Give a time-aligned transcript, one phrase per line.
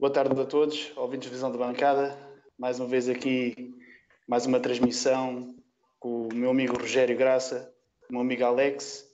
[0.00, 2.16] Boa tarde a todos, ouvintes de Visão da Bancada.
[2.56, 3.74] Mais uma vez aqui,
[4.28, 5.56] mais uma transmissão
[5.98, 7.74] com o meu amigo Rogério Graça,
[8.08, 9.04] o meu amigo Alex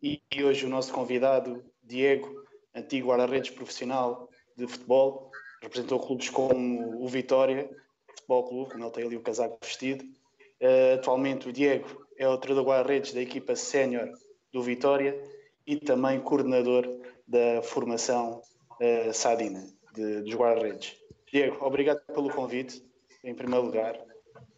[0.00, 7.08] e hoje o nosso convidado, Diego, antigo guarda-redes profissional de futebol, representou clubes como o
[7.08, 7.68] Vitória
[8.08, 10.04] Futebol Clube, como ele tem ali o casaco vestido.
[10.04, 14.08] Uh, atualmente o Diego é o treinador guarda-redes da equipa sénior
[14.52, 15.20] do Vitória
[15.66, 16.86] e também coordenador
[17.26, 18.40] da formação
[18.80, 20.96] uh, Sadina de, dos guarda-redes.
[21.30, 22.82] Diego, obrigado pelo convite,
[23.24, 23.98] em primeiro lugar.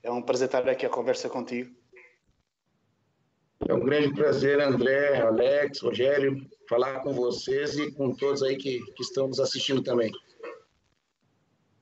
[0.03, 1.75] É um prazer estar aqui a conversa contigo.
[3.69, 8.81] É um grande prazer, André, Alex, Rogério, falar com vocês e com todos aí que,
[8.95, 10.11] que estão nos assistindo também.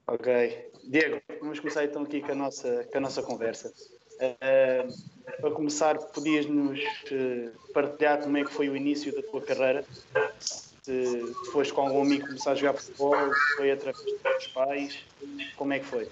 [0.07, 0.71] Ok.
[0.85, 3.73] Diego, vamos começar então aqui com a nossa, com a nossa conversa.
[4.17, 9.85] Uh, para começar, podias-nos uh, partilhar como é que foi o início da tua carreira?
[10.89, 13.15] Se foste com algum amigo começar a jogar futebol,
[13.59, 14.99] foi através dos pais,
[15.55, 16.09] como é que foi?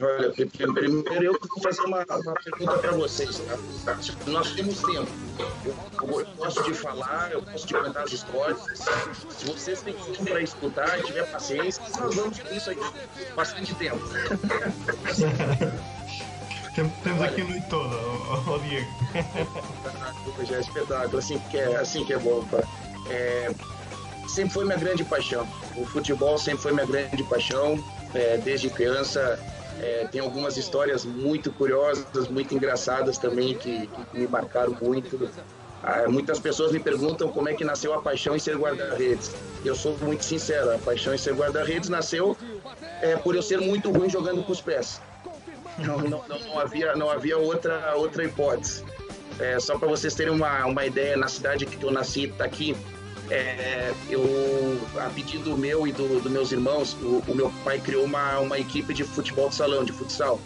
[0.00, 3.42] Olha, primeiro eu vou fazer uma, uma pergunta para vocês.
[3.84, 3.98] Tá?
[4.28, 5.10] Nós temos tempo.
[5.98, 8.60] Eu, eu, gosto de falar, eu gosto de contar as histórias.
[9.36, 12.84] Se vocês têm tempo para escutar, tiver paciência, nós vamos ter isso aqui
[13.34, 13.98] bastante tempo.
[17.02, 18.86] Temos aqui a noite toda, ó, Diego.
[20.46, 22.44] Já é espetáculo, assim que é, assim que é bom.
[22.44, 22.58] Pá.
[23.10, 23.50] É,
[24.28, 25.46] sempre foi minha grande paixão.
[25.76, 27.82] O futebol sempre foi minha grande paixão.
[28.14, 29.38] É, desde criança
[29.80, 35.28] é, tem algumas histórias muito curiosas, muito engraçadas também que, que me marcaram muito.
[35.82, 39.32] Ah, muitas pessoas me perguntam como é que nasceu a paixão em ser guarda-redes.
[39.64, 42.36] Eu sou muito sincero, a paixão em ser guarda-redes nasceu
[43.02, 45.00] é, por eu ser muito ruim jogando com os pés.
[45.78, 48.82] Não, não, não, não havia, não havia outra, outra hipótese.
[49.38, 52.74] É, só para vocês terem uma, uma ideia, na cidade que eu nasci, está aqui,
[53.30, 54.22] é, eu,
[54.98, 58.58] a pedido meu e dos do meus irmãos, o, o, meu pai criou uma, uma
[58.58, 60.40] equipe de futebol de salão, de futsal.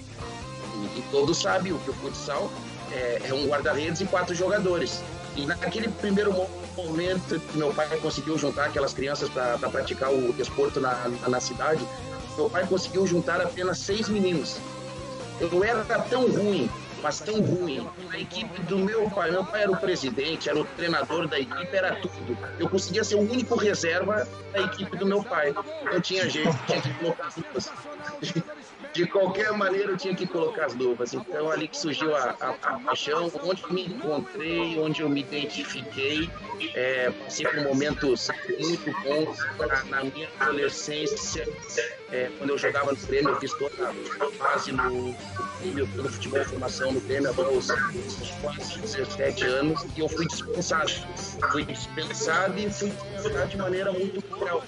[0.74, 2.50] E, e todos sabem que o futsal
[2.92, 5.02] é, é um guarda-redes e quatro jogadores.
[5.36, 6.34] E naquele primeiro
[6.76, 11.40] momento que meu pai conseguiu juntar aquelas crianças para praticar o desporto na, na, na
[11.40, 11.86] cidade,
[12.36, 14.56] meu pai conseguiu juntar apenas seis meninos.
[15.40, 16.70] Eu era tão ruim
[17.02, 17.88] mas tão ruim.
[18.10, 21.76] A equipe do meu pai, meu pai era o presidente, era o treinador da equipe,
[21.76, 22.36] era tudo.
[22.58, 25.54] Eu conseguia ser o único reserva da equipe do meu pai.
[25.84, 27.72] Não tinha jeito, tinha que colocar as luvas.
[28.92, 31.14] De qualquer maneira eu tinha que colocar as luvas.
[31.14, 36.28] Então ali que surgiu a, a, a paixão, onde me encontrei, onde eu me identifiquei.
[36.74, 38.28] É, por momentos
[38.58, 41.46] muito bons na, na minha adolescência.
[42.12, 46.44] É, quando eu jogava no Grêmio, eu fiz toda a fase no, no, no futebol
[46.44, 50.90] formação no Grêmio até os, os quase 17 anos e eu fui dispensado.
[51.52, 54.62] Fui dispensado e fui dispensado de maneira muito cruel.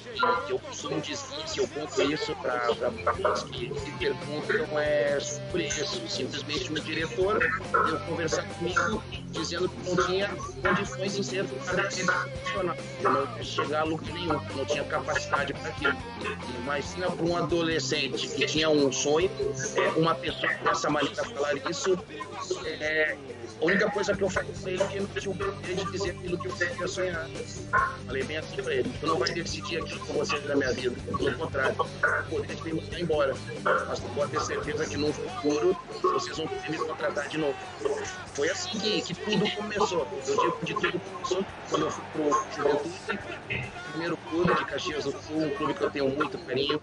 [0.48, 6.08] Eu costumo dizer que eu conto isso para pessoas que me perguntam é sobre isso.
[6.08, 7.40] Simplesmente um diretor
[7.86, 12.76] deu conversar comigo dizendo que não tinha condições de ser profissional.
[13.02, 15.96] Não chegar a lugar nenhum, não tinha capacidade para aquilo.
[16.62, 19.30] Imagina para um adolescente que tinha um sonho,
[19.76, 21.98] é, uma pessoa com essa maneira falar isso,
[22.64, 23.16] é,
[23.62, 25.76] a única coisa que eu falei para ele é que eu não tinha o poder
[25.76, 27.28] de dizer aquilo que eu queria sonhar.
[28.06, 30.96] Falei bem assim para ele: tu não vai decidir aquilo com você na minha vida.
[31.16, 33.34] Pelo contrário, o poder de me mandar embora.
[33.62, 37.54] Mas tu pode ter certeza que no futuro vocês vão poder me contratar de novo.
[38.34, 40.08] Foi assim que, que tudo começou.
[40.26, 43.18] Eu digo de tudo começou quando eu fui pro Juventude,
[43.90, 46.80] primeiro clube de Caxias do Sul, um clube que eu tenho muito carinho,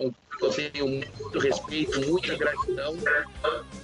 [0.00, 0.12] um
[0.42, 2.96] eu tenho muito respeito, muita gratidão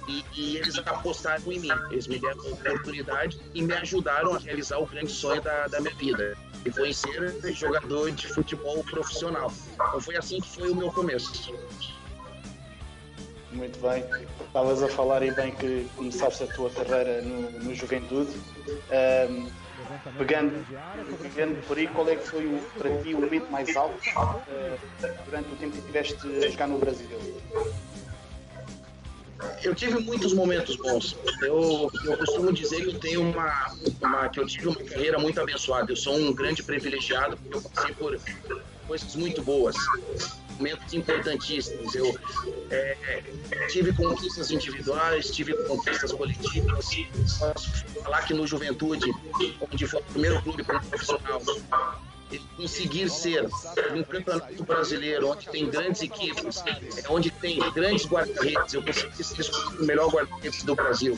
[0.07, 1.69] e, e, eles apostaram em mim.
[1.91, 5.93] Eles me deram oportunidade e me ajudaram a realizar o grande sonho da, da minha
[5.95, 9.51] vida, que foi ser jogador de futebol profissional.
[9.73, 11.53] Então foi assim que foi o meu começo.
[13.51, 14.03] Muito bem.
[14.45, 18.31] Estavas a falar aí bem que começaste a tua carreira no, no Juventude.
[19.29, 19.49] Um,
[20.17, 20.65] pegando,
[21.21, 24.77] pegando por aí, qual é que foi o, para ti o momento mais alto uh,
[25.25, 26.15] durante o tempo que estiveste
[26.45, 27.07] a jogar no Brasil?
[29.63, 31.15] Eu tive muitos momentos bons.
[31.41, 33.71] Eu, eu costumo dizer que eu tenho uma,
[34.01, 35.91] uma, que eu tive uma carreira muito abençoada.
[35.91, 38.19] Eu sou um grande privilegiado porque eu passei por
[38.87, 39.75] coisas muito boas
[40.57, 41.95] momentos importantíssimos.
[41.95, 42.17] Eu
[42.69, 43.23] é,
[43.69, 46.89] tive conquistas individuais, tive conquistas coletivas.
[47.39, 49.11] Posso falar que no Juventude,
[49.71, 51.41] onde foi o primeiro clube profissional,
[52.57, 53.45] conseguir ser
[53.93, 59.49] um campeonato brasileiro onde tem grandes equipes, é onde tem grandes guarda-redes, eu consegui ser
[59.79, 61.17] o melhor guarda-redes do Brasil.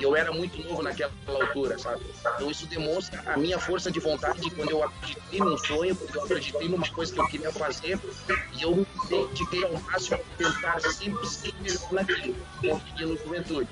[0.00, 2.02] Eu era muito novo naquela altura, sabe?
[2.20, 6.22] Então isso demonstra a minha força de vontade quando eu acreditei num sonho, quando eu
[6.24, 7.98] acreditei numa coisa que eu queria fazer
[8.56, 12.36] e eu me dediquei ao máximo a tentar sempre ser melhor naquilo.
[12.62, 13.68] No Juventude.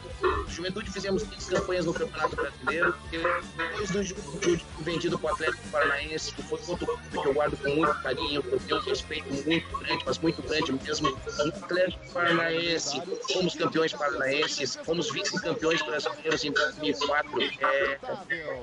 [0.49, 6.33] Juventude fizemos três campanhas no Campeonato Brasileiro, depois do Juventude vendido para o Atlético Paranaense,
[6.33, 10.19] que foi outro clube que eu guardo com muito carinho, eu respeito muito grande, mas
[10.19, 11.09] muito grande mesmo.
[11.11, 13.03] No Atlético Paranaense,
[13.33, 16.12] fomos campeões paranaenses, fomos vice-campeões brasileiros
[16.45, 17.43] em 2004.
[17.43, 17.99] É,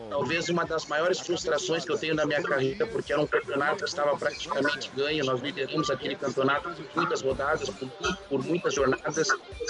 [0.09, 3.83] talvez uma das maiores frustrações que eu tenho na minha carreira, porque era um campeonato
[3.83, 5.25] que estava praticamente ganho.
[5.25, 7.89] Nós lideramos aquele campeonato por muitas rodadas, por,
[8.29, 9.27] por muitas jornadas,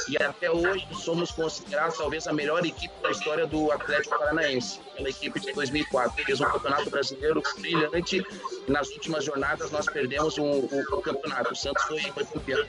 [0.08, 5.10] e até hoje somos considerados talvez a melhor equipe da história do Atlético Paranaense, pela
[5.10, 6.26] equipe de 2004.
[6.26, 8.26] Fez um campeonato brasileiro brilhante.
[8.68, 11.54] E nas últimas jornadas nós perdemos o, campeonato.
[11.54, 12.66] O Santos foi, foi campeão.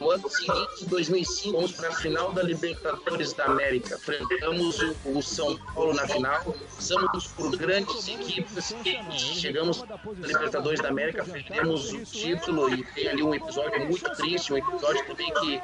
[0.00, 3.98] No ano seguinte, 2005, fomos para a final da Libertadores da América.
[4.36, 6.54] Enfrentamos o, o São Paulo na final.
[6.74, 8.74] Passamos por grandes equipes.
[9.10, 14.52] Chegamos na Libertadores da América, perdemos o título e tem ali um episódio muito triste,
[14.52, 15.60] um episódio também que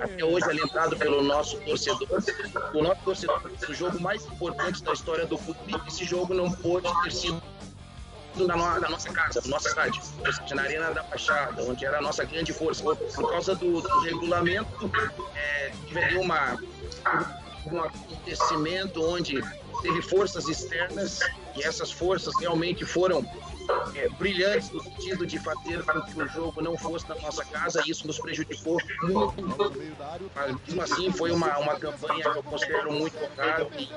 [0.00, 2.22] até hoje é lembrado pelo nosso torcedor.
[2.74, 6.88] O nosso torcedor, o jogo mais importante da história do clube, esse jogo não pôde
[7.02, 7.42] ter sido
[8.36, 11.84] na, no, na, nossa casa, no nosso estádio, ou seja, na Arena da Baixada, onde
[11.84, 12.82] era a nossa grande força.
[12.82, 14.90] Por causa do, do regulamento,
[15.34, 16.56] é, teve uma,
[17.66, 19.42] um acontecimento onde
[19.82, 21.20] teve forças externas
[21.56, 23.22] e essas forças realmente foram
[23.94, 27.82] é, brilhantes no sentido de fazer com que o jogo não fosse na nossa casa
[27.86, 29.34] e isso nos prejudicou muito.
[30.34, 33.88] Mas mesmo assim foi uma, uma campanha que eu considero muito honrada e,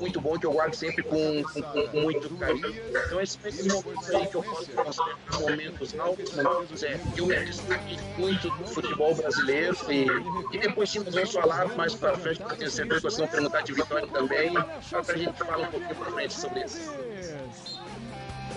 [0.00, 2.74] muito bom que eu guardo sempre com, com, com muito carinho.
[3.06, 7.98] Então esses momentos aí que eu posso considerar momentos altos, momentos é, eu me destaquei
[8.18, 10.06] muito no futebol brasileiro e,
[10.52, 13.62] e depois sim vamos falar mais para frente, porque tenho certeza que vocês vão perguntar
[13.62, 17.75] de Vitória também, para a gente falar um pouquinho para frente sobre isso.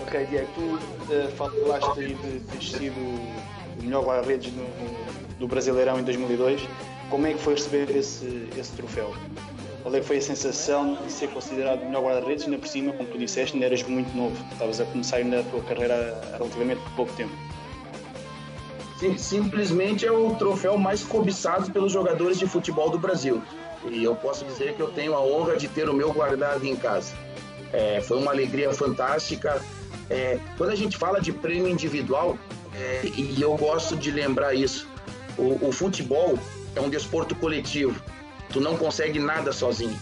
[0.02, 4.52] Ok, Diego, tu uh, falaste aí de ter sido o melhor guarda-redes
[5.38, 6.62] do Brasileirão em 2002.
[7.08, 9.14] Como é que foi receber esse, esse troféu?
[9.82, 12.44] Qual é que foi a sensação de ser considerado o melhor guarda-redes?
[12.44, 14.36] Ainda por cima, como tu disseste, ainda eras muito novo.
[14.52, 17.32] Estavas a começar ainda a tua carreira há relativamente pouco tempo.
[18.98, 23.42] Sim, simplesmente é o troféu mais cobiçado pelos jogadores de futebol do Brasil.
[23.88, 26.76] E eu posso dizer que eu tenho a honra de ter o meu guardado em
[26.76, 27.14] casa.
[27.72, 29.62] É, foi uma alegria fantástica
[30.10, 32.36] é, quando a gente fala de prêmio individual,
[32.74, 34.88] é, e eu gosto de lembrar isso,
[35.38, 36.38] o, o, futebol
[36.74, 37.94] é um desporto coletivo.
[38.52, 39.96] Tu não consegue nada sozinho.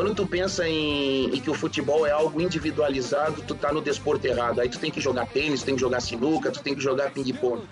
[0.00, 4.26] Quando tu pensa em, em, que o futebol é algo individualizado, tu tá no desporto
[4.26, 4.58] errado.
[4.58, 7.10] Aí tu tem que jogar tênis, tu tem que jogar sinuca, tu tem que jogar
[7.10, 7.62] ping-pong.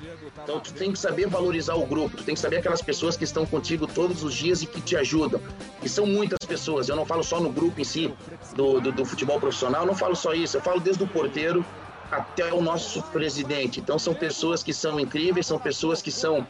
[0.42, 3.24] Então tu tem que saber valorizar o grupo, tu tem que saber aquelas pessoas que
[3.24, 5.40] estão contigo todos os dias e que te ajudam.
[5.82, 8.12] E são muitas pessoas, eu não falo só no grupo em si,
[8.54, 11.64] do, do, do futebol profissional, eu não falo só isso, eu falo desde o porteiro
[12.10, 13.80] até o nosso presidente.
[13.80, 16.46] Então são pessoas que são incríveis, são pessoas que são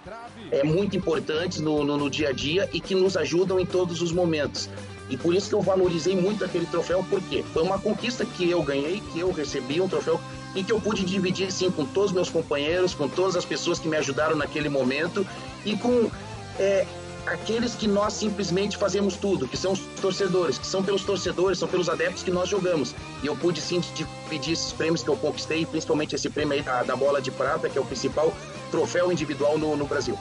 [0.51, 4.03] é, muito importantes no, no, no, dia a dia e que nos ajudam em todos
[4.03, 4.69] os momentos.
[5.11, 8.63] E por isso que eu valorizei muito aquele troféu, porque foi uma conquista que eu
[8.63, 10.21] ganhei, que eu recebi, um troféu
[10.55, 13.79] e que eu pude dividir sim com todos os meus companheiros, com todas as pessoas
[13.79, 15.27] que me ajudaram naquele momento
[15.65, 16.11] e com
[16.59, 16.87] é,
[17.27, 21.69] aqueles que nós simplesmente fazemos tudo, que são os torcedores, que são pelos torcedores, são
[21.69, 22.95] pelos adeptos que nós jogamos.
[23.23, 26.83] E eu pude sim dividir esses prêmios que eu conquistei, principalmente esse prêmio aí da,
[26.83, 28.33] da bola de prata, que é o principal
[28.71, 30.19] troféu individual no, no Brasil.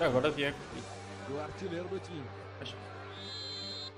[0.00, 0.56] Agora, Diego.
[1.30, 2.43] O artilheiro do time.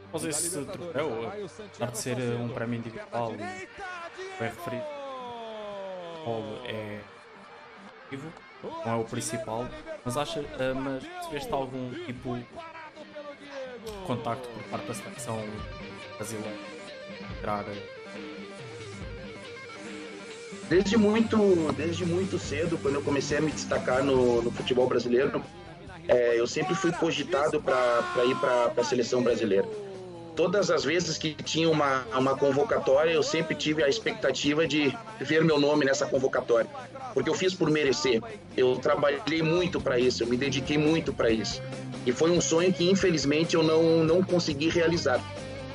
[0.08, 3.68] Após esse troféu, apesar de ser um prémio individual bem
[4.38, 4.84] referido,
[6.64, 7.00] é
[8.10, 8.32] vivo,
[8.62, 9.68] não é o principal,
[10.04, 12.46] mas acha, uh, mas recebeste algum tipo de
[14.06, 15.44] contacto por parte da seleção
[16.16, 16.56] brasileira?
[17.38, 17.64] Entrar
[20.68, 25.42] desde muito, desde muito cedo, quando eu comecei a me destacar no, no futebol brasileiro,
[26.08, 29.66] é, eu sempre fui cogitado para ir para a seleção brasileira
[30.36, 35.42] todas as vezes que tinha uma, uma convocatória, eu sempre tive a expectativa de ver
[35.42, 36.68] meu nome nessa convocatória,
[37.14, 38.22] porque eu fiz por merecer.
[38.54, 41.62] Eu trabalhei muito para isso, eu me dediquei muito para isso.
[42.04, 45.20] E foi um sonho que, infelizmente, eu não, não consegui realizar.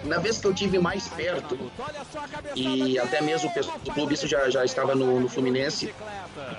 [0.04, 1.58] Na vez que eu tive mais perto,
[2.56, 3.52] e até mesmo
[3.86, 5.94] o clube, isso já, já estava no, no Fluminense,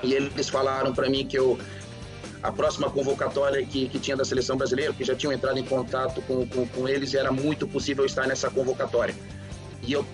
[0.02, 1.58] e eles falaram para mim que eu
[2.42, 6.20] a próxima convocatória que, que tinha da seleção brasileira, que já tinham entrado em contato
[6.22, 9.14] com, com, com eles, era muito possível estar nessa convocatória.
[9.82, 10.04] E eu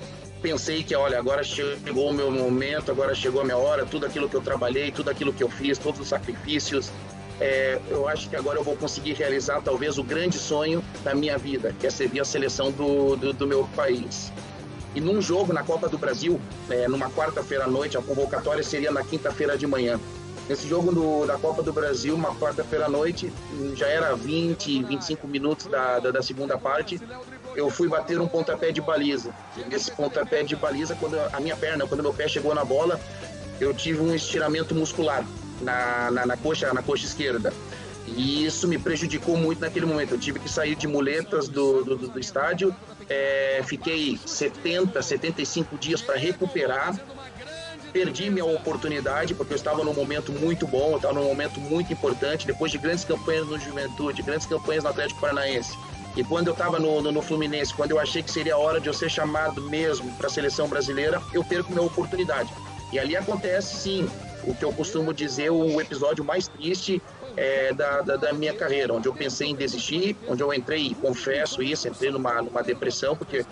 [0.42, 4.28] pensei que, olha, agora chegou o meu momento, agora chegou a minha hora, tudo aquilo
[4.28, 6.90] que eu trabalhei, tudo aquilo que eu fiz, todos os sacrifícios,
[7.40, 11.38] é, eu acho que agora eu vou conseguir realizar talvez o grande sonho da minha
[11.38, 14.32] vida, que é servir a seleção do, do, do meu país.
[14.94, 18.90] E num jogo na Copa do Brasil, é, numa quarta-feira à noite, a convocatória seria
[18.90, 20.00] na quinta-feira de manhã.
[20.48, 23.30] Nesse jogo do, da Copa do Brasil, uma quarta-feira à noite,
[23.74, 26.98] já era 20, 25 minutos da, da, da, segunda parte,
[27.54, 29.30] eu fui bater um pontapé de baliza.
[29.70, 32.98] Esse pontapé de baliza, quando a minha perna, quando meu pé chegou na bola,
[33.60, 35.22] eu tive um estiramento muscular
[35.60, 37.52] na, na, na coxa, na coxa esquerda.
[38.06, 40.14] E isso me prejudicou muito naquele momento.
[40.14, 42.74] Eu tive que sair de muletas do, do, do estádio,
[43.06, 46.98] é, fiquei 70, 75 dias para recuperar
[47.98, 51.92] perdi minha oportunidade porque eu estava num momento muito bom, eu estava num momento muito
[51.92, 55.76] importante, depois de grandes campanhas no Juventude, grandes campanhas no Atlético Paranaense.
[56.16, 58.80] E quando eu estava no, no, no, Fluminense, quando eu achei que seria a hora
[58.80, 62.52] de eu ser chamado mesmo para a seleção brasileira, eu perco minha oportunidade.
[62.92, 64.08] E ali acontece, sim,
[64.44, 67.02] o que eu costumo dizer, o episódio mais triste
[67.38, 71.62] é, da, da, da, minha carreira, onde eu pensei em desistir, onde eu entrei, confesso
[71.62, 73.46] isso, entrei numa, numa depressão, porque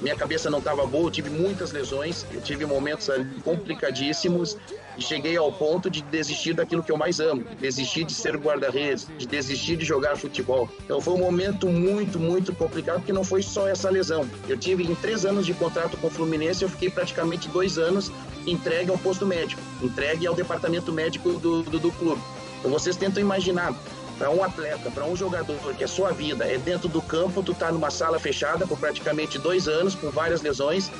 [0.00, 3.10] minha cabeça não estava boa, eu tive muitas lesões, eu tive momentos
[3.42, 4.56] complicadíssimos
[4.96, 9.08] e cheguei ao ponto de desistir daquilo que eu mais amo, desistir de ser guarda-redes,
[9.18, 10.68] de desistir de jogar futebol.
[10.84, 14.28] Então foi um momento muito, muito complicado, porque não foi só essa lesão.
[14.48, 18.12] Eu tive em três anos de contrato com o Fluminense, eu fiquei praticamente dois anos
[18.46, 22.20] entregue ao posto médico, entregue ao departamento médico do, do, do clube.
[22.62, 23.74] Então vocês tentam imaginar
[24.16, 27.52] para um atleta, para um jogador que a sua vida é dentro do campo, tu
[27.52, 30.92] tá numa sala fechada por praticamente dois anos com várias lesões.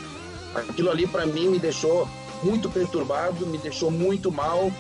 [0.57, 2.09] Aquilo ali para mim me deixou
[2.43, 4.73] muito perturbado, me deixou muito mal.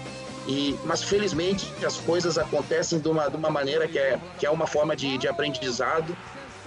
[0.48, 4.50] E, mas felizmente as coisas acontecem de uma, de uma maneira que é, que é
[4.50, 6.16] uma forma de, de aprendizado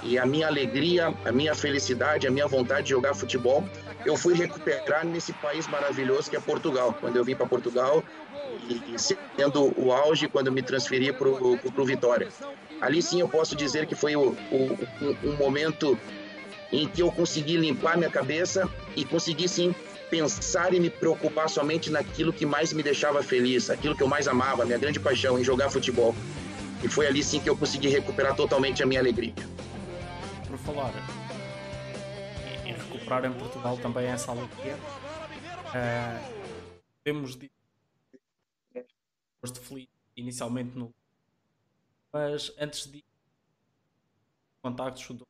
[0.01, 3.67] e a minha alegria, a minha felicidade, a minha vontade de jogar futebol,
[4.05, 6.95] eu fui recuperar nesse país maravilhoso que é Portugal.
[7.01, 8.01] Quando eu vim para Portugal,
[8.69, 12.29] e sendo o auge quando me transferi para o Vitória.
[12.81, 15.97] Ali sim eu posso dizer que foi o, o, um, um momento
[16.71, 19.73] em que eu consegui limpar minha cabeça e consegui sim
[20.09, 24.27] pensar e me preocupar somente naquilo que mais me deixava feliz, aquilo que eu mais
[24.27, 26.15] amava, minha grande paixão em jogar futebol.
[26.83, 29.33] E foi ali sim que eu consegui recuperar totalmente a minha alegria.
[30.47, 30.91] Por falar
[32.65, 34.75] em recuperar em Portugal também essa alegria,
[35.69, 36.35] uh,
[37.35, 37.54] de
[39.45, 40.93] foste feliz inicialmente no.
[42.11, 43.03] Mas antes de
[44.61, 45.27] contactos do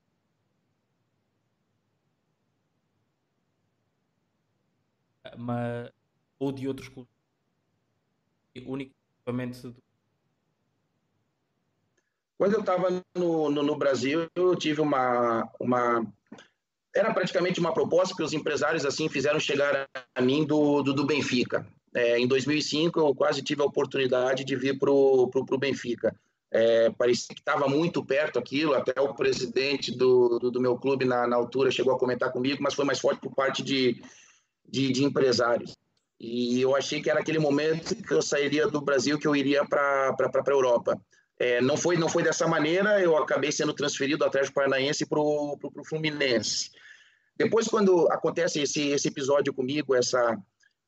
[5.37, 5.91] mas,
[6.39, 7.11] ou de outros clubes
[8.65, 9.83] unicamente do...
[12.37, 16.05] quando eu estava no, no, no, Brasil eu tive uma, uma
[16.95, 21.05] era praticamente uma proposta que os empresários assim fizeram chegar a mim do, do, do
[21.05, 26.13] Benfica é, em 2005, eu quase tive a oportunidade de vir para o Benfica.
[26.51, 31.05] É, parecia que estava muito perto aquilo, até o presidente do, do, do meu clube
[31.05, 34.01] na, na, altura chegou a comentar comigo, mas foi mais forte por parte de,
[34.67, 35.77] de, de, empresários.
[36.19, 39.65] E eu achei que era aquele momento que eu sairia do Brasil, que eu iria
[39.65, 40.99] para a Europa.
[41.39, 45.19] É, não, foi, não foi dessa maneira, eu acabei sendo transferido do Atlético Paranaense para
[45.19, 46.71] o Fluminense.
[47.37, 50.37] Depois, quando acontece esse, esse episódio comigo, essa,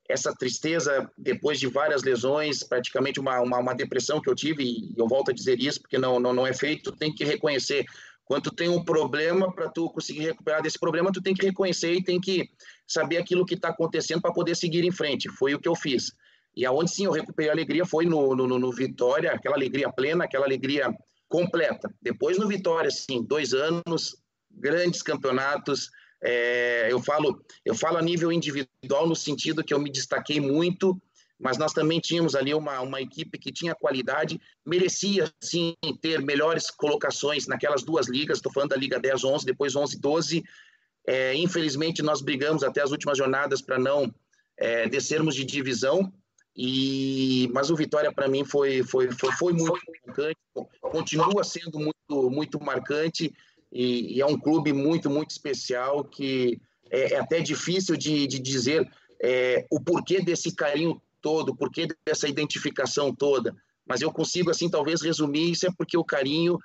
[0.10, 4.94] essa tristeza depois de várias lesões, praticamente uma, uma, uma, depressão que eu tive, e
[4.98, 7.86] eu volto a dizer isso porque não, não, não é feito, tem que reconhecer.
[8.24, 11.94] Quando tu tem um problema, para tu conseguir recuperar desse problema, tu tem que reconhecer
[11.94, 12.50] e tem que
[12.86, 15.30] saber aquilo que está acontecendo para poder seguir em frente.
[15.30, 16.12] Foi o que eu fiz.
[16.56, 20.26] E aonde sim eu recuperei a alegria foi no, no, no Vitória, aquela alegria plena,
[20.26, 20.94] aquela alegria
[21.30, 21.94] completa.
[22.02, 24.18] Depois no Vitória, sim, dois anos,
[24.52, 25.90] grandes campeonatos,
[26.24, 31.00] é, eu falo, eu falo a nível individual no sentido que eu me destaquei muito,
[31.40, 36.72] mas nós também tínhamos ali uma, uma equipe que tinha qualidade, merecia sim ter melhores
[36.72, 38.38] colocações naquelas duas ligas.
[38.38, 40.44] Estou falando da Liga 10, 11, depois 11, 12.
[41.06, 44.14] É, infelizmente nós brigamos até as últimas jornadas para não
[44.58, 46.12] é, descermos de divisão.
[46.56, 50.38] E, mas o Vitória para mim foi, foi, foi, foi muito marcante,
[50.82, 53.32] continua sendo muito, muito marcante
[53.72, 56.60] e, e, é um clube muito, muito especial que
[56.90, 58.90] é, é até difícil de, de dizer
[59.22, 63.56] é, o porquê desse carinho todo, o porquê dessa identificação toda.
[63.86, 66.58] Mas eu consigo, assim, talvez resumir isso é porque o carinho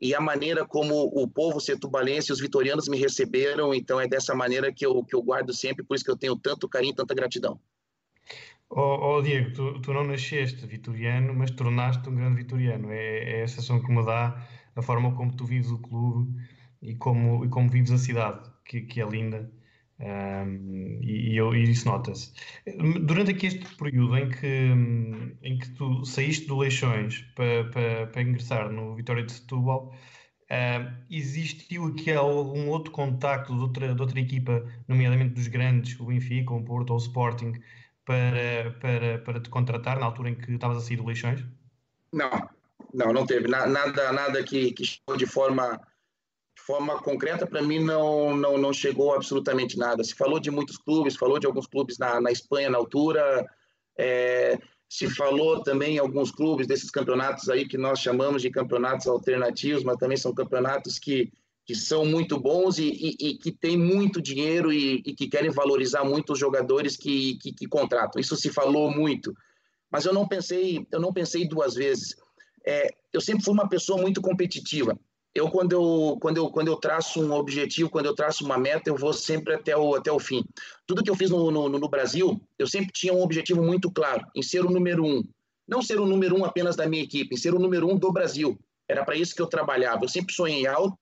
[0.00, 4.34] e a maneira como o povo setubalense e os vitorianos me receberam, então é dessa
[4.34, 7.14] maneira que eu, que eu guardo sempre, por isso que eu tenho tanto carinho, tanta
[7.14, 7.58] gratidão.
[8.70, 12.92] Oh, oh Diego, tu, tu, não nasceste vitoriano, mas tornaste um grande vitoriano.
[12.92, 14.46] É, é a sensação que me dá
[14.78, 16.40] a forma como tu vives o clube
[16.80, 19.50] e como, e como vives a cidade, que, que é linda.
[20.00, 22.32] Um, e, e, isso nota-se.
[23.04, 24.72] Durante aqui este período em que,
[25.42, 29.92] em que tu saíste do Leixões para, para, para ingressar no Vitória de Setúbal,
[30.50, 36.06] uh, existiu aqui algum outro contacto de outra, de outra equipa, nomeadamente dos grandes, o
[36.06, 37.54] Benfica, o Porto ou o Sporting,
[38.04, 41.44] para, para, para te contratar na altura em que estavas a sair do Leixões?
[42.12, 42.30] Não,
[42.92, 43.48] não, não teve.
[43.48, 45.80] Nada, nada que, que chegou de forma
[46.68, 50.04] forma concreta, para mim não, não, não chegou absolutamente nada.
[50.04, 53.46] Se falou de muitos clubes, falou de alguns clubes na, na Espanha na altura,
[53.96, 59.06] é, se falou também em alguns clubes desses campeonatos aí que nós chamamos de campeonatos
[59.06, 61.32] alternativos, mas também são campeonatos que,
[61.64, 65.50] que são muito bons e, e, e que têm muito dinheiro e, e, que querem
[65.50, 68.20] valorizar muito os jogadores que, que, que contratam.
[68.20, 69.34] Isso se falou muito,
[69.90, 72.14] mas eu não pensei, eu não pensei duas vezes.
[72.68, 74.98] É, eu sempre fui uma pessoa muito competitiva
[75.38, 78.90] eu quando eu quando eu quando eu traço um objetivo, quando eu traço uma meta,
[78.90, 80.44] eu vou sempre até o até o fim.
[80.86, 84.26] Tudo que eu fiz no, no, no Brasil, eu sempre tinha um objetivo muito claro,
[84.34, 85.22] em ser o número um.
[85.66, 88.12] Não ser o número um apenas da minha equipe, em ser o número um do
[88.12, 88.58] Brasil.
[88.88, 90.04] Era para isso que eu trabalhava.
[90.04, 90.98] Eu sempre sonhei alto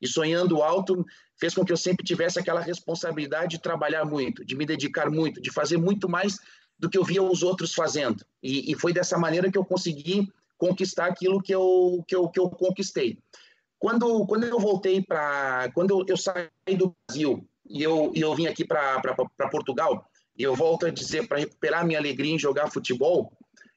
[0.00, 1.04] e sonhando alto
[1.36, 5.40] fez com que eu sempre tivesse aquela responsabilidade de trabalhar muito, de me dedicar muito,
[5.40, 6.38] de fazer muito mais
[6.78, 8.24] do que eu via os outros fazendo.
[8.42, 12.40] E, e foi dessa maneira que eu consegui conquistar aquilo que eu, que eu, que
[12.40, 13.18] eu conquistei.
[13.78, 15.70] Quando, quando eu voltei para.
[15.74, 19.00] Quando eu saí do Brasil e eu, eu vim aqui para
[19.50, 20.06] Portugal,
[20.36, 23.32] e eu volto a dizer, para recuperar minha alegria em jogar futebol,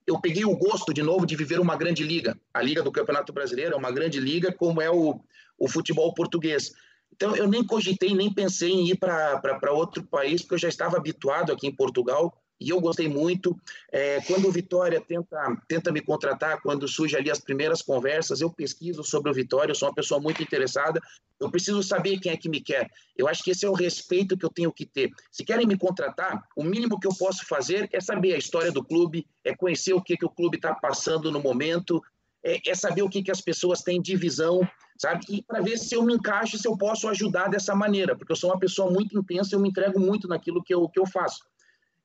[0.05, 2.38] eu peguei o gosto de novo de viver uma grande liga.
[2.53, 5.19] A Liga do Campeonato Brasileiro é uma grande liga, como é o,
[5.60, 6.72] o futebol português.
[7.13, 10.98] Então, eu nem cogitei, nem pensei em ir para outro país, porque eu já estava
[10.98, 13.59] habituado aqui em Portugal e eu gostei muito.
[13.91, 15.37] É, quando o Vitória tenta,
[15.67, 19.75] tenta me contratar, quando surgem ali as primeiras conversas, eu pesquiso sobre o Vitória, eu
[19.75, 20.99] sou uma pessoa muito interessada,
[21.39, 22.89] eu preciso saber quem é que me quer.
[23.15, 25.11] Eu acho que esse é o respeito que eu tenho que ter.
[25.31, 28.83] Se querem me contratar, o mínimo que eu posso fazer é saber a história do
[28.83, 32.01] clube, é conhecer o que, que o clube está passando no momento,
[32.43, 35.25] é, é, saber o que, que as pessoas têm de visão, sabe?
[35.29, 38.35] E para ver se eu me encaixo, se eu posso ajudar dessa maneira, porque eu
[38.35, 41.45] sou uma pessoa muito intensa, eu me entrego muito naquilo que eu, que eu faço.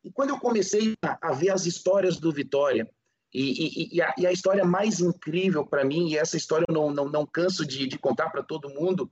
[0.05, 2.89] E quando eu comecei a, ver as histórias do Vitória,
[3.33, 6.75] e, e, e, a, e a, história mais incrível para mim, e essa história eu
[6.75, 9.11] não, não, não canso de, de contar para todo mundo,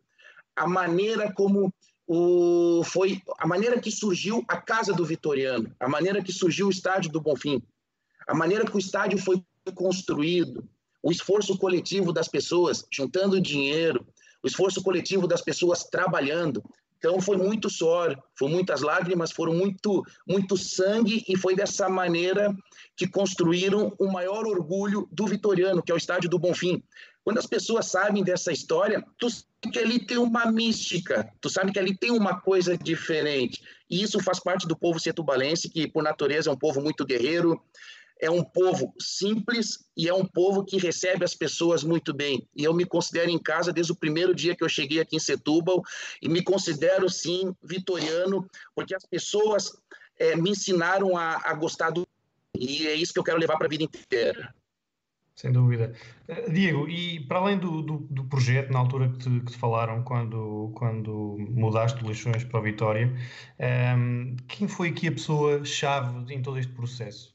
[0.55, 1.73] a maneira como
[2.07, 6.71] o, foi a maneira que surgiu a Casa do Vitoriano, a maneira que surgiu o
[6.71, 7.63] Estádio do Bonfim,
[8.27, 9.43] a maneira que o estádio foi
[9.75, 10.69] construído,
[11.03, 14.07] o esforço coletivo das pessoas juntando dinheiro,
[14.43, 16.63] o esforço coletivo das pessoas trabalhando,
[17.01, 22.55] então foi muito suor, foram muitas lágrimas, foram muito, muito sangue e foi dessa maneira
[22.95, 26.83] que construíram o maior orgulho do Vitoriano, que é o Estádio do Bonfim.
[27.25, 31.73] Quando as pessoas sabem dessa história, tu sabe que ali tem uma mística, tu sabe
[31.73, 33.63] que ali tem uma coisa diferente.
[33.89, 37.59] E isso faz parte do povo setubalense, que por natureza é um povo muito guerreiro,
[38.21, 42.47] é um povo simples e é um povo que recebe as pessoas muito bem.
[42.55, 45.21] E eu me considero em casa desde o primeiro dia que eu cheguei aqui em
[45.21, 45.83] Setúbal
[46.21, 49.73] e me considero, sim, vitoriano, porque as pessoas
[50.19, 52.07] é, me ensinaram a, a gostar do.
[52.55, 54.55] E é isso que eu quero levar para a vida inteira.
[55.35, 55.95] Sem dúvida.
[56.29, 59.57] Eh, Diego, e para além do, do, do projeto, na altura que te, que te,
[59.57, 63.07] falaram, quando, quando mudaste de Leixões para a Vitória,
[63.59, 67.35] um, ehm, quem foi aqui a pessoa-chave em todo este processo?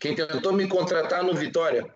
[0.00, 1.86] Quem tentou me contratar no Vitória,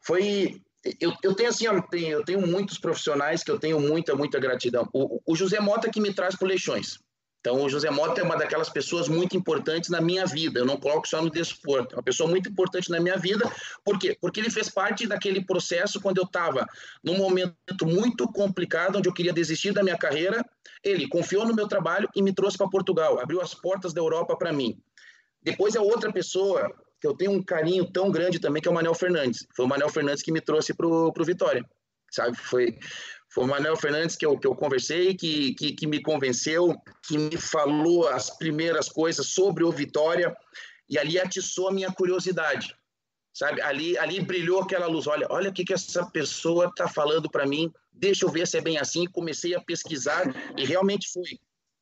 [0.00, 0.62] foi.
[0.98, 4.38] Eu, eu tenho assim, eu tenho, eu tenho muitos profissionais que eu tenho muita, muita
[4.38, 4.88] gratidão.
[4.94, 6.98] O, o José Mota que me traz para Leixões.
[7.40, 10.60] Então, o José Mota é uma daquelas pessoas muito importantes na minha vida.
[10.60, 11.94] Eu não coloco só no desporto.
[11.94, 13.50] É uma pessoa muito importante na minha vida.
[13.82, 14.16] Por quê?
[14.20, 16.66] Porque ele fez parte daquele processo quando eu estava
[17.02, 20.44] num momento muito complicado, onde eu queria desistir da minha carreira.
[20.84, 23.18] Ele confiou no meu trabalho e me trouxe para Portugal.
[23.18, 24.78] Abriu as portas da Europa para mim.
[25.42, 26.70] Depois é outra pessoa
[27.00, 29.46] que eu tenho um carinho tão grande também, que é o Manel Fernandes.
[29.56, 31.64] Foi o Manel Fernandes que me trouxe para o Vitória,
[32.10, 32.36] sabe?
[32.36, 32.78] Foi,
[33.32, 37.16] foi o Manel Fernandes que eu, que eu conversei, que, que, que me convenceu, que
[37.16, 40.36] me falou as primeiras coisas sobre o Vitória,
[40.88, 42.76] e ali atiçou a minha curiosidade,
[43.32, 43.62] sabe?
[43.62, 45.06] Ali, ali brilhou aquela luz.
[45.06, 47.72] Olha, olha o que, que essa pessoa está falando para mim.
[47.92, 49.06] Deixa eu ver se é bem assim.
[49.06, 50.24] Comecei a pesquisar
[50.56, 51.38] e realmente foi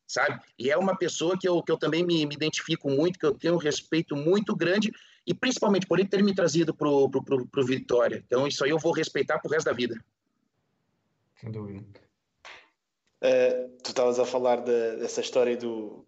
[0.09, 0.41] sabe?
[0.59, 3.35] E é uma pessoa que eu, que eu também me, me identifico muito, que eu
[3.35, 4.91] tenho um respeito muito grande,
[5.27, 8.25] e principalmente por ele ter me trazido para o pro, pro, pro Vitória.
[8.27, 10.03] Então, isso aí eu vou respeitar pro resto da vida.
[11.39, 11.85] Sem dúvida.
[13.23, 16.07] Uh, tu estavas a falar de, dessa história do,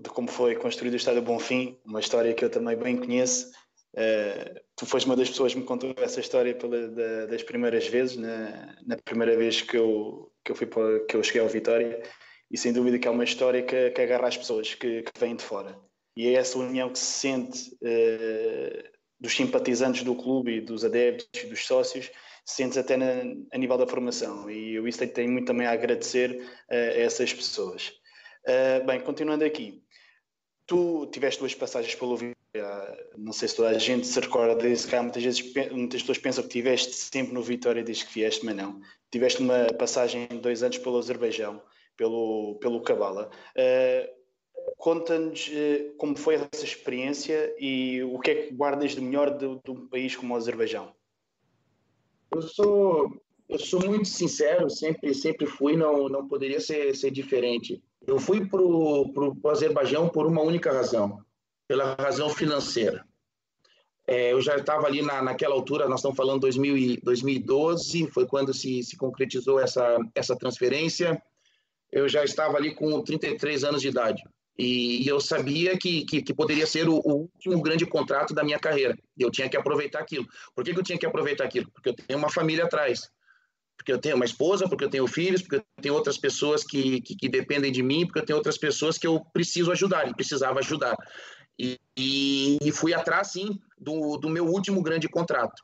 [0.00, 3.52] de como foi construído o Estádio Bonfim, uma história que eu também bem conheço.
[3.94, 7.86] Uh, tu foste uma das pessoas que me contou essa história pela, da, das primeiras
[7.86, 11.48] vezes, na, na primeira vez que eu, que eu, fui para, que eu cheguei ao
[11.48, 12.02] Vitória
[12.50, 15.36] e sem dúvida que é uma história que, que agarra as pessoas que, que vêm
[15.36, 15.78] de fora.
[16.16, 21.28] E é essa união que se sente uh, dos simpatizantes do clube e dos adeptos
[21.42, 22.10] e dos sócios,
[22.44, 24.48] sentes até na, a nível da formação.
[24.50, 27.92] E o Eastern tem muito também a agradecer uh, a essas pessoas.
[28.46, 29.82] Uh, bem, continuando aqui,
[30.66, 32.36] tu tiveste duas passagens pelo Vitória,
[33.18, 36.44] não sei se toda a gente se recorda disso, que muitas vezes muitas pessoas pensam
[36.44, 38.80] que tiveste sempre no Vitória desde que vieste, mas não.
[39.10, 41.60] Tiveste uma passagem de dois anos pelo Azerbaijão,
[41.96, 43.30] pelo, pelo Cabala.
[43.56, 44.16] Uh,
[44.76, 49.46] Conta-nos uh, como foi essa experiência e o que é que guardas de melhor de,
[49.64, 50.92] de um país como o Azerbaijão.
[52.32, 57.82] Eu sou, eu sou muito sincero, sempre, sempre fui, não, não poderia ser, ser diferente.
[58.06, 61.20] Eu fui para o Azerbaijão por uma única razão,
[61.66, 63.04] pela razão financeira.
[64.06, 68.54] É, eu já estava ali na, naquela altura, nós estamos falando 2000 2012, foi quando
[68.54, 71.20] se, se concretizou essa, essa transferência.
[71.92, 74.22] Eu já estava ali com 33 anos de idade.
[74.58, 78.58] E, eu sabia que, que, que poderia ser o, o, último grande contrato da minha
[78.58, 78.96] carreira.
[79.16, 80.26] E eu tinha que aproveitar aquilo.
[80.54, 81.70] Por que, que eu tinha que aproveitar aquilo?
[81.70, 83.10] Porque eu tenho uma família atrás.
[83.76, 87.02] Porque eu tenho uma esposa, porque eu tenho filhos, porque eu tenho outras pessoas que,
[87.02, 90.14] que, que dependem de mim, porque eu tenho outras pessoas que eu preciso ajudar e
[90.14, 90.96] precisava ajudar.
[91.58, 95.62] E, e, e fui atrás, sim, do, do meu último grande contrato.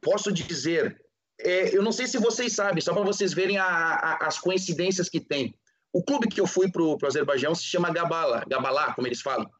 [0.00, 1.00] Posso dizer,
[1.44, 5.08] é, eu não sei se vocês sabem, só para vocês verem a, a, as coincidências
[5.08, 5.54] que tem.
[5.92, 9.50] O clube que eu fui para o Azerbaijão se chama Gabala, Gabalá, como eles falam.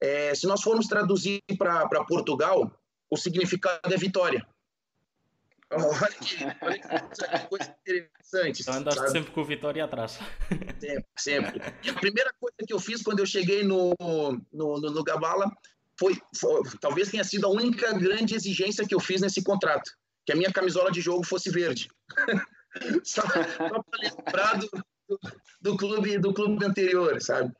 [0.00, 2.70] É, se nós formos traduzir para Portugal,
[3.10, 4.46] o significado é vitória.
[5.70, 8.62] Olha que, olha que coisa interessante.
[8.62, 9.12] Então andaste sabe?
[9.12, 10.18] sempre com Vitória atrás.
[10.78, 11.60] Sempre, sempre.
[11.82, 15.50] E a primeira coisa que eu fiz quando eu cheguei no, no, no, no Gabala
[15.98, 19.90] foi, foi, talvez tenha sido a única grande exigência que eu fiz nesse contrato,
[20.26, 21.88] que a minha camisola de jogo fosse verde.
[23.04, 24.68] só só para lembrar do,
[25.60, 27.54] do, clube, do clube anterior, sabe?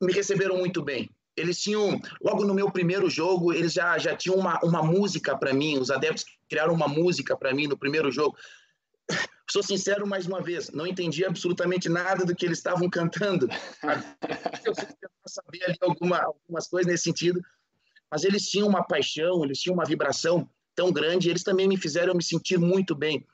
[0.00, 1.10] Me receberam muito bem.
[1.36, 5.52] Eles tinham, logo no meu primeiro jogo, eles já, já tinham uma, uma música para
[5.52, 8.36] mim, os adeptos criaram uma música para mim no primeiro jogo.
[9.50, 13.48] Sou sincero mais uma vez, não entendi absolutamente nada do que eles estavam cantando.
[14.64, 14.74] Eu
[15.26, 17.40] saber ali alguma, algumas coisas nesse sentido,
[18.10, 20.48] mas eles tinham uma paixão, eles tinham uma vibração
[20.80, 23.26] tão grande, eles também me fizeram me sentir muito bem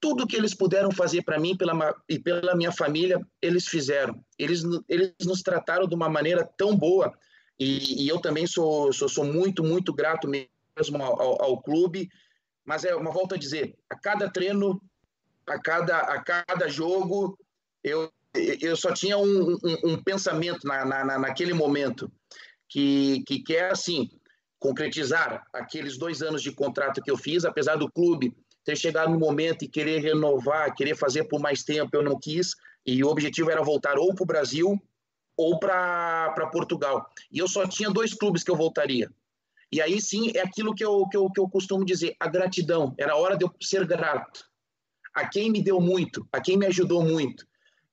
[0.00, 4.20] tudo que eles puderam fazer para mim pela, e pela minha família, eles fizeram.
[4.36, 7.16] Eles, eles nos trataram de uma maneira tão boa
[7.56, 12.08] e, e eu também sou, sou, sou, muito, muito grato mesmo ao, ao, clube.
[12.64, 14.82] Mas é uma volta a dizer, a cada treino,
[15.46, 17.38] a cada, a cada jogo,
[17.84, 22.10] eu, eu só tinha um, um, um pensamento na, na, naquele momento,
[22.68, 24.10] que, que, que é assim,
[24.62, 28.32] concretizar aqueles dois anos de contrato que eu fiz, apesar do clube
[28.64, 32.54] ter chegado no momento e querer renovar, querer fazer por mais tempo, eu não quis.
[32.86, 34.80] E o objetivo era voltar ou para o Brasil
[35.36, 37.04] ou para Portugal.
[37.30, 39.10] E eu só tinha dois clubes que eu voltaria.
[39.72, 42.94] E aí sim é aquilo que eu, que eu, que eu costumo dizer: a gratidão.
[42.96, 44.44] Era hora de eu ser grato.
[45.12, 47.44] A quem me deu muito, a quem me ajudou muito.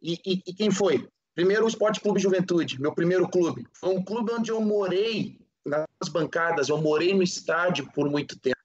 [0.01, 1.07] E, e, e quem foi?
[1.33, 3.65] Primeiro, o Esporte Clube Juventude, meu primeiro clube.
[3.73, 8.57] Foi um clube onde eu morei nas bancadas, eu morei no estádio por muito tempo.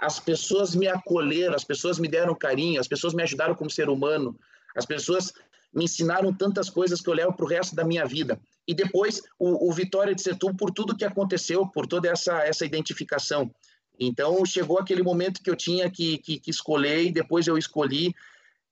[0.00, 3.88] As pessoas me acolheram, as pessoas me deram carinho, as pessoas me ajudaram como ser
[3.88, 4.38] humano,
[4.76, 5.32] as pessoas
[5.74, 8.38] me ensinaram tantas coisas que eu levo para o resto da minha vida.
[8.66, 12.66] E depois o, o Vitória de Setúbal por tudo que aconteceu, por toda essa, essa
[12.66, 13.50] identificação.
[13.98, 18.14] Então chegou aquele momento que eu tinha que, que, que escolher e depois eu escolhi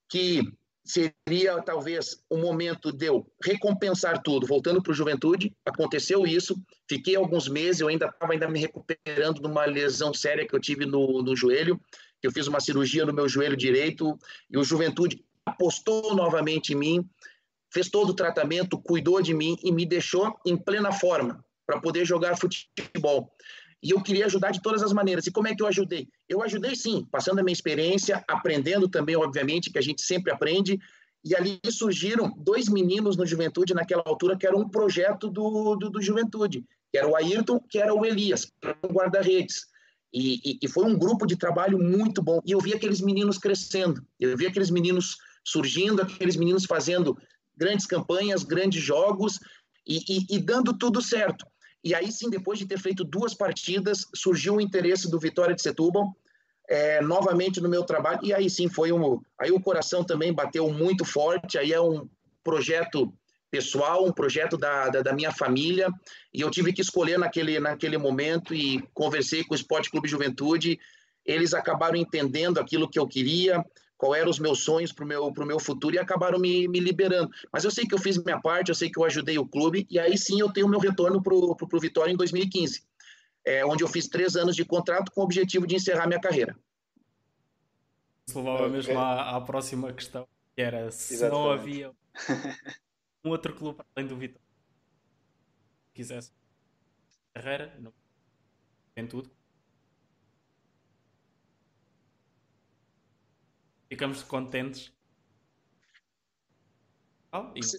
[0.08, 0.42] que
[0.84, 5.54] seria talvez o momento de eu recompensar tudo, voltando para o Juventude.
[5.64, 10.46] Aconteceu isso, fiquei alguns meses, eu ainda estava ainda me recuperando de uma lesão séria
[10.46, 11.80] que eu tive no, no joelho.
[12.22, 14.18] Eu fiz uma cirurgia no meu joelho direito
[14.50, 17.10] e o Juventude apostou novamente em mim,
[17.72, 22.04] fez todo o tratamento, cuidou de mim e me deixou em plena forma para poder
[22.04, 23.32] jogar futebol.
[23.82, 25.26] E eu queria ajudar de todas as maneiras.
[25.26, 26.08] E como é que eu ajudei?
[26.28, 30.78] Eu ajudei sim, passando a minha experiência, aprendendo também, obviamente, que a gente sempre aprende.
[31.24, 35.90] E ali surgiram dois meninos no Juventude naquela altura que era um projeto do, do,
[35.90, 38.52] do Juventude, que era o Ayrton, que era o Elias,
[38.84, 39.66] um guarda-redes.
[40.12, 42.40] E, e, e, foi um grupo de trabalho muito bom.
[42.44, 47.16] E eu vi aqueles meninos crescendo, eu vi aqueles meninos surgindo, aqueles meninos fazendo
[47.56, 49.38] grandes campanhas, grandes jogos
[49.86, 51.46] e, e dando tudo certo.
[51.82, 55.62] E aí sim, depois de ter feito duas partidas, surgiu o interesse do Vitória de
[55.62, 56.14] Setúbal,
[56.68, 59.20] é, novamente no meu trabalho, e aí sim foi um.
[59.38, 62.08] Aí o coração também bateu muito forte, aí é um
[62.44, 63.12] projeto
[63.50, 65.88] pessoal, um projeto da, da, da, minha família,
[66.32, 70.78] e eu tive que escolher naquele, naquele momento e conversei com o Esporte Clube Juventude.
[71.26, 73.64] Eles acabaram entendendo aquilo que eu queria,
[74.00, 76.80] qual eram os meus sonhos para o meu, pro meu futuro e acabaram me, me
[76.80, 77.30] liberando.
[77.52, 79.86] Mas eu sei que eu fiz minha parte, eu sei que eu ajudei o clube,
[79.90, 82.82] e aí sim eu tenho o meu retorno para o Vitória em 2015,
[83.44, 86.58] é, onde eu fiz três anos de contrato com o objetivo de encerrar minha carreira.
[88.26, 91.44] Isso levava mesmo à, à, próxima questão, que era se Exatamente.
[91.44, 91.92] não havia
[93.22, 94.40] um outro clube além do Vitória
[95.92, 96.32] que quisesse
[97.34, 97.92] carreira, não
[98.94, 99.30] tem tudo.
[103.90, 104.92] Ficamos contentes.
[107.32, 107.78] Oh, Você...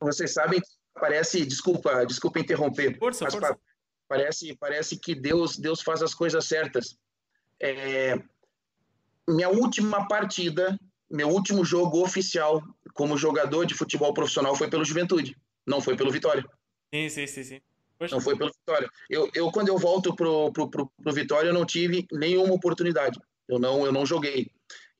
[0.00, 3.58] Vocês sabem que parece, desculpa, desculpa interromper, força, força.
[4.06, 6.96] parece, parece que Deus, Deus faz as coisas certas.
[7.60, 8.16] É,
[9.28, 10.78] minha última partida,
[11.10, 12.62] meu último jogo oficial
[12.92, 15.36] como jogador de futebol profissional foi pelo Juventude,
[15.66, 16.44] não foi pelo Vitória.
[16.92, 17.60] Sim, sim, sim, sim.
[18.10, 18.88] Não foi pelo Vitória.
[19.08, 23.18] Eu, eu quando eu volto pro, pro, pro, pro Vitória, eu não tive nenhuma oportunidade.
[23.48, 24.50] Eu não, eu não joguei.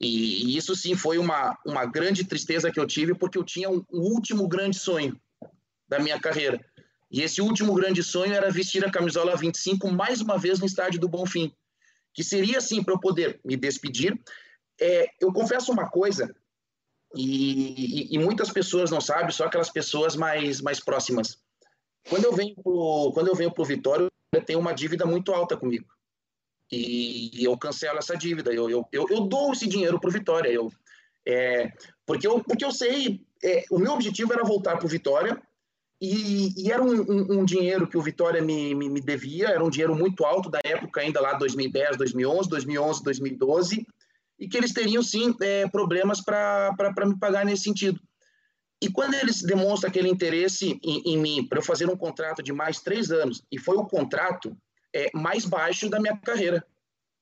[0.00, 3.70] E, e, isso sim foi uma, uma grande tristeza que eu tive, porque eu tinha
[3.70, 5.18] um, um, último grande sonho
[5.88, 6.64] da minha carreira.
[7.10, 11.00] E esse último grande sonho era vestir a camisola 25 mais uma vez no estádio
[11.00, 11.54] do Bonfim
[12.14, 14.18] que seria assim para eu poder me despedir.
[14.80, 16.34] É, eu confesso uma coisa,
[17.14, 21.38] e, e, e, muitas pessoas não sabem, só aquelas pessoas mais, mais próximas.
[22.08, 25.56] Quando eu venho pro, quando eu venho pro Vitória, eu tenho uma dívida muito alta
[25.56, 25.86] comigo.
[26.74, 28.52] E, eu cancelo essa dívida.
[28.52, 30.50] Eu, eu, eu, eu dou esse dinheiro pro Vitória.
[30.50, 30.72] Eu,
[31.26, 31.72] é,
[32.06, 35.40] porque, eu, porque eu sei, é, o meu objetivo era voltar pro Vitória
[36.00, 39.64] e, e era um, um, um, dinheiro que o Vitória me, me, me, devia, era
[39.64, 43.86] um dinheiro muito alto da época ainda lá 2010, 2011, 2011, 2012,
[44.38, 47.98] e que eles teriam sim é, problemas para me pagar nesse sentido.
[48.82, 52.52] E quando eles demonstram aquele interesse em, em mim para eu fazer um contrato de
[52.52, 54.54] mais três anos, e foi o contrato
[54.94, 56.64] é, mais baixo da minha carreira,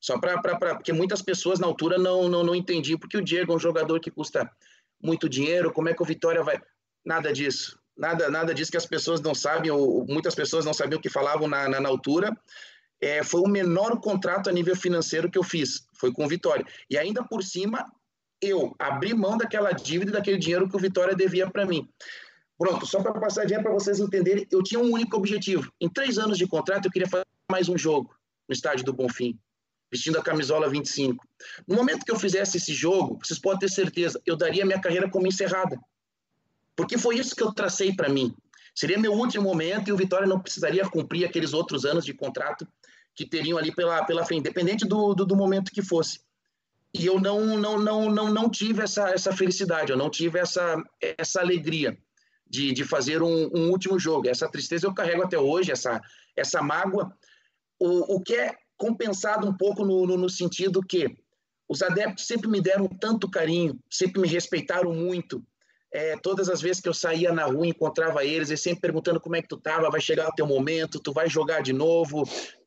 [0.00, 0.40] só para
[0.74, 4.00] porque muitas pessoas na altura não, não, não entendiam, porque o Diego é um jogador
[4.00, 4.50] que custa
[5.02, 6.61] muito dinheiro, como é que o Vitória vai.
[7.04, 10.98] Nada disso nada, nada disso que as pessoas não sabem, ou muitas pessoas não sabiam
[10.98, 12.37] o que falavam na, na, na altura.
[13.00, 16.64] É, foi o menor contrato a nível financeiro que eu fiz, foi com o Vitória.
[16.88, 17.90] E ainda por cima,
[18.40, 21.88] eu abri mão daquela dívida daquele dinheiro que o Vitória devia para mim.
[22.56, 25.72] Pronto, só para passar adiante para vocês entenderem, eu tinha um único objetivo.
[25.80, 28.16] Em três anos de contrato, eu queria fazer mais um jogo
[28.48, 29.38] no estádio do Bonfim,
[29.90, 31.22] vestindo a camisola 25.
[31.68, 35.10] No momento que eu fizesse esse jogo, vocês podem ter certeza, eu daria minha carreira
[35.10, 35.78] como encerrada.
[36.74, 38.34] Porque foi isso que eu tracei para mim.
[38.74, 42.66] Seria meu último momento e o Vitória não precisaria cumprir aqueles outros anos de contrato
[43.14, 46.20] que teriam ali pela, pela frente, independente do, do, do momento que fosse.
[46.94, 50.82] E eu não, não, não, não, não tive essa, essa felicidade, eu não tive essa,
[51.18, 51.98] essa alegria
[52.48, 54.26] de, de fazer um, um último jogo.
[54.26, 56.00] Essa tristeza eu carrego até hoje, essa,
[56.34, 57.14] essa mágoa,
[57.83, 61.16] o, o que é compensado um pouco no, no, no sentido que
[61.68, 65.45] os adeptos sempre me deram tanto carinho, sempre me respeitaram muito,
[65.92, 69.37] é, todas as vezes que eu saía na rua, encontrava eles, eles sempre perguntando como
[69.37, 72.25] é que tu tava, vai chegar o teu momento, tu vai jogar de novo,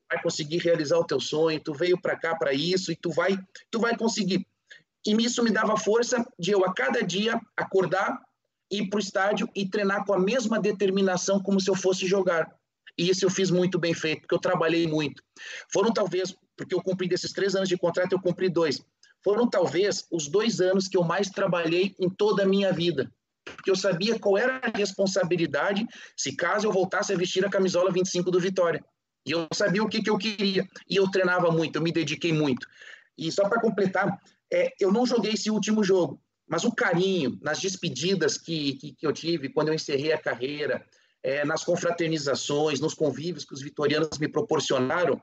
[0.10, 3.38] vai conseguir realizar o teu sonho, tu veio para cá para isso e tu vai,
[3.72, 4.46] tu vai conseguir.
[5.06, 8.20] E isso me dava força de eu a cada dia acordar,
[8.70, 12.52] ir para o estádio e treinar com a mesma determinação como se eu fosse jogar.
[12.98, 15.22] E isso eu fiz muito bem feito, porque eu trabalhei muito.
[15.72, 18.82] Foram talvez, porque eu cumpri desses três anos de contrato, eu cumpri dois
[19.26, 23.12] foram talvez os dois anos que eu mais trabalhei em toda a minha vida.
[23.44, 25.84] Porque eu sabia qual era a responsabilidade
[26.16, 28.86] se caso eu voltasse a vestir a camisola 25 do Vitória.
[29.26, 30.68] E eu sabia o que, que eu queria.
[30.88, 32.68] E eu treinava muito, eu me dediquei muito.
[33.18, 34.16] E só para completar,
[34.54, 39.08] é, eu não joguei esse último jogo, mas o carinho nas despedidas que, que, que
[39.08, 40.86] eu tive quando eu encerrei a carreira,
[41.26, 45.20] é, nas confraternizações, nos convívios que os vitorianos me proporcionaram,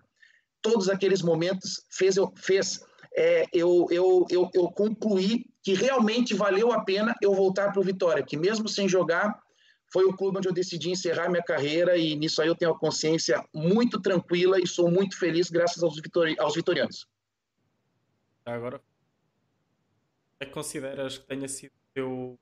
[0.60, 2.84] todos aqueles momentos fez, eu, fez
[3.14, 7.84] é, eu, eu, eu, eu concluí que realmente valeu a pena eu voltar para o
[7.84, 9.40] Vitória, que mesmo sem jogar,
[9.92, 12.78] foi o clube onde eu decidi encerrar minha carreira e nisso aí eu tenho a
[12.78, 17.06] consciência muito tranquila e sou muito feliz graças aos, vitori aos vitorianos.
[18.44, 18.80] Agora,
[20.52, 22.38] consideras que tenha sido o teu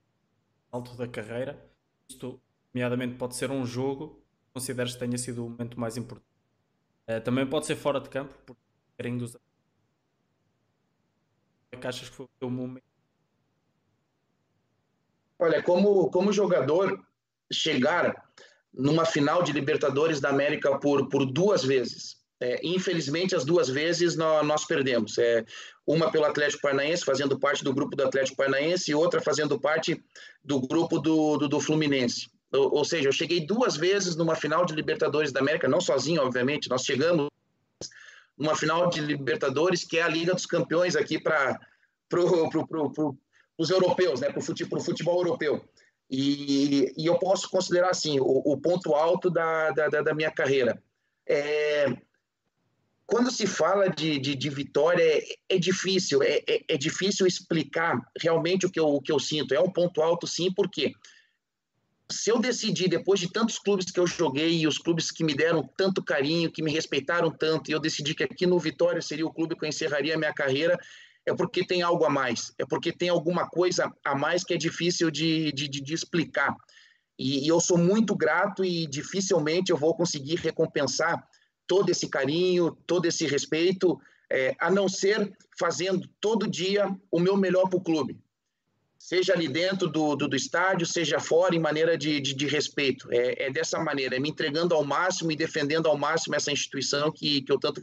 [0.72, 1.62] alto da carreira?
[2.08, 2.40] Isto,
[2.72, 6.26] nomeadamente, pode ser um jogo, consideras que tenha sido o momento mais importante?
[7.08, 8.56] Uh, também pode ser fora de campo, por
[8.96, 9.36] carinho dos
[11.80, 12.84] que achas que foi o teu momento?
[15.38, 17.02] Olha, como, como jogador,
[17.50, 18.28] chegar
[18.72, 22.20] numa final de Libertadores da América por, por duas vezes.
[22.38, 25.18] É, infelizmente, as duas vezes nós, nós, perdemos.
[25.18, 25.44] É,
[25.86, 30.02] uma pelo Atlético Paranaense, fazendo parte do grupo do Atlético Paranaense, e outra fazendo parte
[30.42, 32.30] do grupo do, do, do Fluminense.
[32.52, 36.22] Ou, ou, seja, eu cheguei duas vezes numa final de Libertadores da América, não sozinho,
[36.22, 37.28] obviamente, nós chegamos
[38.36, 41.60] numa final de Libertadores, que é a Liga dos Campeões aqui para
[42.08, 42.48] pro,
[43.56, 45.62] os europeus, né, para o futebol, futebol europeu.
[46.10, 50.82] E, e, eu posso considerar assim o, o ponto alto da, da, da minha carreira.
[51.28, 51.86] É,
[53.06, 58.00] quando se fala de, de, de vitória, é, é difícil, é, é, é, difícil explicar
[58.20, 59.52] realmente o que, eu, o que eu sinto.
[59.52, 60.92] É um ponto alto, sim, porque
[62.10, 65.34] se eu decidir, depois de tantos clubes que eu joguei e os clubes que me
[65.34, 69.26] deram tanto carinho, que me respeitaram tanto, e eu decidi que aqui no Vitória seria
[69.26, 70.78] o clube que eu encerraria a minha carreira,
[71.26, 74.56] é porque tem algo a mais, é porque tem alguma coisa a mais que é
[74.56, 76.54] difícil de, de, de explicar.
[77.18, 81.22] E, e, eu sou muito grato e dificilmente eu vou conseguir recompensar
[81.66, 84.00] todo esse carinho, todo esse respeito,
[84.32, 88.18] é, a não ser fazendo todo dia o meu melhor para o clube.
[89.00, 93.08] Seja ali dentro do, do, do, estádio, seja fora, em maneira de, de, de respeito.
[93.10, 97.10] É, é, dessa maneira, é me entregando ao máximo e defendendo ao máximo essa instituição
[97.10, 97.80] que, que eu tanto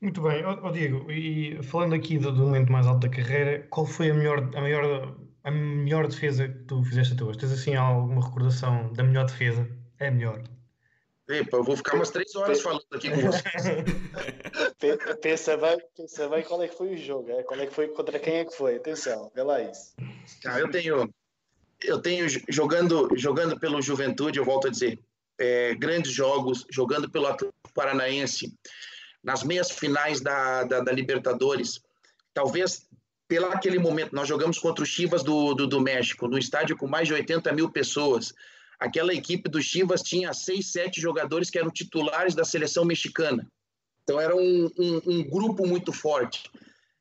[0.00, 3.84] muito bem, oh, Diego, e falando aqui do, do, momento mais alto da carreira, qual
[3.84, 7.36] foi a melhor, a maior, a melhor defesa que tu fizeste a tua?
[7.36, 9.68] Tens assim alguma recordação da melhor defesa?
[9.98, 10.42] É melhor.
[11.28, 13.44] Epa, eu vou ficar umas três horas falando aqui com vocês.
[15.20, 17.42] pensa, bem, pensa bem qual é que foi o jogo, é?
[17.42, 19.94] qual é que foi, contra quem é que foi, atenção, vê lá isso.
[20.46, 21.12] Ah, eu tenho,
[21.84, 24.98] eu tenho jogando, jogando pelo Juventude, eu volto a dizer,
[25.38, 28.54] é, grandes jogos, jogando pelo Atlético Paranaense,
[29.22, 31.80] nas meias finais da, da, da Libertadores,
[32.32, 32.88] talvez
[33.28, 36.86] pelo aquele momento, nós jogamos contra o Chivas do, do, do, México, no estádio com
[36.86, 38.32] mais de 80 mil pessoas.
[38.78, 43.46] Aquela equipe do Chivas tinha seis, sete jogadores que eram titulares da seleção mexicana.
[44.04, 46.50] Então era um, um, um grupo muito forte.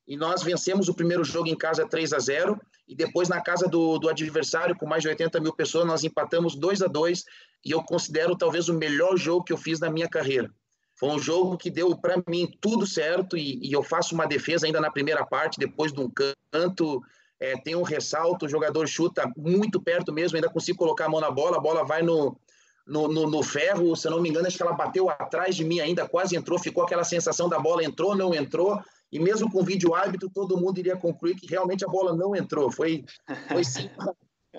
[0.07, 3.67] E nós vencemos o primeiro jogo em casa 3 a 0 e depois na casa
[3.67, 7.25] do, do adversário, com mais de 80 mil pessoas, nós empatamos 2 a 2
[7.65, 10.49] e eu considero talvez o melhor jogo que eu fiz na minha carreira.
[10.95, 14.65] Foi um jogo que deu para mim tudo certo e, e, eu faço uma defesa
[14.65, 17.03] ainda na primeira parte, depois de um canto,
[17.39, 21.21] é, tem um ressalto, o jogador chuta muito perto mesmo, ainda consigo colocar a mão
[21.21, 22.37] na bola, a bola vai no,
[22.85, 25.79] no, no, no ferro, se não me engano, acho que ela bateu atrás de mim
[25.79, 29.93] ainda, quase entrou, ficou aquela sensação da bola entrou, não entrou, e mesmo com vídeo
[29.93, 32.71] árbitro, todo mundo iria concluir que realmente a bola não entrou.
[32.71, 33.05] Foi,
[33.47, 33.89] foi sim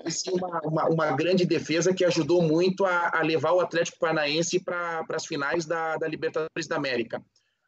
[0.07, 4.59] sim uma, uma, uma, grande defesa que ajudou muito a, a levar o Atlético Paranaense
[4.59, 7.21] para as finais da, da, Libertadores da América.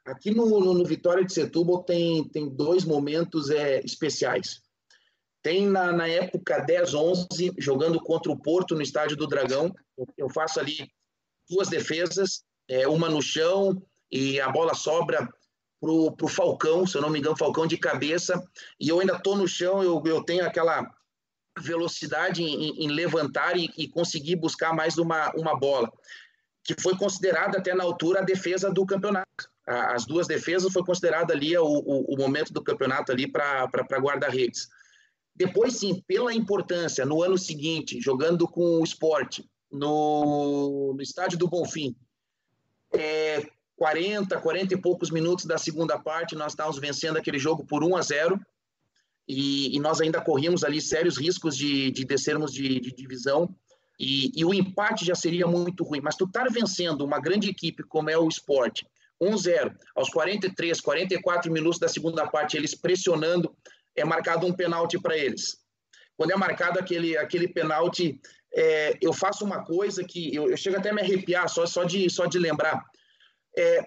[0.06, 4.62] Aqui no, no, no, Vitória de Setúbal tem, tem dois momentos é, especiais.
[5.42, 9.74] Tem na, na época 10-11, jogando contra o Porto no Estádio do Dragão.
[10.18, 10.90] Eu faço ali
[11.50, 15.28] duas defesas, é, uma no chão e a bola sobra
[15.82, 18.42] para o Falcão, se eu não me engano, Falcão de cabeça,
[18.80, 20.88] e eu ainda estou no chão, eu, eu tenho aquela
[21.60, 25.92] velocidade em, em levantar e, e, conseguir buscar mais uma, uma bola,
[26.64, 29.50] que foi considerada até na altura a defesa do campeonato.
[29.66, 33.68] As duas defesas foi considerada ali o, o, o momento do campeonato ali para
[34.00, 34.70] guarda-redes.
[35.36, 41.48] Depois, sim, pela importância, no ano seguinte, jogando com o esporte, no, no estádio do
[41.48, 41.96] Bonfim,
[42.94, 47.84] é, 40, 40 e poucos minutos da segunda parte, nós estávamos vencendo aquele jogo por
[47.84, 48.39] 1 a 0
[49.28, 53.56] e, e nós ainda corríamos ali sérios riscos de, de descermos de, de divisão,
[54.00, 56.02] e, e, o empate já seria muito ruim.
[56.02, 58.86] Mas tu estar tá vencendo uma grande equipe como é o esporte,
[59.22, 63.56] 1-0, aos 43, 44 minutos da segunda parte, eles pressionando,
[63.96, 65.58] é marcado um pênalti para eles.
[66.18, 68.20] Quando é marcado aquele, aquele pênalti,
[68.54, 71.84] é, eu faço uma coisa que eu, eu, chego até a me arrepiar só, só,
[71.84, 72.84] de, só de lembrar.
[73.58, 73.86] É,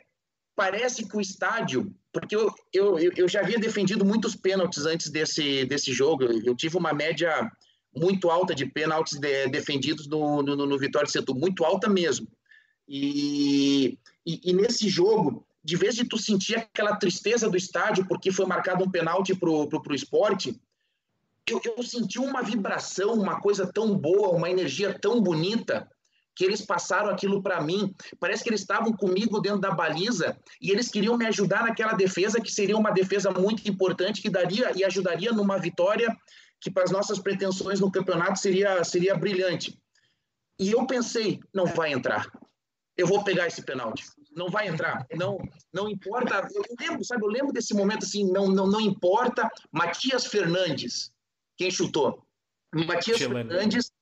[0.57, 5.65] parece que o estádio porque eu, eu, eu já havia defendido muitos pênaltis antes desse,
[5.65, 6.23] desse jogo.
[6.23, 7.51] Eu tive uma média
[7.95, 12.29] muito alta de pênaltis de, defendidos no, no, no Vitória de Setúbal, muito alta mesmo.
[12.89, 18.31] E, e, e, nesse jogo, de vez de tu sentir aquela tristeza do estádio porque
[18.31, 20.61] foi marcado um pênalti pro, pro, pro esporte,
[21.49, 25.89] eu, eu senti uma vibração, uma coisa tão boa, uma energia tão bonita,
[26.35, 27.95] que eles passaram aquilo para mim.
[28.19, 32.41] Parece que eles estavam comigo dentro da baliza e eles queriam me ajudar naquela defesa,
[32.41, 36.15] que seria uma defesa muito importante, que daria e ajudaria numa vitória
[36.61, 39.79] que, para as nossas pretensões no campeonato, seria, seria brilhante.
[40.59, 42.27] E eu pensei: não vai entrar.
[42.97, 44.05] Eu vou pegar esse pênalti.
[44.35, 45.07] Não vai entrar.
[45.15, 45.39] Não,
[45.73, 46.49] não importa.
[46.53, 47.25] Eu lembro, sabe?
[47.25, 48.31] Eu lembro desse momento assim.
[48.31, 49.49] Não, não, não importa.
[49.71, 51.13] Matias Fernandes,
[51.57, 52.27] quem chutou?
[52.73, 53.51] Matias Chileno.
[53.51, 53.93] Fernandes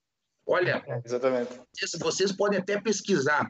[0.47, 1.61] Olha, é, exatamente.
[2.01, 3.49] Vocês podem até pesquisar,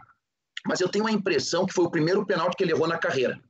[0.67, 3.41] mas eu tenho a impressão que foi o primeiro penalti que ele errou na carreira.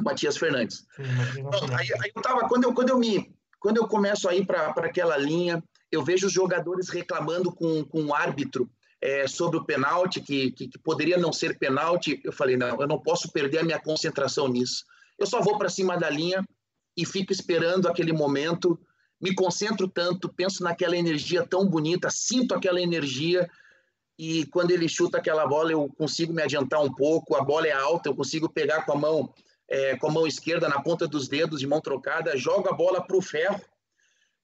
[0.00, 0.78] Matias Fernandes.
[0.96, 4.46] Sim, aí, aí, eu tava, quando eu, quando eu me, quando eu começo a ir
[4.46, 5.62] para aquela linha,
[5.92, 8.68] eu vejo os jogadores reclamando com, com o árbitro
[9.04, 12.18] é, sobre o penalti, que, que, que, poderia não ser penalti.
[12.24, 14.82] Eu falei, não, eu não posso perder a minha concentração nisso.
[15.18, 16.42] eu só vou para cima da linha
[16.96, 18.80] e fico esperando aquele momento,
[19.20, 23.46] me concentro tanto, penso naquela energia tão bonita, sinto aquela energia
[24.18, 27.72] e quando ele chuta aquela bola eu consigo me adiantar um pouco, a bola é
[27.72, 29.34] alta, eu consigo pegar com a mão
[29.68, 33.06] é, com a mão esquerda na ponta dos dedos, de mão trocada, jogo a bola
[33.06, 33.60] para o ferro,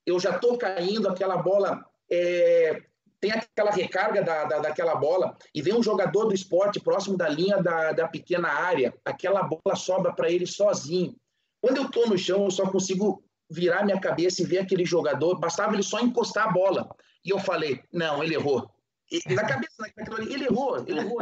[0.05, 2.83] eu já estou caindo, aquela bola é,
[3.21, 7.29] tem aquela recarga da, da, daquela bola e vem um jogador do esporte próximo da
[7.29, 11.15] linha da, da pequena área, aquela bola sobra para ele sozinho.
[11.61, 15.39] Quando eu estou no chão, eu só consigo virar minha cabeça e ver aquele jogador,
[15.39, 16.89] bastava ele só encostar a bola.
[17.25, 18.71] E eu falei, não, ele errou.
[19.11, 21.19] E, na cabeça daquilo ali, ele errou, ele errou.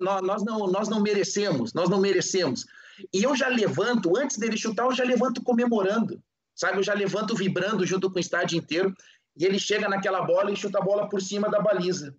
[0.00, 2.64] nós, nós, não, nós não merecemos, nós não merecemos.
[3.12, 6.22] E eu já levanto, antes dele chutar, eu já levanto comemorando,
[6.54, 6.78] sabe?
[6.78, 8.94] Eu já levanto vibrando junto com o estádio inteiro
[9.38, 12.14] e ele chega naquela bola e chuta a bola por cima da baliza.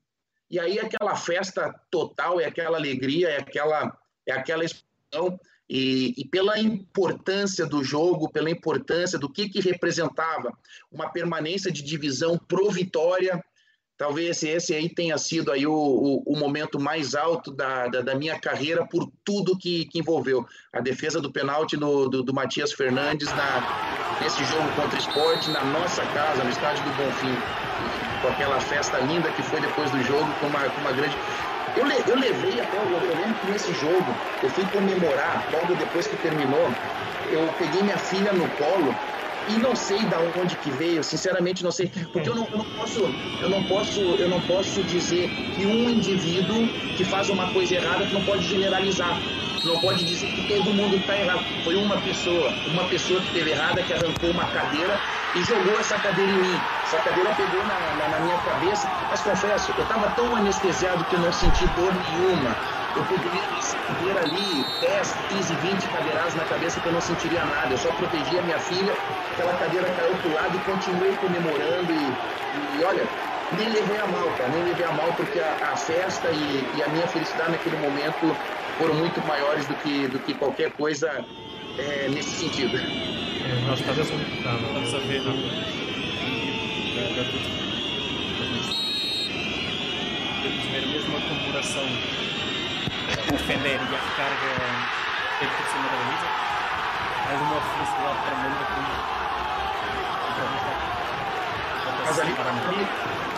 [0.50, 3.96] E aí aquela festa total, é aquela alegria, é aquela,
[4.26, 5.40] é aquela explosão.
[5.70, 10.52] E, e, pela importância do jogo, pela importância do que, que representava
[10.92, 13.44] uma permanência de divisão pro Vitória,
[14.00, 18.16] talvez esse aí tenha sido aí o, o, o momento mais alto da, da, da,
[18.16, 20.48] minha carreira por tudo que, que envolveu.
[20.72, 23.68] A defesa do pênalti do, do Matias Fernandes na,
[24.18, 27.44] nesse jogo contra o esporte, na nossa casa, no estádio do Bonfim,
[28.22, 31.20] com aquela festa linda que foi depois do jogo, com uma, com uma grande...
[31.76, 36.08] Eu, eu levei até, eu, eu lembro que nesse jogo, eu fui comemorar, logo depois
[36.08, 36.74] que terminou,
[37.26, 38.98] eu peguei minha filha no colo
[39.50, 42.66] e não sei da onde que veio, sinceramente não sei, porque eu não, eu não,
[42.66, 47.74] posso, eu não posso, eu não posso dizer que um indivíduo que faz uma coisa
[47.74, 49.26] errada não pode generalizar,
[49.64, 51.44] não pode dizer que todo mundo está errado.
[51.64, 55.02] Foi uma pessoa, uma pessoa que teve errada que arrancou uma cadeira
[55.34, 56.68] e jogou essa cadeira em mim.
[56.84, 61.16] Essa cadeira pegou na, na, na minha cabeça, mas confesso, eu estava tão anestesiado que
[61.16, 62.62] eu não senti dor nenhuma
[63.00, 63.42] eu poderia
[64.04, 67.72] ter ali 10, 15, 20 cadeiradas na cabeça que eu não sentiria nada.
[67.72, 68.94] Eu só protegia minha filha,
[69.32, 71.92] aquela cadeira caiu pro lado e continuei comemorando.
[71.94, 73.08] E, e olha,
[73.58, 76.84] nem levei a mal, cara, nem levei a mal, porque a, a festa e, e,
[76.84, 78.36] a minha felicidade naquele momento
[78.78, 81.26] foram muito maiores do que, do que qualquer coisa
[81.78, 82.78] é, nesse sentido.
[82.78, 85.34] É, nós estamos a ver, não?
[90.42, 91.84] Temos mesmo a comemoração
[93.32, 94.50] defender e a recarga
[95.40, 96.28] feita por cima da baliza.
[97.30, 99.10] De uma felicidade tremenda como
[102.06, 102.36] mas ali,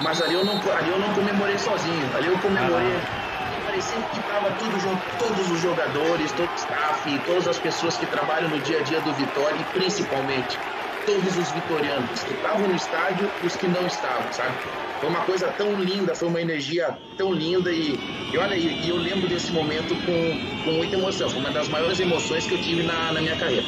[0.02, 2.10] mas ali eu não ali eu não comemorei sozinho.
[2.16, 3.22] Ali eu comemorei ah,
[3.66, 8.06] parecia que estava tudo junto todos os jogadores todo o staff todas as pessoas que
[8.06, 10.60] trabalham no dia a dia do Vitória e principalmente
[11.06, 14.56] todos os vitorianos que estavam no estádio e os que não estavam sabe
[15.00, 17.98] foi uma coisa tão linda, foi uma energia tão linda e,
[18.32, 21.28] e olha, e, eu lembro desse momento com, com muita emoção.
[21.28, 23.66] Foi uma das maiores emoções que eu tive na, na minha carreira.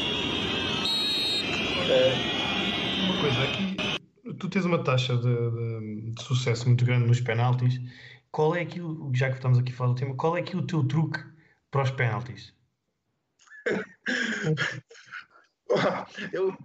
[1.89, 2.13] É,
[3.05, 3.75] uma coisa, aqui
[4.37, 7.81] tu tens uma taxa de, de, de, sucesso muito grande nos penaltis.
[8.31, 8.79] Qual é aqui,
[9.13, 11.19] já que estamos aqui a falar do tema, qual é aqui o teu truque
[11.71, 12.53] para os penaltis?
[16.31, 16.55] eu,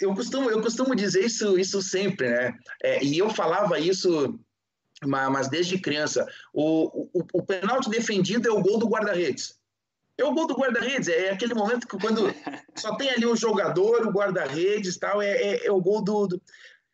[0.00, 2.58] eu costumo, eu costumo dizer isso, isso sempre, né?
[2.82, 4.38] É, e eu falava isso,
[5.04, 6.26] mas desde criança.
[6.52, 9.58] O, o, o penalti defendido é o gol do guarda-redes.
[10.18, 12.22] É o gol do guarda-redes, é aquele momento que quando
[12.76, 16.26] só tem ali o jogador, o guarda-redes tal, é, é, é, o gol do.
[16.26, 16.42] do...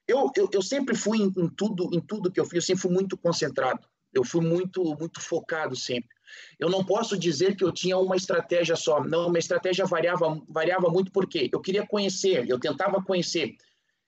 [0.06, 2.82] Eu, eu, eu, sempre fui em, em, tudo, em tudo que eu fiz, eu sempre
[2.82, 3.80] fui muito concentrado.
[4.14, 6.15] Eu fui muito, muito focado sempre.
[6.59, 9.03] Eu não posso dizer que eu tinha uma estratégia só.
[9.03, 13.57] Não, minha estratégia variava, variava muito porque eu queria conhecer, eu tentava conhecer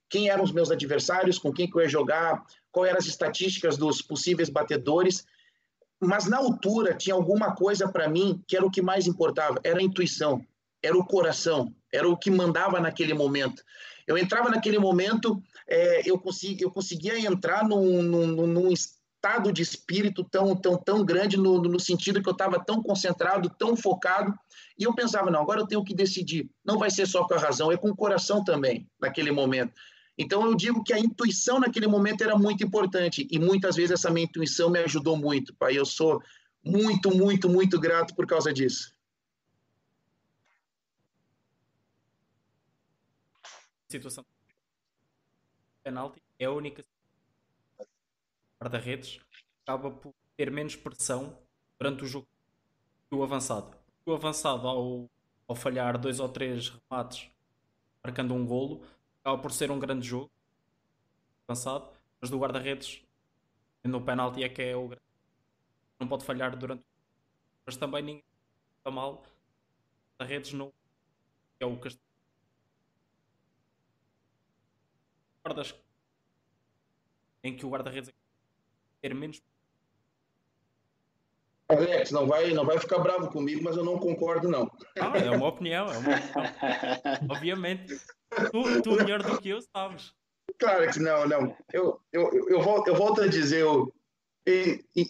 [0.08, 3.76] quem eram os meus adversários, com quem que eu ia jogar, quais eram as estatísticas
[3.76, 5.26] dos possíveis batedores.
[6.00, 9.78] Mas na altura tinha alguma coisa para mim que era o que mais importava, era
[9.78, 10.44] a intuição,
[10.82, 13.62] era o coração, era o que mandava naquele momento.
[14.06, 18.72] Eu entrava naquele momento, é, eu, consegui, eu conseguia entrar num, num, num,
[19.18, 23.50] estado de espírito tão, tão, tão grande no, no sentido que eu estava tão concentrado,
[23.50, 24.32] tão focado,
[24.78, 26.48] e eu pensava, não, agora eu tenho que decidir.
[26.64, 29.72] Não vai ser só com a razão, é com o coração também, naquele momento.
[30.16, 34.10] Então eu digo que a intuição naquele momento era muito importante, e muitas vezes essa
[34.10, 35.76] minha intuição me ajudou muito, pai.
[35.76, 36.22] Eu sou
[36.64, 38.92] muito, muito, muito grato por causa disso.
[43.88, 44.24] Situação
[45.82, 46.84] penalti é a única
[48.60, 49.20] guarda-redes
[49.62, 51.38] acaba por ter menos pressão
[51.78, 52.26] durante o jogo
[53.08, 53.76] que o avançado.
[54.04, 55.10] O avançado, ao,
[55.46, 57.30] ao falhar dois ou três remates,
[58.02, 58.86] marcando um golo,
[59.20, 60.30] acaba por ser um grande jogo
[61.46, 61.90] avançado,
[62.20, 63.02] mas do guarda-redes
[63.84, 65.04] no penalti é que é o grande.
[66.00, 66.84] Não pode falhar durante
[67.66, 68.24] mas também ninguém
[68.78, 69.22] está mal
[70.18, 70.72] guarda-redes não
[71.60, 72.08] é o Castelo.
[75.44, 75.74] Guardas
[77.44, 78.12] em que o guarda-redes
[79.00, 79.40] ter menos.
[81.68, 84.70] Alex, não vai, não vai ficar bravo comigo, mas eu não concordo, não.
[84.98, 87.28] Ah, é uma opinião, é uma opinião.
[87.30, 88.00] Obviamente.
[88.50, 90.14] Tu, tu melhor do que eu sabes.
[90.58, 91.56] Claro que não, não.
[91.72, 93.92] Eu, eu, eu, volto, eu volto a dizer, eu,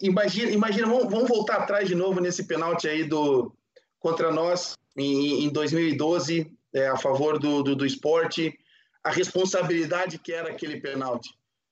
[0.01, 3.53] imagina, imagina vamos, vamos voltar atrás de novo nesse pênalti aí do,
[3.99, 8.57] contra nós em, em 2012, é, a favor do, do, do esporte,
[9.03, 11.29] a responsabilidade que era aquele pênalti.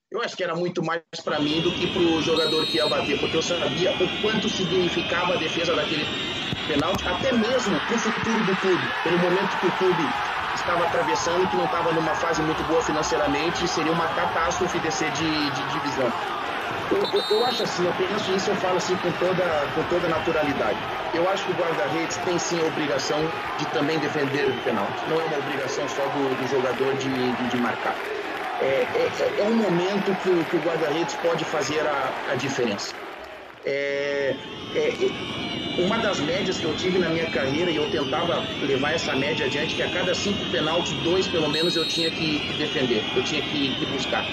[0.10, 2.88] Eu acho que era muito mais para mim do que para o jogador que ia
[2.88, 6.10] bater, porque eu sabia o quanto significava a defesa daquele
[6.66, 10.16] pênalti, até mesmo para o futuro do clube, pelo momento que o clube
[10.54, 15.52] estava atravessando, que não estava numa fase muito boa financeiramente, seria uma catástrofe descer de,
[15.52, 16.14] de divisão.
[16.90, 20.08] Eu, eu, eu, acho assim, eu penso isso, eu falo assim com toda, com toda
[20.08, 20.82] naturalidade.
[21.12, 25.06] Eu acho que o guarda-redes tem sim a obrigação de também defender o penalti.
[25.06, 28.00] Não é uma obrigação só do, do jogador de, de, de marcar.
[28.60, 32.96] É, é, é, um momento que o, que o guarda-redes pode fazer a, a diferença.
[33.64, 34.40] É,
[34.74, 35.16] é,
[35.78, 39.46] uma das médias que eu tive na minha carreira, e eu tentava levar essa média
[39.46, 43.44] adiante, que a cada cinco penaltis, dois pelo menos eu tinha que defender, eu tinha
[43.44, 44.28] que, que buscar.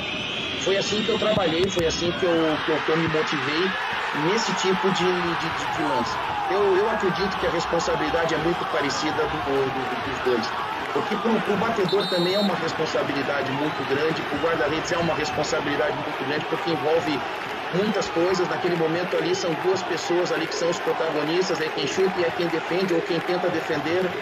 [0.58, 3.76] Foi assim que eu trabalhei, foi assim que eu, que eu, que eu me motivei
[4.12, 6.20] nesse tipo de, de, de, de lance.
[6.48, 10.54] Eu, eu acredito que a responsabilidade é muito parecida do, do, dos dois.
[10.94, 15.16] Porque para o batedor também é uma responsabilidade muito grande, para o guarda-redes é uma
[15.16, 17.26] responsabilidade muito grande, porque envolve
[17.72, 18.46] muitas coisas.
[18.46, 22.22] Naquele momento ali são duas pessoas ali que são os protagonistas, é quem chuta e
[22.22, 24.14] é quem defende ou quem tenta defender.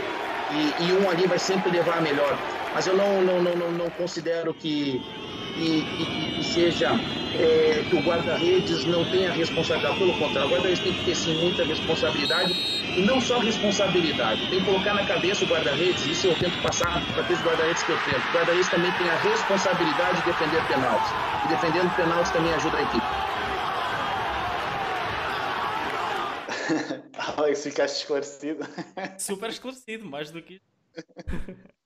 [0.48, 2.42] E, e um ali vai sempre levar a melhor.
[2.72, 5.04] Mas eu não, não, não, não, considero que,
[5.54, 6.90] que, que, que seja
[7.34, 9.98] é, que o guarda-redes não tenha responsabilidade.
[9.98, 12.52] Pelo contrário, o guarda-redes tem que ter sim muita responsabilidade
[12.96, 17.02] e não só responsabilidade, tem que colocar na cabeça o guarda-redes, isso eu tento passar
[17.12, 18.28] para aqueles guarda-redes que eu tento.
[18.28, 21.10] O guarda-redes também tem a responsabilidade de defender penaltis.
[21.44, 23.06] E defendendo penaltis também ajuda a equipe.
[27.38, 28.66] Alex, ficaste esclarecido?
[29.18, 30.60] Super esclarecido, mais do que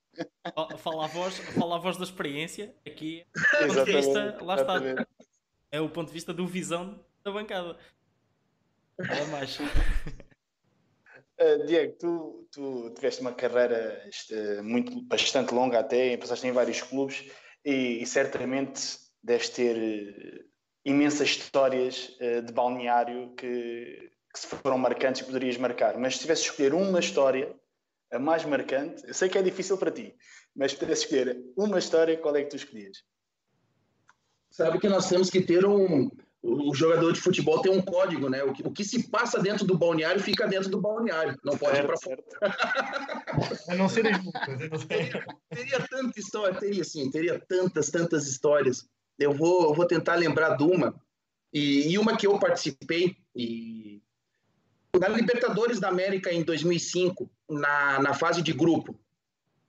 [0.79, 3.27] Fala a voz, fala a voz da experiência aqui.
[3.67, 5.07] Ponto vista, lá está.
[5.71, 7.77] É o ponto de vista do visão da bancada.
[8.99, 9.59] É mais.
[9.59, 9.67] Uh,
[11.67, 17.31] Diego, tu, tu tiveste uma carreira este, muito, bastante longa até, passaste em vários clubes
[17.65, 20.45] e, e certamente deves ter uh,
[20.85, 25.99] imensas histórias uh, de balneário que, que se foram marcantes e poderias marcar.
[25.99, 27.55] Mas se tivesse escolher uma história,
[28.13, 30.15] a mais marcante, eu sei que é difícil para ti,
[30.55, 33.03] mas pudesse escolher uma história, qual é que tu escolhias?
[34.51, 36.09] Sabe que nós temos que ter um,
[36.43, 38.45] o jogador de futebol tem um código, né?
[38.45, 41.77] O que, o que, se passa dentro do balneário fica dentro do balneário, não pode
[41.77, 42.25] certo, ir para fora.
[43.69, 44.85] A não ser as multas.
[44.85, 48.89] Teria, teria tanta história, teria sim, teria tantas, tantas histórias.
[49.19, 50.95] Eu vou, eu vou tentar lembrar de uma,
[51.53, 54.03] e, e uma que eu participei, e
[54.99, 58.99] na Libertadores da América em 2005, na, na fase de grupo,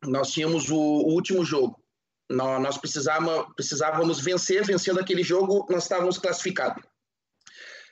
[0.03, 1.82] nós tínhamos o, o último jogo
[2.30, 6.84] nós precisávamos, precisávamos vencer, vencendo aquele jogo, nós estávamos classificados.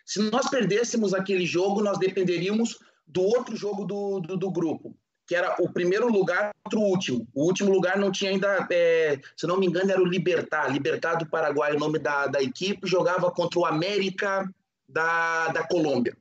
[0.06, 2.78] Se nós perdêssemos aquele jogo, nós dependeríamos
[3.08, 7.28] do outro jogo do, do, do grupo, que era o primeiro lugar contra o último.
[7.34, 11.16] O último lugar não tinha ainda, é, se não me engano, era o Libertar, Libertar
[11.16, 14.48] do Paraguai, o nome da, da equipe, jogava contra o América
[14.88, 16.16] da, da Colômbia.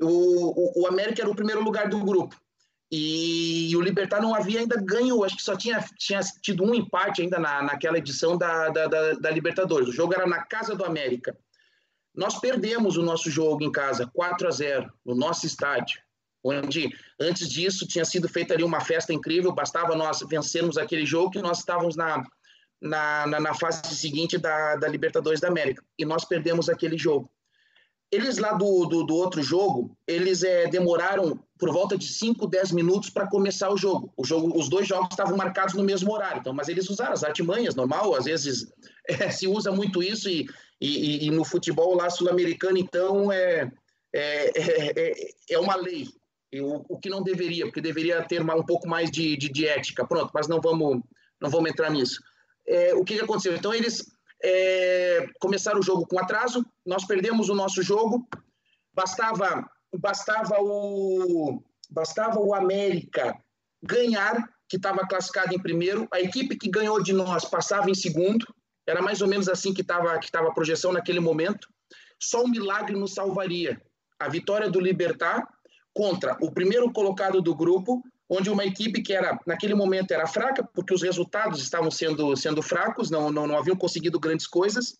[0.00, 2.34] O, o, América era o primeiro lugar do grupo.
[2.90, 7.22] E, o Libertar não havia ainda ganho, acho que só tinha, tinha tido um empate
[7.22, 9.88] ainda na, naquela edição da, da, da, da, Libertadores.
[9.88, 11.36] O jogo era na casa do América.
[12.14, 16.00] Nós perdemos o nosso jogo em casa, 4 a 0 no nosso estádio,
[16.42, 16.90] onde
[17.20, 21.42] antes disso tinha sido feita ali uma festa incrível, bastava nós vencermos aquele jogo que
[21.42, 22.24] nós estávamos na,
[22.80, 25.84] na, na, na fase seguinte da, da Libertadores da América.
[25.96, 27.30] E nós perdemos aquele jogo.
[28.12, 32.72] Eles lá do, do, do outro jogo, eles é, demoraram por volta de 5, 10
[32.72, 34.12] minutos para começar o jogo.
[34.16, 34.58] o jogo.
[34.58, 38.14] Os dois jogos estavam marcados no mesmo horário, então, mas eles usaram as artimanhas, normal,
[38.14, 38.66] às vezes
[39.06, 40.48] é, se usa muito isso e,
[40.80, 43.70] e, e no futebol lá sul-americano, então, é,
[44.12, 46.08] é, é, é uma lei.
[46.52, 50.04] O, o, que não deveria, porque deveria ter um pouco mais de, de, de, ética.
[50.04, 51.00] Pronto, mas não vamos,
[51.40, 52.20] não vamos entrar nisso.
[52.66, 53.54] É, o que, que aconteceu?
[53.54, 54.04] Então, eles
[54.42, 58.26] é, começaram o jogo com atraso, nós perdemos o nosso jogo,
[58.92, 59.68] bastava,
[59.98, 63.36] bastava, o, bastava o América
[63.82, 68.46] ganhar, que estava classificado em primeiro, a equipe que ganhou de nós passava em segundo,
[68.86, 71.68] era mais ou menos assim que estava que tava a projeção naquele momento,
[72.18, 73.80] só um milagre nos salvaria.
[74.18, 75.48] A vitória do Libertar
[75.94, 80.62] contra o primeiro colocado do grupo, onde uma equipe que era naquele momento era fraca,
[80.72, 84.96] porque os resultados estavam sendo, sendo fracos, não, não, não haviam conseguido grandes coisas.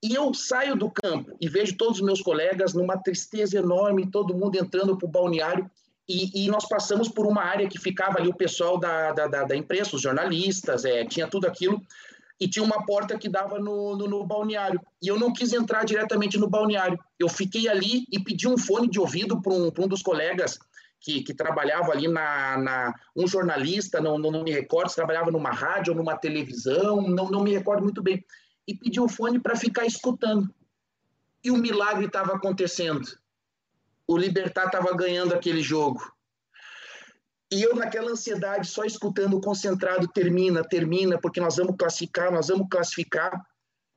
[0.00, 4.36] E eu saio do campo e vejo todos os meus colegas numa tristeza enorme, todo
[4.36, 5.68] mundo entrando para o balneário.
[6.08, 9.44] E, e, nós passamos por uma área que ficava ali o pessoal da, da, da,
[9.44, 11.82] da imprensa, os jornalistas, é, tinha tudo aquilo.
[12.40, 14.80] E tinha uma porta que dava no, no, no, balneário.
[15.02, 16.98] E eu não quis entrar diretamente no balneário.
[17.18, 20.60] Eu fiquei ali e pedi um fone de ouvido para um, um dos colegas
[21.00, 25.30] que, que trabalhava ali na, na, um jornalista, não, não, não, me recordo se trabalhava
[25.30, 28.24] numa rádio ou numa televisão, não, não me recordo muito bem,
[28.66, 30.52] e pedi o fone para ficar escutando.
[31.42, 33.06] E o milagre estava acontecendo.
[34.06, 36.00] O Libertar estava ganhando aquele jogo.
[37.50, 42.66] E eu, naquela ansiedade, só escutando, concentrado, termina, termina, porque nós vamos classificar, nós vamos
[42.68, 43.40] classificar.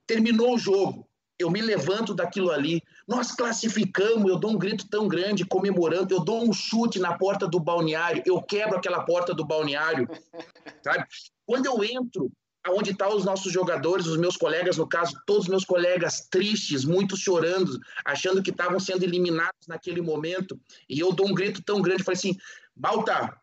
[0.07, 1.10] Terminou o jogo
[1.41, 6.23] eu me levanto daquilo ali, nós classificamos, eu dou um grito tão grande, comemorando, eu
[6.23, 10.07] dou um chute na porta do balneário, eu quebro aquela porta do balneário,
[10.83, 11.05] sabe?
[11.45, 12.31] Quando eu entro,
[12.63, 16.27] aonde estão tá os nossos jogadores, os meus colegas, no caso, todos os meus colegas
[16.29, 21.61] tristes, muitos chorando, achando que estavam sendo eliminados naquele momento, e eu dou um grito
[21.63, 22.37] tão grande, falei assim,
[22.75, 23.35] Balta,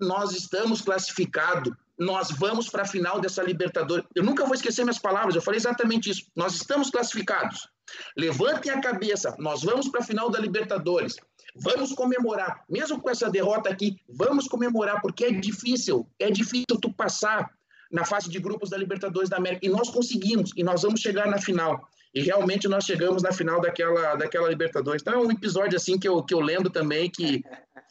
[0.00, 4.04] nós estamos classificados, nós vamos para a final dessa Libertadores.
[4.14, 6.26] Eu nunca vou esquecer minhas palavras, eu falei exatamente isso.
[6.34, 7.68] Nós estamos classificados.
[8.16, 11.16] Levantem a cabeça, nós vamos para a final da Libertadores.
[11.54, 16.92] Vamos comemorar, mesmo com essa derrota aqui, vamos comemorar, porque é difícil, é difícil tu
[16.92, 17.50] passar
[17.90, 19.64] na fase de grupos da Libertadores da América.
[19.64, 21.88] E nós conseguimos, e nós vamos chegar na final.
[22.14, 25.02] E realmente nós chegamos na final daquela, daquela Libertadores.
[25.02, 27.42] Então é um episódio assim que eu, que eu lembro também que,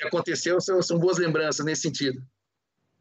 [0.03, 2.21] aconteceu, são, são boas lembranças nesse sentido.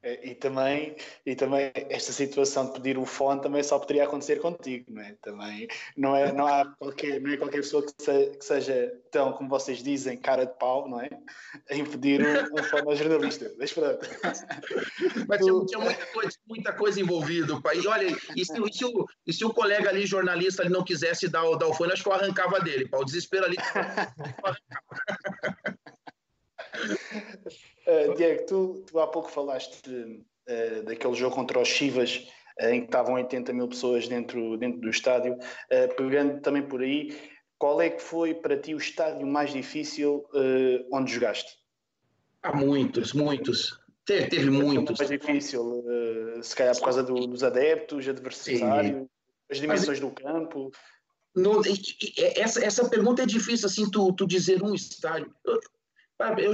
[0.04, 0.94] É, e também,
[1.24, 5.16] e também esta situação de pedir o fone também só poderia acontecer contigo, não é?
[5.22, 9.32] Também não, é, não, há qualquer, não é qualquer pessoa que, se, que seja tão,
[9.32, 11.08] como vocês dizem, cara de pau, não é?
[11.70, 13.48] A impedir um, um fone ao jornalista.
[13.56, 13.98] Deixa para
[15.26, 17.78] Mas tinha, tinha, muita, coisa, muita coisa envolvida, pai.
[17.78, 20.84] E olha, e se, e, se o, e se o colega ali, jornalista, ele não
[20.84, 22.98] quisesse dar, dar o fone, acho que eu arrancava dele, pá.
[22.98, 23.56] O desespero ali.
[27.86, 32.26] Uh, Diego, tu, tu, há pouco falaste uh, daquele jogo contra os Chivas
[32.60, 35.36] uh, em que estavam 80 mil pessoas dentro, dentro do estádio.
[35.96, 37.14] pegando também por aí,
[37.58, 40.24] qual é que foi para ti o estádio mais difícil
[40.92, 41.52] onde jogaste?
[42.42, 43.78] Há muitos, muitos.
[44.06, 44.98] Teve, teve muitos.
[44.98, 45.84] mais difícil,
[46.42, 49.08] se calhar por causa do, dos adeptos, adversário, Sim.
[49.50, 50.70] as dimensões Mas, do campo.
[52.36, 55.34] Essa, essa pergunta é difícil, assim, tu, tu dizer um estádio.
[55.44, 55.58] Eu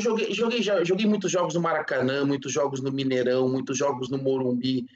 [0.00, 4.86] joguei, joguei, joguei muitos jogos no Maracanã, muitos jogos no Mineirão, muitos jogos no Morumbi,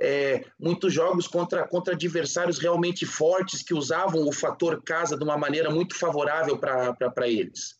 [0.00, 5.36] é, muitos jogos contra, contra adversários realmente fortes que usavam o fator casa de uma
[5.36, 7.78] maneira muito favorável para eles.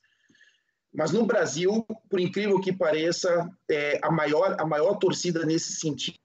[0.93, 6.19] Mas no Brasil, por incrível que pareça, é, a, maior, a maior torcida nesse sentido,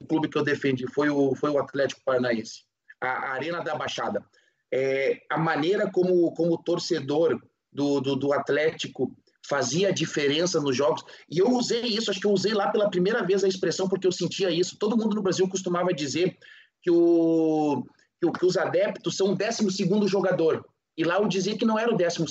[0.00, 2.62] o clube que eu defendi foi o, foi o Atlético Paranaense,
[3.00, 4.24] a Arena da Baixada.
[4.72, 7.40] É, a maneira como, como o torcedor
[7.70, 9.14] do, do, do Atlético
[9.48, 11.02] fazia diferença nos jogos.
[11.30, 14.06] E eu usei isso, acho que eu usei lá pela primeira vez a expressão porque
[14.06, 14.76] eu sentia isso.
[14.78, 16.36] Todo mundo no Brasil costumava dizer
[16.82, 17.84] que, o,
[18.20, 20.64] que, os adeptos são o 12 jogador.
[20.96, 22.24] E lá eu dizia que não era o 12,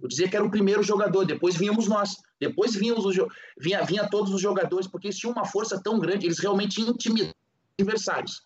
[0.00, 1.24] eu dizia que era o primeiro jogador.
[1.24, 3.16] Depois vínhamos nós, depois vínhamos os,
[3.58, 7.34] vinha, vinha todos os jogadores, porque eles tinham uma força tão grande, eles realmente intimidavam
[7.78, 8.42] adversários.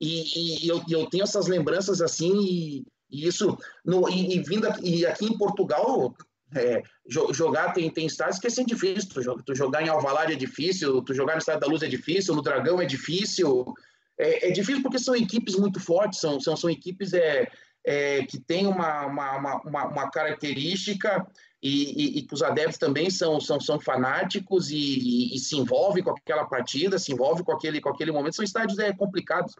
[0.00, 4.66] E, e eu, eu, tenho essas lembranças assim, e, e isso, no, e, e, vindo
[4.82, 6.14] e aqui em Portugal,
[6.54, 9.08] é, jogar tem, tem estádios que é assim difícil.
[9.08, 12.34] Tu, tu, jogar em Alvalade é difícil, tu jogar no Estádio da Luz é difícil,
[12.34, 13.64] no Dragão é difícil.
[14.18, 17.50] É, é difícil porque são equipes muito fortes, são, são, são equipes é,
[17.84, 21.26] é, que têm uma, uma, uma, uma característica
[21.62, 26.02] e, e, e, que os adeptos também são, são, são fanáticos e, e, se envolvem
[26.02, 28.36] com aquela partida, se envolvem com aquele, com aquele momento.
[28.36, 29.54] São estádios é, complicados.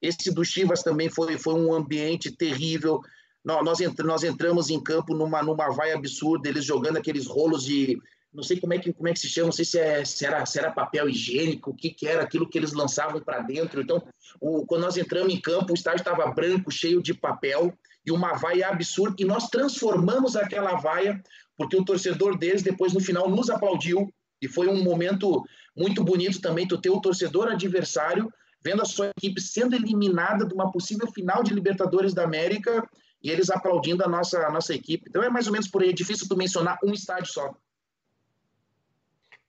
[0.00, 3.00] Esse do Chivas também foi, foi um ambiente terrível
[3.44, 7.98] nós, nós entramos em campo numa, numa vaia absurda, eles jogando aqueles rolos de.
[8.32, 10.24] Não sei como é que, como é que se chama, não sei se, é, se,
[10.24, 13.80] era, se era papel higiênico, o que, que era aquilo que eles lançavam para dentro.
[13.80, 14.00] Então,
[14.40, 17.74] o, quando nós entramos em campo, o estádio estava branco, cheio de papel,
[18.06, 21.20] e uma vaia absurda, e nós transformamos aquela vaia,
[21.56, 24.08] porque o torcedor deles, depois no final, nos aplaudiu,
[24.40, 25.42] e foi um momento
[25.76, 28.32] muito bonito também, tu ter o torcedor adversário
[28.62, 32.86] vendo a sua equipe sendo eliminada de uma possível final de Libertadores da América
[33.22, 35.04] e eles aplaudindo a nossa, a nossa equipe.
[35.08, 37.54] Então é mais ou menos por aí, é difícil tu mencionar um estádio só.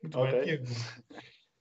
[0.01, 0.31] Muito okay.
[0.31, 0.65] bem, Diego.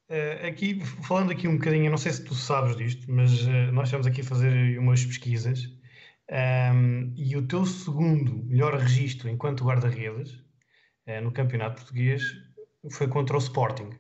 [0.09, 3.89] Uh, aqui, falando aqui um bocadinho, não sei se tu sabes disto, mas uh, nós
[3.89, 5.69] estamos aqui a fazer umas pesquisas
[6.31, 12.23] um, e o teu segundo melhor registro enquanto guarda-redes uh, no campeonato português
[12.91, 13.91] foi contra o Sporting,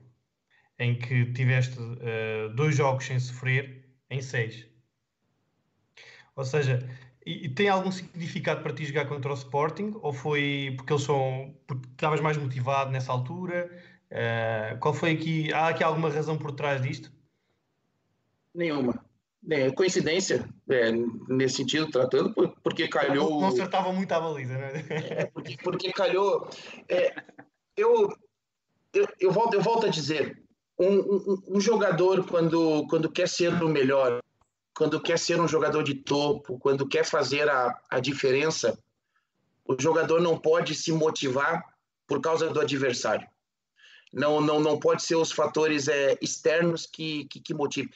[0.78, 4.66] em que tiveste uh, dois jogos sem sofrer em seis.
[6.34, 6.88] Ou seja,
[7.24, 9.94] e, tem algum significado para ti jogar contra o Sporting?
[10.02, 11.54] Ou foi porque eles são.
[11.66, 13.70] porque estavas mais motivado nessa altura?
[14.10, 15.52] Uh, qual foi aqui.
[15.52, 17.12] Há aqui alguma razão por trás disto?
[18.54, 19.04] Nenhuma.
[19.48, 20.92] É, coincidência, é,
[21.28, 23.30] nesse sentido, tratando, porque calhou.
[23.30, 24.84] Não, não acertava muito a baliza, né?
[24.90, 26.48] É, porque, porque calhou.
[26.88, 27.14] É,
[27.76, 28.08] eu,
[28.92, 30.42] eu, eu, volto, eu volto a dizer:
[30.78, 34.20] um, um, um jogador, quando, quando quer ser o melhor,
[34.74, 38.78] quando quer ser um jogador de topo, quando quer fazer a, a diferença,
[39.64, 41.64] o jogador não pode se motivar
[42.06, 43.26] por causa do adversário.
[44.12, 47.90] Não, não, não pode ser os fatores é, externos que, que, que motivem.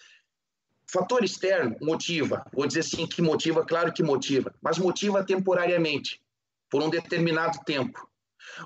[0.86, 6.20] Fator externo motiva, vou dizer assim, que motiva, claro que motiva, mas motiva temporariamente,
[6.70, 8.08] por um determinado tempo.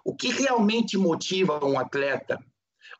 [0.04, 2.38] O que realmente motiva um atleta,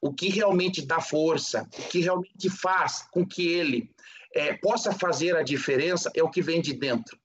[0.01, 3.91] o que realmente dá força, o que realmente faz com que ele
[4.35, 7.19] é, possa fazer a diferença é o que vem de dentro.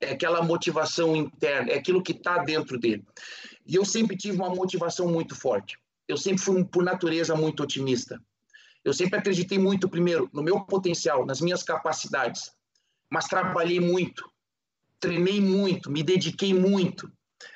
[0.00, 3.04] É aquela motivação interna, é aquilo que está dentro dele.
[3.66, 5.78] E eu sempre tive uma motivação muito forte.
[6.08, 8.20] Eu sempre fui, por natureza, muito otimista.
[8.84, 12.52] Eu sempre acreditei muito, primeiro, no meu potencial, nas minhas capacidades,
[13.08, 14.28] mas trabalhei muito,
[14.98, 17.10] treinei muito, me dediquei muito.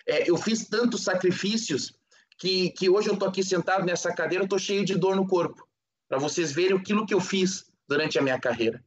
[0.07, 1.93] É, eu fiz tantos sacrifícios
[2.39, 5.67] que, que hoje eu estou aqui sentado nessa cadeira, estou cheio de dor no corpo,
[6.09, 8.83] para vocês verem aquilo que eu fiz durante a minha carreira.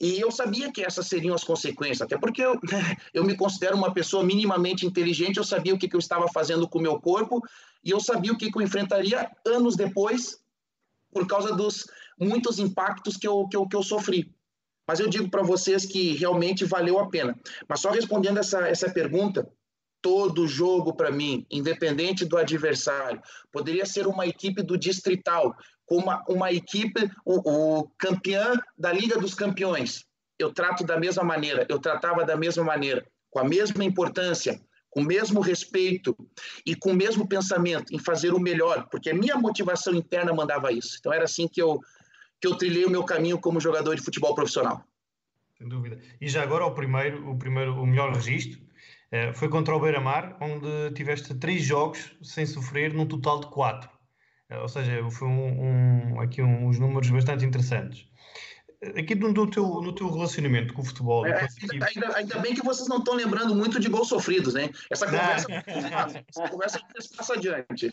[0.00, 2.58] E eu sabia que essas seriam as consequências, até porque eu,
[3.14, 6.68] eu me considero uma pessoa minimamente inteligente, eu sabia o que, que eu estava fazendo
[6.68, 7.40] com o meu corpo
[7.82, 10.40] e eu sabia o que, que eu enfrentaria anos depois,
[11.12, 11.86] por causa dos
[12.18, 14.34] muitos impactos que eu, que eu, que eu sofri.
[14.86, 17.38] Mas eu digo para vocês que realmente valeu a pena.
[17.68, 19.48] Mas só respondendo essa, essa pergunta,
[20.02, 25.56] todo jogo para mim, independente do adversário, poderia ser uma equipe do distrital,
[25.86, 30.04] com uma, uma equipe, o, o campeão da Liga dos Campeões.
[30.38, 34.60] Eu trato da mesma maneira, eu tratava da mesma maneira, com a mesma importância,
[34.90, 36.16] com o mesmo respeito
[36.64, 40.72] e com o mesmo pensamento em fazer o melhor, porque a minha motivação interna mandava
[40.72, 40.96] isso.
[40.98, 41.80] Então era assim que eu
[42.40, 44.84] que eu trilhei o meu caminho como jogador de futebol profissional.
[45.56, 45.98] Sem dúvida.
[46.20, 48.60] E já agora o primeiro, o primeiro, o melhor registro
[49.10, 53.88] eh, foi contra o Beira-Mar, onde tiveste três jogos sem sofrer, num total de quatro.
[54.54, 58.06] Eh, ou seja, foi um, um, aqui uns números bastante interessantes.
[58.80, 61.26] Eh, aqui no, no, teu, no teu relacionamento com o futebol.
[61.26, 64.70] É, ainda, ainda, ainda, bem que vocês não estão lembrando muito de gols sofridos, né?
[64.90, 66.80] Essa conversa, essa conversa
[67.16, 67.92] passa adiante.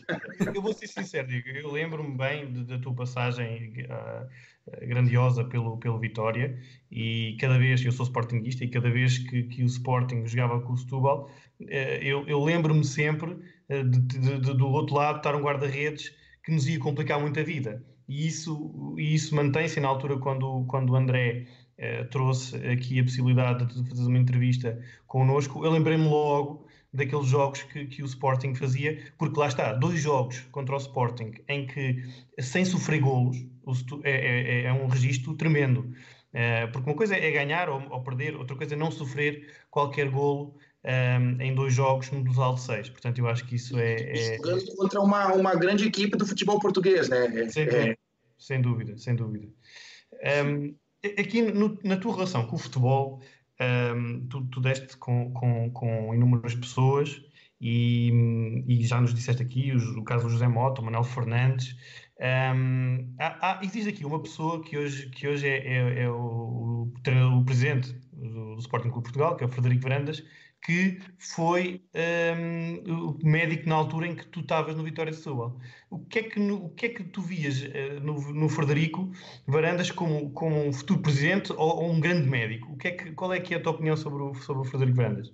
[0.54, 5.98] Eu vou ser sincero, Diego, eu lembro-me bem da tua passagem uh, grandiosa pelo, pelo
[5.98, 6.58] Vitória
[6.90, 10.74] e cada vez, eu sou sportinguista, e cada vez que, que o Sporting jogava com
[10.74, 15.34] o Setúbal, uh, eu, eu lembro-me sempre uh, de, de, de, do outro lado estar
[15.34, 16.12] um guarda-redes
[16.44, 17.82] que nos ia complicar muito a vida.
[18.08, 21.46] E isso, isso mantém-se na altura quando, quando o André
[21.78, 25.64] eh, trouxe aqui a possibilidade de fazer uma entrevista connosco.
[25.64, 30.40] Eu lembrei-me logo daqueles jogos que, que o Sporting fazia, porque lá está, dois jogos
[30.50, 32.04] contra o Sporting em que,
[32.38, 33.38] sem sofrer golos,
[34.04, 35.92] é, é, é, é um registro tremendo.
[36.32, 40.08] Uh, porque uma coisa é ganhar ou, ou, perder, outra coisa é não sofrer qualquer
[40.08, 42.88] golo um, em dois jogos no total de seis.
[42.88, 43.94] Portanto, eu acho que isso é.
[43.94, 44.36] é...
[44.36, 47.48] Jogando contra uma, uma grande equipe do futebol português, né?
[47.48, 47.96] Sem, é...
[48.38, 49.48] sem dúvida, sem dúvida.
[50.44, 50.74] Um,
[51.18, 53.20] aqui no, na tua relação com o futebol,
[53.60, 57.22] um, tu, tu deste com, com, com inúmeras pessoas
[57.60, 61.76] e, e, já nos disseste aqui os, o caso do José Mota, o Manuel Fernandes.
[62.20, 66.14] Um, há, há, existe aqui uma pessoa que hoje, que hoje é, é, é o,
[66.14, 66.92] o,
[67.38, 70.24] o, presidente do, do Sporting Clube Portugal, que é o Frederico Varandas,
[70.62, 75.58] que foi um, o médico na altura em que tu estavas no Vitória de Setúbal.
[75.90, 79.10] O que é que, o que, é que tu vias uh, no, no, Frederico
[79.46, 82.72] Varandas como, como um futuro presidente ou, ou, um grande médico?
[82.72, 84.64] O que é que, qual é que é a tua opinião sobre o, sobre o
[84.64, 85.32] Frederico Varandas?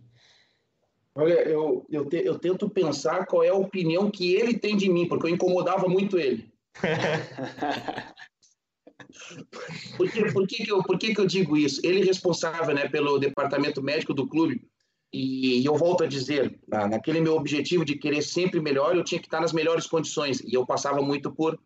[1.14, 4.88] Olha, eu, eu, te, eu tento pensar qual é a opinião que ele tem de
[4.88, 6.50] mim, porque eu incomodava muito ele.
[9.96, 11.82] por, que, por, que, que, eu, por que, que eu digo isso?
[11.84, 14.66] Ele é responsável né, pelo departamento médico do clube
[15.12, 19.26] e eu volto a dizer, naquele meu objetivo de querer sempre melhor, eu tinha que
[19.26, 20.40] estar nas melhores condições.
[20.40, 21.58] E eu passava muito por,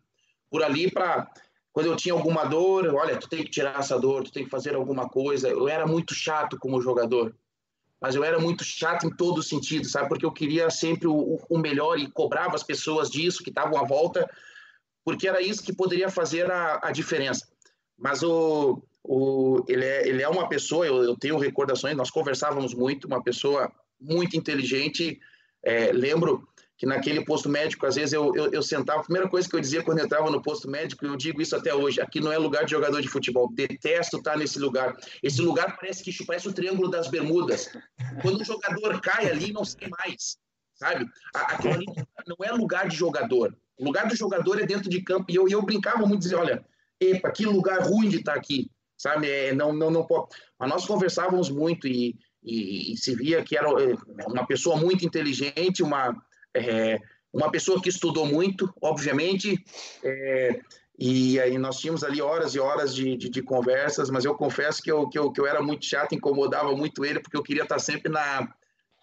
[0.49, 1.29] por ali para.
[1.73, 4.49] Quando eu tinha alguma dor, olha, tu tem que tirar essa dor, tu tem que
[4.49, 5.49] fazer alguma coisa.
[5.49, 7.35] Eu era muito chato como jogador,
[7.99, 10.07] mas eu era muito chato em todo sentido, sabe?
[10.07, 13.83] Porque eu queria sempre o, o melhor e cobrava as pessoas disso, que estavam à
[13.83, 14.29] volta,
[15.03, 17.47] porque era isso que poderia fazer a, a diferença.
[17.97, 22.73] Mas o, o, ele, é, ele é uma pessoa, eu, eu tenho recordações, nós conversávamos
[22.73, 25.19] muito, uma pessoa muito inteligente.
[25.61, 26.47] É, lembro
[26.77, 29.59] que naquele posto médico, às vezes eu, eu, eu, sentava, a primeira coisa que eu
[29.59, 32.37] dizia quando eu entrava no posto médico, eu digo isso até hoje, aqui não é
[32.37, 34.95] lugar de jogador de futebol, detesto estar nesse lugar.
[35.21, 37.69] Esse lugar parece que parece o Triângulo das Bermudas.
[38.21, 40.37] Quando um jogador cai ali, não sei mais,
[40.75, 41.05] sabe?
[41.33, 41.85] Aquilo ali
[42.27, 43.55] não é lugar de jogador.
[43.77, 45.25] O lugar do jogador é dentro de campo.
[45.29, 46.65] E eu, eu brincava muito, dizia, olha,
[46.99, 48.69] epa, que lugar ruim de estar aqui,
[49.03, 49.29] sabe?
[49.29, 50.29] É, não, não, não pode.
[50.57, 53.95] Mas nós conversávamos muito e, e, e se via que era é,
[54.25, 56.15] uma pessoa muito inteligente, uma
[56.53, 56.97] é,
[57.33, 59.61] uma pessoa que estudou muito, obviamente,
[60.03, 60.61] é,
[60.99, 64.81] e aí nós tínhamos ali horas e horas de, de, de, conversas, mas eu confesso
[64.83, 67.63] que eu, que, eu, que eu era muito chato, incomodava muito ele, porque eu queria
[67.63, 68.47] estar sempre na,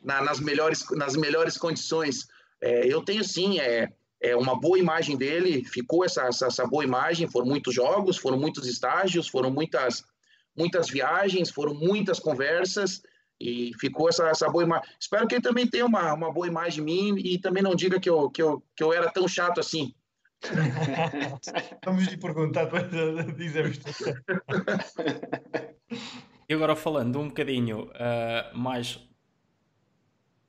[0.00, 2.28] na nas, melhores, nas melhores condições.
[2.62, 3.88] Eu tenho sim é,
[4.22, 8.38] é uma boa imagem dele, ficou essa, essa, essa, boa imagem, foram muitos jogos, foram
[8.38, 10.04] muitos estágios, foram muitas,
[10.56, 13.02] muitas viagens, foram muitas conversas,
[13.40, 14.86] e ficou essa, essa boa imagem.
[15.00, 17.98] Espero que ele também tenha uma, uma boa imagem de mim e também não diga
[17.98, 19.94] que eu, que eu, que eu era tão chato assim.
[21.84, 22.82] Vamos lhe perguntar para
[23.32, 23.80] dizermos.
[26.48, 29.00] E agora falando um bocadinho uh, mais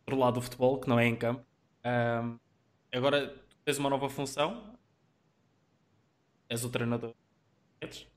[0.07, 1.45] do lado do futebol, que não é em campo,
[1.85, 2.39] uh,
[2.91, 4.77] agora tens uma nova função,
[6.49, 7.13] és o treinador.
[7.79, 8.07] Quais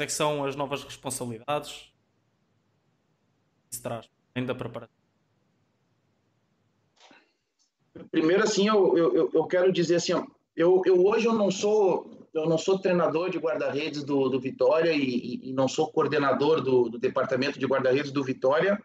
[0.00, 1.94] é que são as novas responsabilidades?
[3.76, 4.94] se traz ainda preparação?
[8.10, 10.24] Primeiro, assim, eu, eu, eu quero dizer assim, ó,
[10.54, 14.92] eu, eu hoje eu não sou eu não sou treinador de guarda-redes do, do Vitória
[14.92, 18.78] e, e, não sou coordenador do, do departamento de guarda-redes do Vitória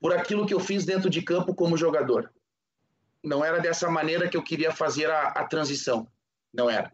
[0.00, 2.32] por aquilo que eu fiz dentro de campo como jogador.
[3.22, 6.06] Não era dessa maneira que eu queria fazer a, a transição.
[6.52, 6.92] Não era.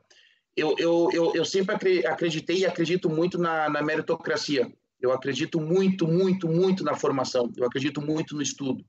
[0.57, 4.73] Eu, eu, eu, eu sempre acreditei e acredito muito na, na meritocracia.
[5.01, 7.53] Eu acredito muito, muito, muito na formação.
[7.57, 8.85] Eu acredito muito no estudo.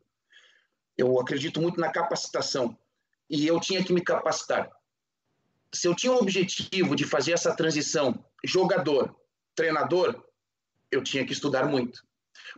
[0.97, 2.77] Eu acredito muito na capacitação.
[3.29, 4.69] E eu tinha que me capacitar.
[5.73, 9.13] Se eu tinha o objetivo de fazer essa transição jogador,
[9.55, 10.23] treinador,
[10.91, 12.01] eu tinha que estudar muito.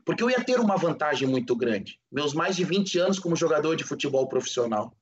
[0.06, 2.00] Porque eu ia ter uma vantagem muito grande.
[2.12, 4.96] Meus mais de 20 anos como jogador de futebol profissional.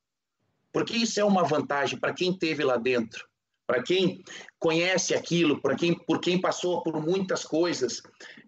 [0.72, 3.26] Porque isso é uma vantagem para quem teve lá dentro
[3.68, 4.24] para quem
[4.60, 8.02] conhece aquilo, para quem por quem passou por muitas coisas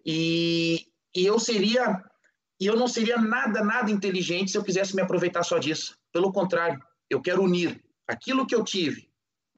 [0.04, 2.02] e, e eu seria
[2.60, 5.96] e eu não seria nada nada inteligente se eu quisesse me aproveitar só disso.
[6.12, 6.80] Pelo contrário,
[7.10, 9.08] eu quero unir aquilo que eu tive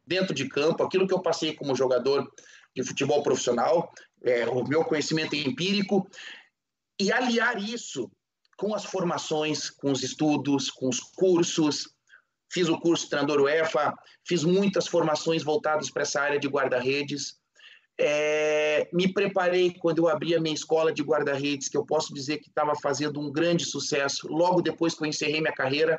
[0.06, 2.30] dentro de campo, aquilo que eu passei como jogador
[2.74, 3.92] de futebol profissional,
[4.24, 6.08] é, o meu conhecimento empírico
[7.00, 8.10] e aliar isso
[8.58, 11.88] com as formações, com os estudos, com os cursos,
[12.52, 13.94] fiz o curso treinador UEFA,
[14.26, 17.38] fiz muitas formações voltadas para essa área de guarda-redes.
[17.98, 22.38] É, me preparei quando eu abri a minha escola de guarda-redes, que eu posso dizer
[22.38, 25.98] que estava fazendo um grande sucesso, logo depois que eu encerrei minha carreira,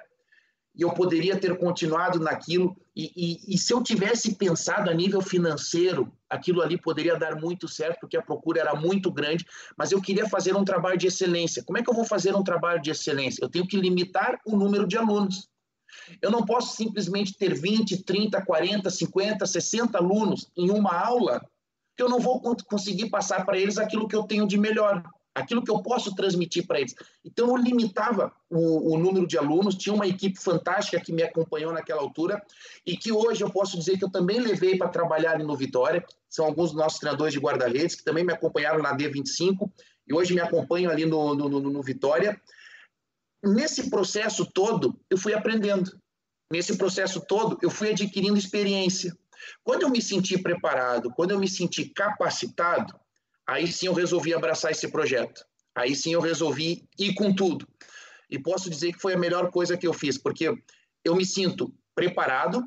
[0.76, 5.22] e eu poderia ter continuado naquilo, e, e, e se eu tivesse pensado a nível
[5.22, 9.46] financeiro, aquilo ali poderia dar muito certo, porque a procura era muito grande,
[9.78, 11.64] mas eu queria fazer um trabalho de excelência.
[11.64, 13.44] Como é que eu vou fazer um trabalho de excelência?
[13.44, 15.48] Eu tenho que limitar o número de alunos.
[16.22, 21.42] Eu não posso simplesmente ter 20, 30, 40, 50, 60 alunos em uma aula
[21.96, 25.04] que eu não vou conseguir passar para eles aquilo que eu tenho de melhor,
[25.34, 26.94] aquilo que eu posso transmitir para eles.
[27.24, 31.72] Então, eu limitava o, o, número de alunos, tinha uma equipe fantástica que me acompanhou
[31.72, 32.42] naquela altura
[32.86, 36.06] e que hoje eu posso dizer que eu também levei para trabalhar no Vitória.
[36.30, 39.72] São alguns dos nossos treinadores de guarda-redes que também me acompanharam na D25
[40.08, 42.40] e hoje me acompanham ali no, no, no, no Vitória
[43.44, 46.00] nesse processo todo, eu fui aprendendo.
[46.52, 49.18] Nesse processo todo, eu fui adquirindo experiência.
[49.64, 52.94] Quando eu me senti preparado, quando eu me senti capacitado,
[53.48, 55.46] aí sim eu resolvi abraçar esse projeto.
[55.76, 57.68] Aí sim eu resolvi ir com tudo.
[58.30, 60.54] E posso dizer que foi a melhor coisa que eu fiz, porque
[61.04, 62.64] eu me sinto preparado,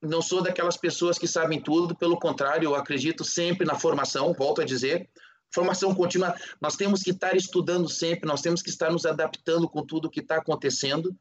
[0.00, 4.60] não sou daquelas pessoas que sabem tudo, pelo contrário, eu acredito sempre na formação, volto
[4.60, 5.08] a dizer,
[5.50, 9.84] Formação contínua, nós temos que estar estudando sempre, nós temos que estar nos adaptando com
[9.84, 11.16] tudo o que está acontecendo.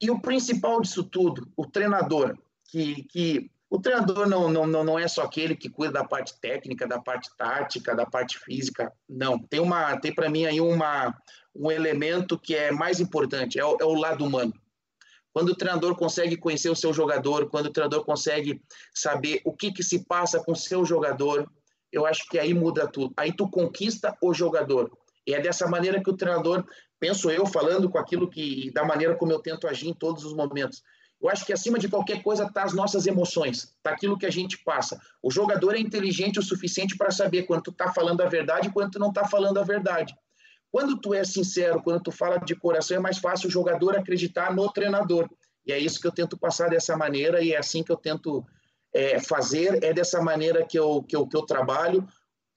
[0.00, 5.06] E o principal disso tudo, o treinador, que, que o treinador não, não, não é
[5.06, 8.92] só aquele que cuida da parte técnica, da parte tática, da parte física.
[9.08, 11.16] Não, tem uma tem para mim aí uma,
[11.54, 14.52] um elemento que é mais importante, é o, é o lado humano.
[15.32, 18.60] Quando o treinador consegue conhecer o seu jogador, quando o treinador consegue
[18.92, 21.48] saber o que, que se passa com o seu jogador,
[21.92, 23.14] eu acho que aí muda tudo.
[23.16, 24.90] Aí tu conquista o jogador.
[25.24, 26.64] E é dessa maneira que o treinador,
[26.98, 30.34] penso eu, falando com aquilo que, da maneira como eu tento agir em todos os
[30.34, 30.82] momentos.
[31.20, 34.30] Eu acho que acima de qualquer coisa está as nossas emoções, está aquilo que a
[34.30, 34.98] gente passa.
[35.22, 38.72] O jogador é inteligente o suficiente para saber quando tu está falando a verdade e
[38.72, 40.14] quando tu não está falando a verdade.
[40.72, 44.54] Quando tu é sincero, quando tu fala de coração, é mais fácil o jogador acreditar
[44.54, 45.28] no treinador.
[45.66, 48.44] E é isso que eu tento passar dessa maneira e é assim que eu tento
[48.94, 52.06] é, fazer, é dessa maneira que eu, que eu, que eu trabalho.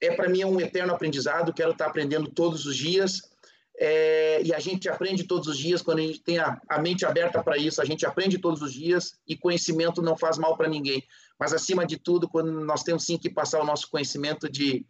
[0.00, 3.33] É para mim é um eterno aprendizado, quero estar aprendendo todos os dias.
[3.76, 7.04] É, e a gente aprende todos os dias, quando a gente tem a, a mente
[7.04, 10.68] aberta para isso, a gente aprende todos os dias e conhecimento não faz mal para
[10.68, 11.02] ninguém.
[11.38, 14.86] Mas, acima de tudo, quando nós temos sim que passar o nosso conhecimento de,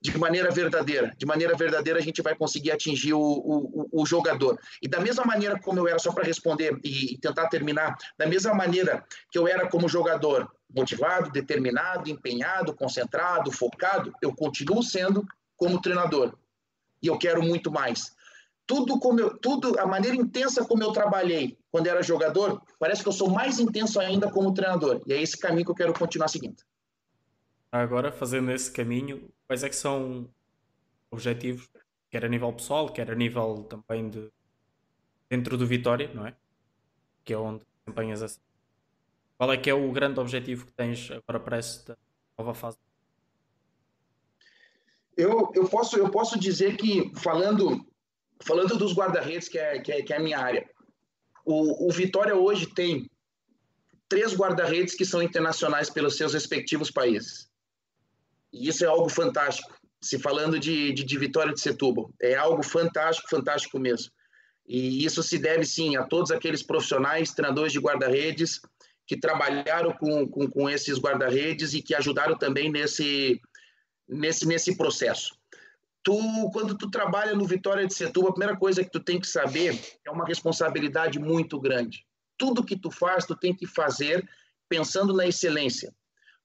[0.00, 1.14] de maneira verdadeira.
[1.16, 4.58] De maneira verdadeira, a gente vai conseguir atingir o, o, o jogador.
[4.80, 8.54] E da mesma maneira como eu era, só para responder e, tentar terminar, da mesma
[8.54, 15.80] maneira que eu era como jogador, motivado, determinado, empenhado, concentrado, focado, eu continuo sendo como
[15.80, 16.36] treinador.
[17.02, 18.14] E eu quero muito mais.
[18.66, 23.08] Tudo como eu, tudo a maneira intensa como eu trabalhei quando era jogador, parece que
[23.08, 25.02] eu sou mais intenso ainda como treinador.
[25.06, 26.62] E é esse caminho que eu quero continuar seguindo.
[27.70, 30.28] Agora, fazendo esse caminho, quais é que são
[31.10, 31.68] objetivos,
[32.10, 34.30] quer a nível pessoal, quer a nível também de
[35.28, 36.36] dentro do Vitória, não é?
[37.24, 38.38] Que é onde desempenhas essa.
[39.38, 41.98] Qual é que é o grande objetivo que tens agora para esta
[42.38, 42.78] nova fase?
[45.16, 47.84] Eu, eu, posso, eu posso dizer que, falando,
[48.42, 50.68] falando dos guarda-redes, que é, que, é, que é a minha área,
[51.44, 53.10] o, o Vitória hoje tem
[54.08, 57.48] três guarda-redes que são internacionais pelos seus respectivos países.
[58.52, 59.74] E isso é algo fantástico.
[60.00, 64.10] Se falando de, de, de Vitória de Setúbal, é algo fantástico, fantástico mesmo.
[64.66, 68.60] E isso se deve, sim, a todos aqueles profissionais, treinadores de guarda-redes,
[69.06, 73.40] que trabalharam com, com, com esses guarda-redes e que ajudaram também nesse,
[74.08, 75.36] nesse, nesse processo.
[76.02, 76.16] Tu,
[76.52, 79.80] quando tu trabalha no Vitória de Setúbal, a primeira coisa que tu tem que saber
[80.04, 82.04] é uma responsabilidade muito grande.
[82.36, 84.28] Tudo que tu faz, tu tem que fazer
[84.68, 85.94] pensando na excelência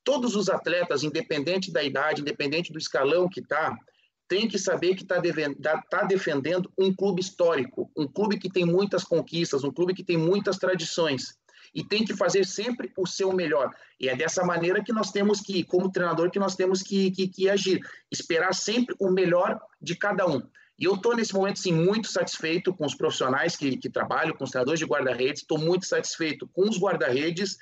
[0.08, 3.78] todos os atletas, independente da idade, independente do escalão que está,
[4.26, 9.04] tem que saber que está tá defendendo um clube histórico, um clube que tem muitas
[9.04, 11.38] conquistas, um clube que tem muitas tradições.
[11.78, 13.72] E tem que fazer sempre o seu melhor.
[14.00, 17.28] E é dessa maneira que nós temos que, como treinador, que nós temos que, que,
[17.28, 17.80] que agir.
[18.12, 20.42] Esperar sempre o melhor de cada um.
[20.80, 24.44] E eu estou, nesse momento, sim, muito satisfeito com os profissionais que, que trabalham, com
[24.44, 27.60] os treinadores de guarda-redes, estou muito satisfeito com os guarda-redes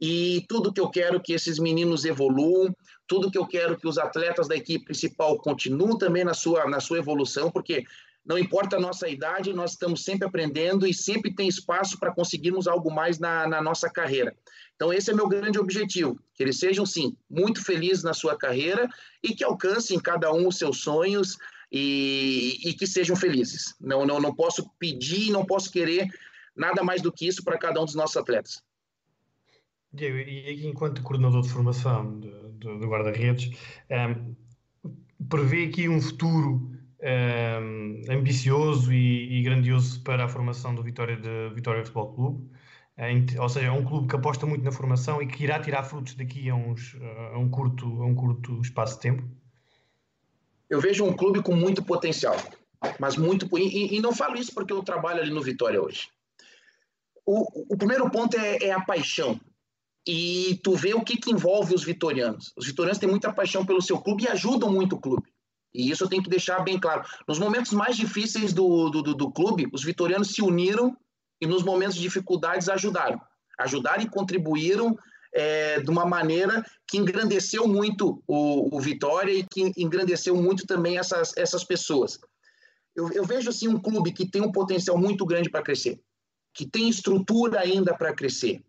[0.00, 2.74] e tudo que eu quero que esses meninos evoluam,
[3.06, 6.80] tudo que eu quero que os atletas da equipe principal continuem também na sua, na
[6.80, 7.84] sua evolução, porque
[8.28, 12.68] não importa a nossa idade, nós estamos sempre aprendendo e sempre tem espaço para conseguirmos
[12.68, 14.36] algo mais na, na nossa carreira.
[14.76, 18.86] Então, esse é meu grande objetivo: que eles sejam, sim, muito felizes na sua carreira
[19.22, 21.38] e que alcancem cada um os seus sonhos
[21.72, 23.74] e, e que sejam felizes.
[23.80, 26.06] Não, não, não posso pedir, não posso querer
[26.54, 28.62] nada mais do que isso para cada um dos nossos atletas.
[29.90, 33.56] Diego, e enquanto coordenador de formação do guarda-redes,
[33.90, 34.36] um, ehm,
[35.30, 41.16] prevê aqui um futuro um, ehm, ambicioso e, e, grandioso para a formação do Vitória
[41.16, 42.50] de Vitória Futebol Clube,
[43.38, 46.14] ou seja, é um clube que aposta muito na formação e que irá tirar frutos
[46.14, 46.96] daqui a, uns,
[47.32, 49.22] a, um, curto, a um curto espaço de tempo?
[50.68, 52.36] Eu vejo um clube com muito potencial,
[52.98, 56.08] mas muito e, e não falo isso porque eu trabalho ali no Vitória hoje.
[57.24, 59.40] O, o primeiro ponto é, é a paixão
[60.06, 62.52] e tu vê o que, que envolve os vitorianos.
[62.56, 65.28] Os vitorianos têm muita paixão pelo seu clube e ajudam muito o clube.
[65.74, 67.04] E isso eu tenho que deixar bem claro.
[67.26, 70.96] Nos momentos mais difíceis do, do, do clube, os vitorianos se uniram
[71.40, 73.20] e nos momentos de dificuldades ajudaram.
[73.58, 74.96] Ajudaram e contribuíram
[75.34, 80.98] é, de uma maneira que engrandeceu muito o, o, Vitória e que engrandeceu muito também
[80.98, 82.18] essas, essas pessoas.
[82.96, 86.00] Eu, eu vejo assim um clube que tem um potencial muito grande para crescer,
[86.54, 88.64] que tem estrutura ainda para crescer,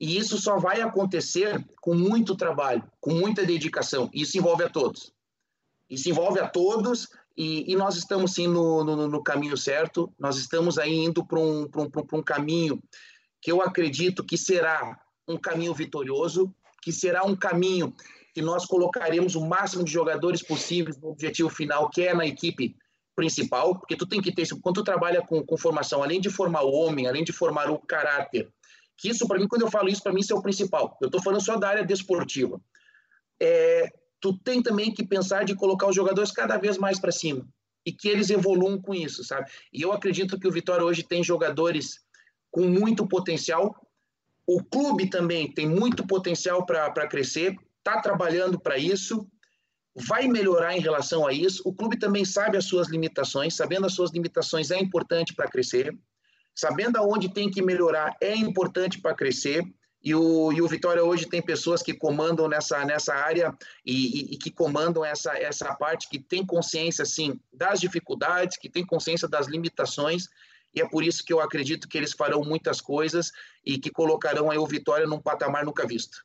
[0.00, 4.08] e isso só vai acontecer com muito trabalho, com muita dedicação.
[4.14, 5.12] Isso envolve a todos.
[5.90, 10.12] Isso envolve a todos e, e nós estamos sim no, no, no, caminho certo.
[10.18, 12.80] Nós estamos aí indo para um, um, um caminho
[13.42, 17.94] que eu acredito que será um caminho vitorioso, que será um caminho
[18.32, 22.76] que nós colocaremos o máximo de jogadores possíveis no objetivo final, que é na equipe
[23.16, 26.62] principal, porque tu tem que ter, quando tu trabalha com, com formação, além de formar
[26.62, 28.48] o homem, além de formar o caráter,
[28.96, 30.96] que isso, para mim, quando eu falo isso, para mim, isso é o principal.
[31.00, 32.60] Eu estou falando só da área desportiva.
[33.40, 37.46] É, tu tem também que pensar de colocar os jogadores cada vez mais para cima
[37.84, 39.50] e que eles evoluam com isso, sabe?
[39.72, 42.00] E eu acredito que o Vitória hoje tem jogadores
[42.50, 43.74] com muito potencial.
[44.46, 49.26] O clube também tem muito potencial para crescer, está trabalhando para isso,
[49.94, 51.62] vai melhorar em relação a isso.
[51.64, 55.96] O clube também sabe as suas limitações, sabendo as suas limitações é importante para crescer
[56.54, 59.64] sabendo aonde tem que melhorar é importante para crescer.
[60.02, 64.34] E o, e o Vitória hoje tem pessoas que comandam nessa, nessa área e, e,
[64.34, 69.28] e, que comandam essa, essa parte, que tem consciência, assim, das dificuldades, que tem consciência
[69.28, 70.28] das limitações,
[70.74, 73.32] e é por isso que eu acredito que eles farão muitas coisas
[73.64, 76.24] e que colocarão aí o Vitória num patamar nunca visto.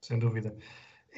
[0.00, 0.54] Sem dúvida.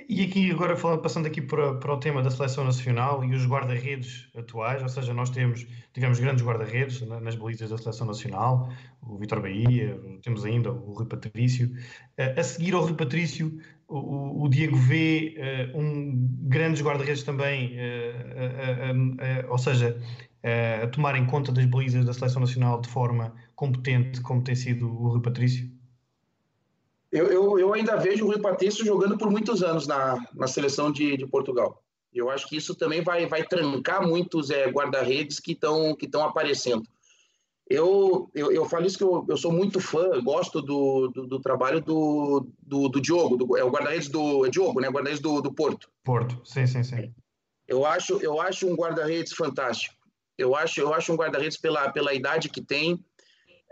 [0.07, 3.47] E aqui, agora falando, passando aqui para, para o tema da seleção nacional e os
[3.47, 8.71] guarda-redes atuais, ou seja, nós temos, tivemos grandes guarda-redes nas balizas da seleção nacional,
[9.03, 11.73] o Vitor Bahia, temos ainda o Rui Patrício.
[12.37, 15.35] A seguir ao Rui Patrício, o, o Diego vê
[15.75, 19.99] uh, um, grandes guarda-redes também, uh, uh, ou seja,
[20.83, 25.09] a tomarem conta das balizas da seleção nacional de forma competente, como tem sido o
[25.09, 25.78] Rui Patrício?
[27.11, 30.93] Eu, eu, eu, ainda vejo o Rui Patrício jogando por muitos anos na, na seleção
[30.93, 31.83] de, de Portugal.
[32.13, 36.83] Eu acho que isso também vai, vai trancar muitos é, guarda-redes que estão que aparecendo.
[37.69, 41.41] Eu, eu, eu falo isso que eu, eu sou muito fã, gosto do, do, do
[41.41, 44.89] trabalho do, do, do Diogo, do, é o guarda-redes do é Diogo, né?
[44.89, 45.91] Guarda-redes do, do Porto.
[46.03, 47.13] Porto, sim, sim, sim.
[47.67, 49.95] Eu acho, eu acho um guarda-redes fantástico.
[50.39, 53.05] Eu acho, eu acho um guarda-redes pela, pela idade que tem,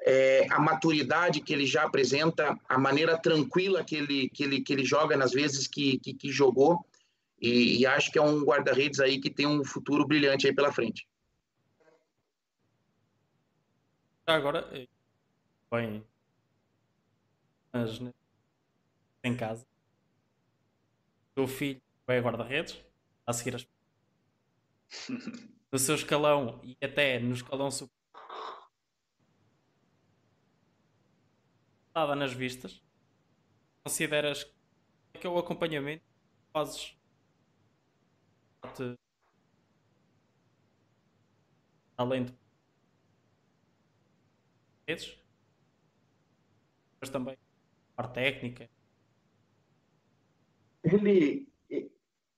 [0.06, 4.72] é, a maturidade que ele já apresenta, a maneira tranquila que ele, que ele, que
[4.72, 6.86] ele joga nas vezes que, que, que jogou.
[7.42, 10.72] E, e, acho que é um guarda-redes aí que tem um futuro brilhante aí pela
[10.72, 11.06] frente.
[14.24, 14.62] Agora,
[15.70, 16.04] bem,
[17.72, 18.12] mas né,
[19.22, 19.66] em casa,
[21.36, 22.78] o filho vai a guarda-redes,
[23.26, 23.66] a seguir as
[25.70, 28.05] no seu escalão e até no escalão superior
[31.96, 32.82] dada nas vistas?
[33.82, 34.44] Consideras
[35.14, 36.04] que é o acompanhamento
[36.52, 36.94] fazes
[41.96, 42.34] além de
[44.86, 45.18] redes,
[47.00, 48.68] mas também a parte técnica?
[50.84, 51.48] Ele,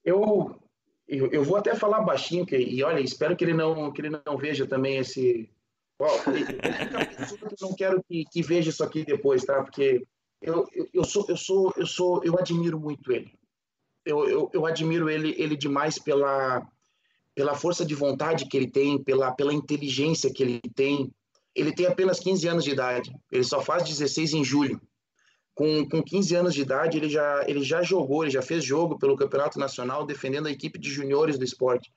[0.05, 0.63] eu,
[1.09, 4.11] eu, eu vou até falar baixinho que, e olha, espero que ele não que ele
[4.25, 5.51] não veja também esse
[6.01, 9.63] eu não quero que, que, veja isso aqui depois, tá?
[9.63, 10.07] Porque
[10.41, 13.33] eu, eu, eu, sou, eu sou, eu sou, eu admiro muito ele.
[14.05, 16.65] Eu, eu, eu admiro ele, ele demais pela,
[17.35, 21.13] pela força de vontade que ele tem, pela, pela inteligência que ele tem.
[21.55, 23.13] Ele tem apenas 15 anos de idade.
[23.31, 24.81] Ele só faz 16 em julho.
[25.53, 28.97] Com, com 15 anos de idade, ele já, ele já jogou, ele já fez jogo
[28.97, 31.91] pelo Campeonato Nacional defendendo a equipe de juniores do esporte.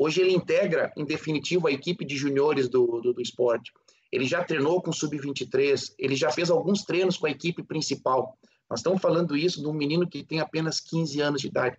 [0.00, 3.72] Hoje ele integra, em definitivo, a equipe de juniores do, do, do esporte.
[4.12, 8.38] Ele já treinou com sub-23, ele já fez alguns treinos com a equipe principal.
[8.70, 11.76] Nós estamos falando isso de um menino que tem apenas 15 anos de idade.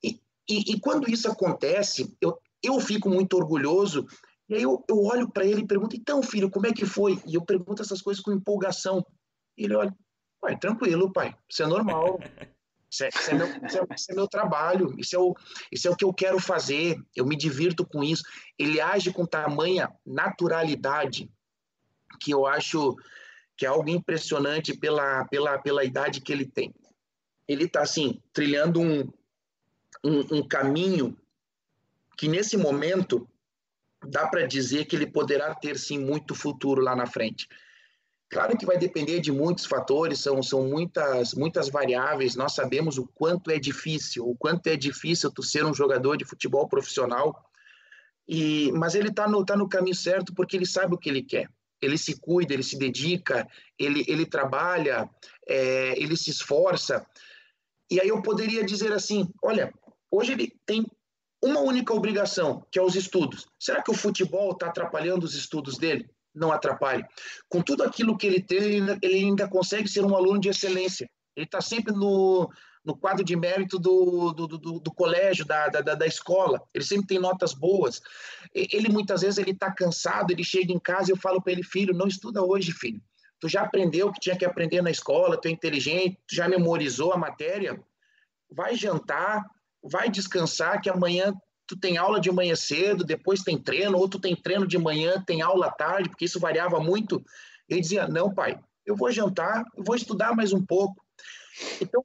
[0.00, 4.06] E, e, e quando isso acontece, eu, eu fico muito orgulhoso.
[4.48, 7.20] E aí eu, eu olho para ele e pergunto: então, filho, como é que foi?
[7.26, 9.04] E eu pergunto essas coisas com empolgação.
[9.56, 9.92] E ele olha:
[10.40, 12.20] pai, tranquilo, pai, isso é normal.
[12.90, 15.34] Isso é, isso, é meu, isso, é, isso é, meu, trabalho, isso é, o,
[15.70, 18.22] isso é o que eu quero fazer, eu me divirto com isso.
[18.58, 21.30] Ele age com tamanha naturalidade
[22.20, 22.96] que eu acho
[23.56, 26.74] que é algo impressionante pela, pela, pela idade que ele tem.
[27.46, 29.00] Ele está, assim, trilhando um,
[30.04, 31.16] um, um caminho
[32.16, 33.28] que, nesse momento,
[34.06, 37.48] dá para dizer que ele poderá ter, sim, muito futuro lá na frente.
[38.30, 42.36] Claro que vai depender de muitos fatores, são, são muitas, muitas variáveis.
[42.36, 46.26] Nós sabemos o quanto é difícil, o quanto é difícil tu ser um jogador de
[46.26, 47.34] futebol profissional.
[48.28, 51.22] E, mas ele está no, tá no caminho certo porque ele sabe o que ele
[51.22, 51.48] quer.
[51.80, 53.48] Ele se cuida, ele se dedica,
[53.78, 55.08] ele, ele trabalha,
[55.46, 57.06] é, ele se esforça.
[57.90, 59.72] E aí eu poderia dizer assim: olha,
[60.10, 60.84] hoje ele tem
[61.42, 63.46] uma única obrigação, que é os estudos.
[63.58, 66.10] Será que o futebol está atrapalhando os estudos dele?
[66.34, 67.04] Não atrapalhe.
[67.48, 71.08] Com tudo aquilo que ele tem, ele ainda consegue ser um aluno de excelência.
[71.36, 72.50] Ele está sempre no,
[72.84, 76.62] no quadro de mérito do, do, do, do colégio, da, da, da, escola.
[76.74, 78.00] Ele sempre tem notas boas.
[78.54, 81.62] Ele muitas vezes ele está cansado, ele chega em casa e eu falo para ele,
[81.62, 83.00] filho, não estuda hoje, filho.
[83.40, 86.48] Tu já aprendeu o que tinha que aprender na escola, tu é inteligente, tu já
[86.48, 87.80] memorizou a matéria.
[88.50, 89.44] Vai jantar,
[89.82, 91.32] vai descansar, que amanhã
[91.68, 95.22] tu tem aula de manhã cedo, depois tem treino, ou tu tem treino de manhã,
[95.24, 97.22] tem aula à tarde, porque isso variava muito.
[97.68, 100.96] Ele dizia: Não, pai, eu vou jantar, eu vou estudar mais um pouco.
[101.80, 102.02] Então,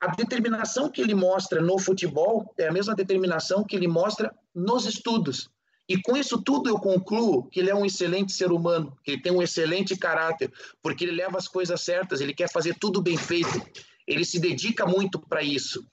[0.00, 4.86] a determinação que ele mostra no futebol é a mesma determinação que ele mostra nos
[4.86, 5.50] estudos.
[5.88, 9.22] E com isso tudo eu concluo que ele é um excelente ser humano, que ele
[9.22, 13.16] tem um excelente caráter, porque ele leva as coisas certas, ele quer fazer tudo bem
[13.16, 13.60] feito,
[14.06, 15.84] ele se dedica muito para isso.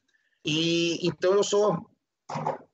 [0.45, 1.89] E então eu sou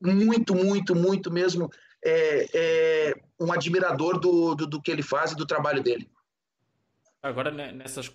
[0.00, 1.70] muito, muito, muito mesmo
[2.04, 6.10] é, é um admirador do, do, do, que ele faz e do trabalho dele.
[7.22, 8.12] Agora, né, nessas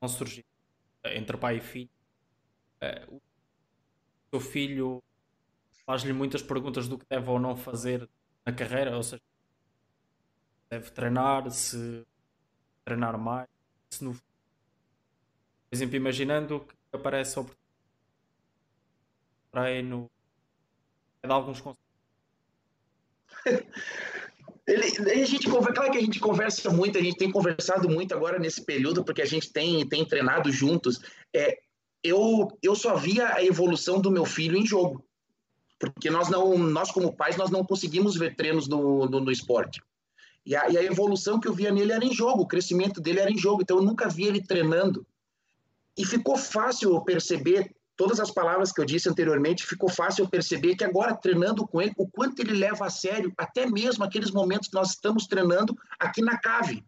[0.00, 0.44] vão surgir
[1.04, 1.90] entre pai e filho.
[3.08, 3.20] o
[4.30, 5.02] seu filho
[5.86, 8.08] faz-lhe muitas perguntas do que deve ou não fazer
[8.44, 9.22] na carreira, ou seja,
[10.68, 12.06] deve treinar, se
[12.84, 13.48] treinar mais,
[13.90, 17.68] se no por exemplo, imaginando que aparece a oportunidade
[19.36, 20.10] de treino,
[21.24, 21.88] de alguns conselhos.
[24.68, 24.84] Ele,
[25.22, 28.62] a gente, claro que a gente conversa muito, a gente tem conversado muito agora nesse
[28.62, 31.00] período, porque a gente tem, tem treinado juntos.
[31.34, 31.58] É,
[32.04, 35.02] eu, eu só via a evolução do meu filho em jogo,
[35.78, 39.80] porque nós não, nós como pais, nós não conseguimos ver treinos no, no, no esporte.
[40.44, 43.20] E a, e a, evolução que eu via nele era em jogo, o crescimento dele
[43.20, 45.06] era em jogo, então eu nunca vi ele treinando.
[45.96, 50.84] E ficou fácil perceber todas as palavras que eu disse anteriormente, ficou fácil perceber que
[50.84, 54.74] agora treinando com ele, o quanto ele leva a sério até mesmo aqueles momentos que
[54.74, 56.84] nós estamos treinando aqui na cave.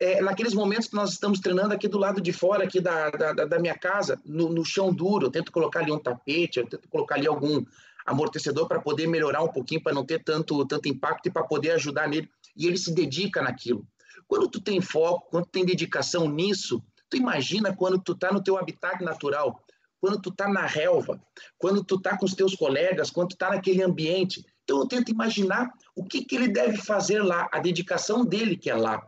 [0.00, 3.32] É, naqueles momentos que nós estamos treinando aqui do lado de fora aqui da, da,
[3.32, 6.88] da minha casa, no, no, chão duro, eu tento colocar ali um tapete, eu tento
[6.88, 7.64] colocar ali algum
[8.04, 11.70] amortecedor para poder melhorar um pouquinho, para não ter tanto, tanto impacto e para poder
[11.70, 13.86] ajudar nele e ele se dedica naquilo.
[14.26, 18.42] Quando tu tem foco, quando tu tem dedicação nisso, tu imagina quando tu está no
[18.42, 19.62] teu habitat natural,
[20.00, 21.20] quando tu está na relva,
[21.58, 24.44] quando tu está com os teus colegas, quando tu está naquele ambiente.
[24.64, 28.68] Então eu tento imaginar o que, que ele deve fazer lá, a dedicação dele que
[28.68, 29.06] é lá.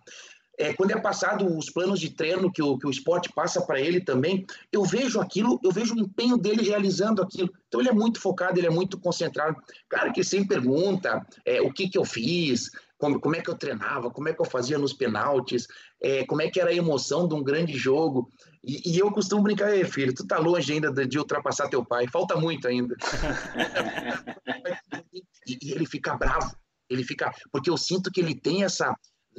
[0.58, 3.80] É, quando é passado os planos de treino que o, que o esporte passa para
[3.80, 7.48] ele também, eu vejo aquilo, eu vejo o empenho dele realizando aquilo.
[7.68, 9.56] Então ele é muito focado, ele é muito concentrado.
[9.88, 13.54] Claro que sempre pergunta é, o que, que eu fiz, como, como é que eu
[13.54, 15.68] treinava, como é que eu fazia nos penaltis,
[16.02, 18.28] é, como é que era a emoção de um grande jogo.
[18.64, 21.84] E, e eu costumo brincar, Ei, filho, tu tá longe ainda de, de ultrapassar teu
[21.84, 22.96] pai, falta muito ainda.
[25.46, 26.56] e, e ele fica bravo,
[26.90, 28.92] ele fica, porque eu sinto que ele tem essa,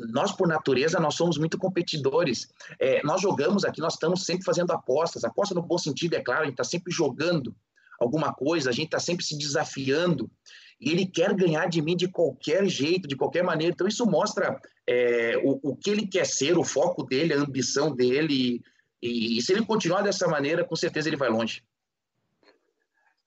[0.10, 2.48] nós, por natureza, nós somos muito competidores.
[2.80, 5.24] É, nós jogamos aqui, nós estamos sempre fazendo apostas.
[5.24, 7.56] Aposta no bom sentido, é claro, a gente está sempre jogando
[8.00, 10.32] alguma coisa, a gente está sempre se desafiando
[10.80, 13.74] e ele quer ganhar de mim de qualquer jeito, de qualquer maneira.
[13.74, 17.94] Então, isso mostra é, o, o que ele quer ser, o foco dele, a ambição
[17.94, 18.62] dele.
[19.02, 21.62] E, e se ele continuar dessa maneira, com certeza ele vai longe.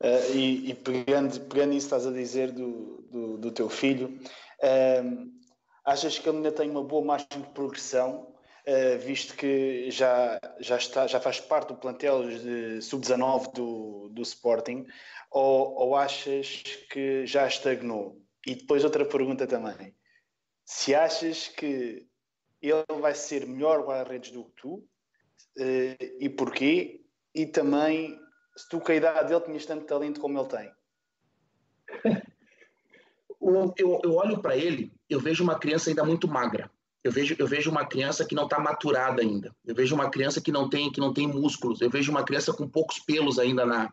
[0.03, 4.19] Uh, e, e, pegando, pegando isso estás a dizer do, do, do teu filho,
[4.59, 5.31] uh,
[5.85, 8.35] achas que ele ainda tem uma boa margem de progressão,
[8.67, 14.23] uh, visto que já, já, está, já faz parte do plantel de sub-19 do, do
[14.23, 14.87] Sporting,
[15.31, 18.21] ou, ou achas que já estagnou?
[18.47, 19.95] E depois outra pergunta também.
[20.65, 22.07] Se achas que
[22.61, 24.87] ele vai ser melhor guarda-redes do que tu, uh,
[26.21, 27.05] e porquê?
[27.35, 28.19] E também,
[28.57, 30.73] se tu com a idade dele tinhas tanto talento como ele tem.
[33.77, 36.71] eu, eu olho para ele, eu vejo uma criança ainda muito magra.
[37.03, 39.55] Eu vejo, eu vejo uma criança que não está maturada ainda.
[39.65, 41.81] Eu vejo uma criança que não tem que não tem músculos.
[41.81, 43.93] Eu vejo uma criança com poucos pelos ainda na,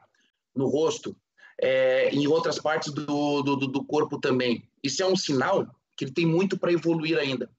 [0.56, 1.18] no rosto
[1.62, 4.64] é, em outras partes do, do, do corpo também.
[4.84, 5.68] Isso é um sinal
[5.98, 7.50] que ele tem muito para evoluir ainda.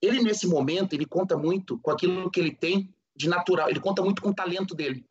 [0.00, 4.02] Ele, nesse momento, ele conta muito com aquilo que ele tem de natural, ele conta
[4.02, 5.04] muito com o talento dele.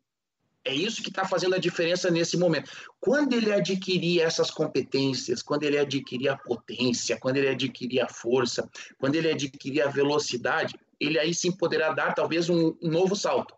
[0.64, 2.70] É isso que está fazendo a diferença nesse momento.
[2.98, 8.68] Quando ele adquirir essas competências, quando ele adquirir a potência, quando ele adquirir a força,
[8.98, 13.54] quando ele adquirir a velocidade, ele aí sim poderá dar talvez um, novo salto.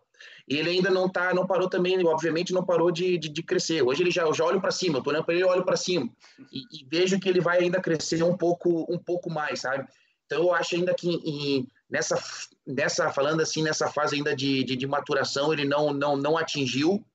[0.49, 3.81] E ele ainda não tá, não parou também, obviamente não parou de, de, de crescer.
[3.81, 5.77] Hoje ele já, eu já olho para cima, eu tô olhando para ele, olho para
[5.77, 6.09] cima
[6.51, 9.87] e, e, vejo que ele vai ainda crescer um pouco, um pouco mais, sabe?
[10.25, 12.21] Então eu acho ainda que em, nessa,
[12.65, 17.05] nessa, falando assim, nessa fase ainda de, de, de maturação, ele não, não, não atingiu,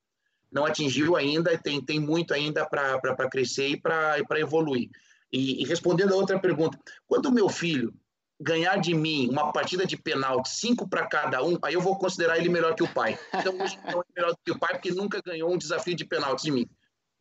[0.51, 4.89] não atingiu ainda, tem, tem muito ainda para crescer e para evoluir.
[5.31, 6.77] E, e respondendo a outra pergunta,
[7.07, 7.93] quando o meu filho
[8.39, 12.37] ganhar de mim uma partida de pênalti, cinco para cada um, aí eu vou considerar
[12.37, 13.17] ele melhor que o pai.
[13.33, 16.43] Então hoje não é melhor que o pai, porque nunca ganhou um desafio de pênalti
[16.43, 16.69] de mim.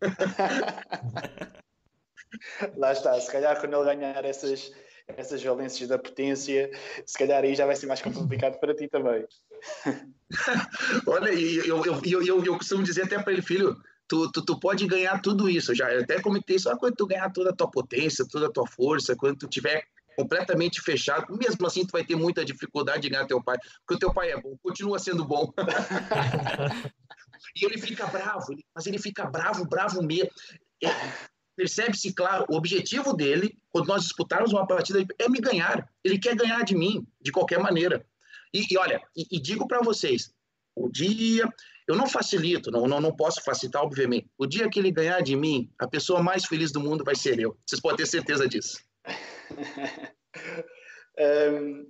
[2.76, 4.72] Lá está, se calhar quando ele ganhar essas,
[5.16, 6.70] essas violências da potência,
[7.06, 9.26] se calhar aí já vai ser mais complicado para ti também.
[11.06, 13.76] Olha, eu, eu, eu, eu, eu costumo dizer até para ele, filho,
[14.08, 15.74] Tu, tu, tu, pode ganhar tudo isso.
[15.74, 19.16] Já até comentei isso, quando tu ganhar toda a tua potência, toda a tua força,
[19.16, 19.86] quando tu tiver
[20.16, 23.98] completamente fechado, mesmo assim tu vai ter muita dificuldade de ganhar teu pai, porque o
[23.98, 25.52] teu pai é bom, continua sendo bom.
[27.56, 30.30] e ele fica bravo, mas ele fica bravo, bravo mesmo.
[30.82, 30.88] É,
[31.56, 35.88] Percebe-se, claro, o objetivo dele, quando nós disputarmos uma partida, é me ganhar.
[36.02, 38.04] Ele quer ganhar de mim, de qualquer maneira.
[38.52, 40.32] E, e olha, e, e digo para vocês,
[40.74, 41.48] o dia,
[41.86, 44.28] eu não facilito, não, não, não posso facilitar, obviamente.
[44.38, 47.38] O dia que ele ganhar de mim, a pessoa mais feliz do mundo vai ser
[47.38, 47.56] eu.
[47.66, 48.78] Vocês podem ter certeza disso.
[51.18, 51.86] um,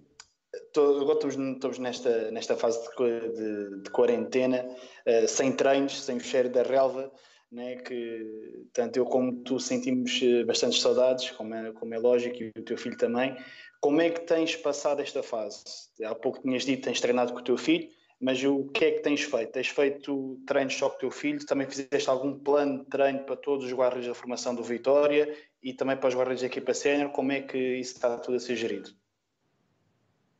[0.76, 2.88] agora estamos, estamos, nesta, nesta fase de,
[3.30, 7.12] de, de quarentena, uh, sem treinos, sem o cheiro da relva,
[7.52, 12.42] né, que tanto eu como tu sentimos eh, bastantes saudades, como é, como é lógico,
[12.42, 13.36] e o teu filho também.
[13.78, 15.62] Como é que tens passado esta fase?
[16.02, 17.88] Há pouco tinhas dito que tens treinado com o teu filho,
[18.18, 19.52] mas o que é que tens feito?
[19.52, 21.44] Tens feito treinos só com o teu filho?
[21.44, 25.74] Também fizeste algum plano de treino para todos os guardas da formação do Vitória e
[25.74, 27.10] também para os guardas da equipa sénior?
[27.10, 28.90] Como é que isso está tudo a ser gerido?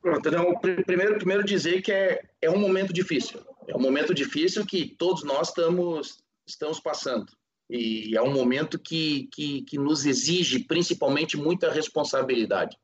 [0.01, 0.53] Pronto, então,
[0.85, 3.41] primeiro, primeiro dizer que é, é um momento difícil.
[3.67, 7.31] É um momento difícil que todos nós estamos, estamos passando.
[7.69, 12.77] E é um momento que, que, que nos exige, principalmente, muita responsabilidade.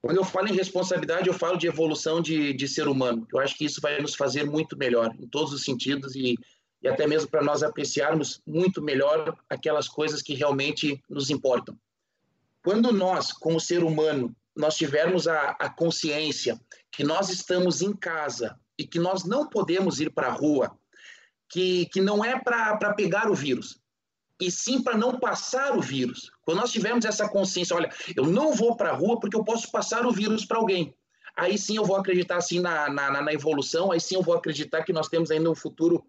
[0.00, 3.26] Quando eu falo em responsabilidade, eu falo de evolução de, de ser humano.
[3.32, 6.36] Eu acho que isso vai nos fazer muito melhor, em todos os sentidos, e,
[6.80, 11.76] e até mesmo para nós apreciarmos muito melhor aquelas coisas que realmente nos importam.
[12.62, 16.60] Quando nós, como ser humano, nós tivermos a, a consciência
[16.92, 20.78] que nós estamos em casa e que nós não podemos ir para a rua,
[21.48, 23.80] que, que não é para pegar o vírus,
[24.40, 26.30] e sim para não passar o vírus.
[26.42, 29.70] Quando nós tivermos essa consciência, olha, eu não vou para a rua porque eu posso
[29.70, 30.94] passar o vírus para alguém.
[31.36, 34.82] Aí sim eu vou acreditar assim na, na, na, evolução, aí sim eu vou acreditar
[34.82, 36.04] que nós temos ainda um futuro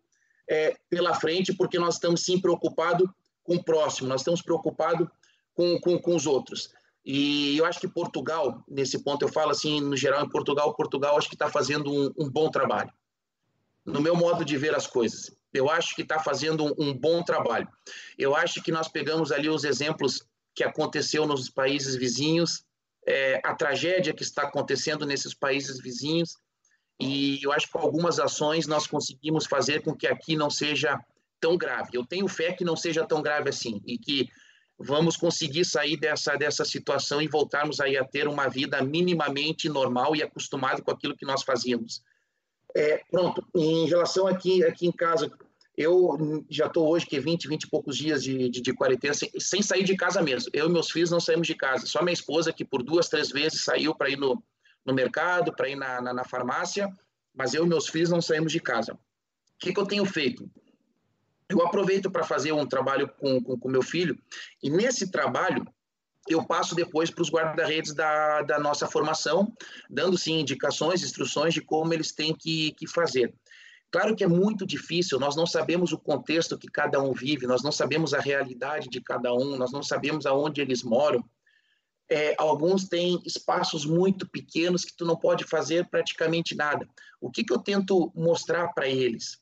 [0.49, 3.07] é, pela frente, porque nós estamos sim preocupados
[3.43, 5.07] com o próximo, nós estamos preocupados
[5.53, 6.71] com, com, com os outros.
[7.05, 11.17] E eu acho que Portugal, nesse ponto, eu falo assim, no geral, em Portugal, Portugal
[11.17, 12.91] acho que está fazendo um, um, bom trabalho.
[13.91, 15.31] No meu modo de ver as coisas.
[15.53, 17.67] Eu acho que está fazendo um, um, bom trabalho.
[18.17, 22.63] Eu acho que nós pegamos ali os exemplos que aconteceu nos países vizinhos,
[23.07, 26.37] é, a tragédia que está acontecendo nesses países vizinhos,
[26.99, 30.99] e eu acho que com algumas ações nós conseguimos fazer com que aqui não seja
[31.39, 31.91] tão grave.
[31.93, 34.27] Eu tenho fé que não seja tão grave assim, e que
[34.77, 40.15] vamos conseguir sair dessa, dessa situação e voltarmos aí a ter uma vida minimamente normal
[40.15, 42.01] e acostumado com aquilo que nós fazíamos.
[42.75, 45.31] É, pronto, em relação aqui, aqui em casa,
[45.75, 49.31] eu já estou hoje, que 20, 20 e poucos dias de, de, de quarentena, sem,
[49.39, 50.49] sem, sair de casa mesmo.
[50.53, 53.29] Eu e meus filhos não saímos de casa, só minha esposa, que por duas, três
[53.29, 54.43] vezes saiu para ir no,
[54.85, 56.87] no mercado, para ir na, na, na, farmácia,
[57.33, 58.93] mas eu e meus filhos não saímos de casa.
[58.93, 58.97] O
[59.59, 60.49] que, que eu tenho feito?
[61.49, 64.17] eu aproveito para fazer um trabalho com, com, com meu filho,
[64.61, 65.65] e nesse trabalho
[66.29, 69.51] eu passo depois para os guarda-redes da, da nossa formação,
[69.89, 73.33] dando sim indicações, instruções de como eles têm que, que fazer.
[73.91, 77.63] Claro que é muito difícil, nós não sabemos o contexto que cada um vive, nós
[77.63, 81.27] não sabemos a realidade de cada um, nós não sabemos aonde eles moram.
[82.07, 86.87] É, alguns têm espaços muito pequenos que tu não pode fazer praticamente nada.
[87.19, 89.39] O que, que eu tento mostrar para eles?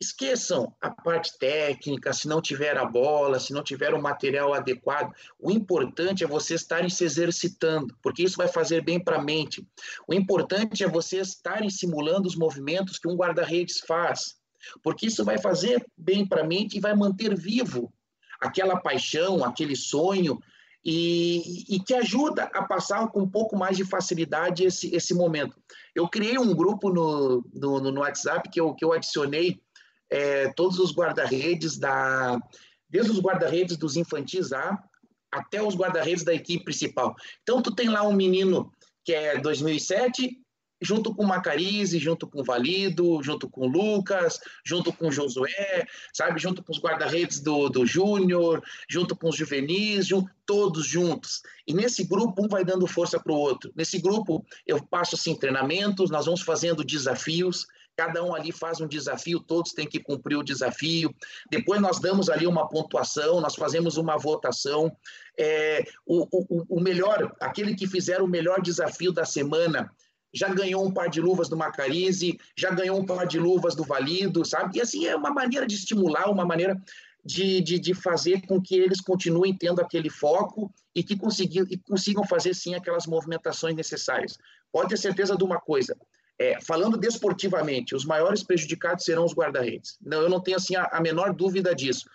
[0.00, 5.12] Esqueçam a parte técnica, se não tiver a bola, se não tiver o material adequado.
[5.40, 9.66] O importante é vocês estarem se exercitando, porque isso vai fazer bem para a mente.
[10.06, 14.36] O importante é vocês estarem simulando os movimentos que um guarda-redes faz,
[14.84, 17.92] porque isso vai fazer bem para a mente e vai manter vivo
[18.40, 20.38] aquela paixão, aquele sonho,
[20.84, 25.56] e, e, que ajuda a passar com um pouco mais de facilidade esse, esse momento.
[25.94, 29.60] Eu criei um grupo no, no, no WhatsApp que eu, que eu adicionei
[30.10, 32.40] é, todos os guarda-redes da
[32.88, 34.82] desde os guarda-redes dos infantis A
[35.30, 37.14] até os guarda-redes da equipe principal.
[37.42, 38.72] Então tu tem lá um menino
[39.04, 40.40] que é 2007
[40.80, 46.72] junto com Macarize, junto com Valido, junto com Lucas, junto com Josué, sabe, junto com
[46.72, 51.42] os guarda-redes do, do Júnior, junto com os juvenis, junto, todos juntos.
[51.66, 53.72] E nesse grupo, um vai dando força para o outro.
[53.74, 57.66] Nesse grupo, eu passo assim, treinamentos, nós vamos fazendo desafios,
[57.98, 61.12] cada um ali faz um desafio, todos têm que cumprir o desafio.
[61.50, 64.96] Depois nós damos ali uma pontuação, nós fazemos uma votação.
[65.36, 69.90] É, o, o, o melhor, aquele que fizer o melhor desafio da semana,
[70.32, 73.82] já ganhou um par de luvas do Macarize, já ganhou um par de luvas do
[73.82, 74.78] Valido, sabe?
[74.78, 76.80] E assim é uma maneira de estimular, uma maneira
[77.24, 81.76] de, de, de fazer com que eles continuem tendo aquele foco e que consigam, e
[81.76, 84.38] consigam fazer sim aquelas movimentações necessárias.
[84.70, 85.96] Pode ter certeza de uma coisa,
[86.38, 89.98] é, falando desportivamente, os maiores prejudicados serão os guarda-redes.
[90.00, 92.08] Não, eu não tenho assim a, a menor dúvida disso.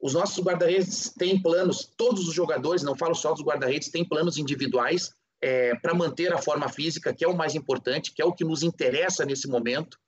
[0.00, 4.38] Os nossos guarda-redes têm planos, todos os jogadores, não falo só dos guarda-redes, têm planos
[4.38, 8.32] individuais é, para manter a forma física, que é o mais importante, que é o
[8.32, 9.98] que nos interessa nesse momento,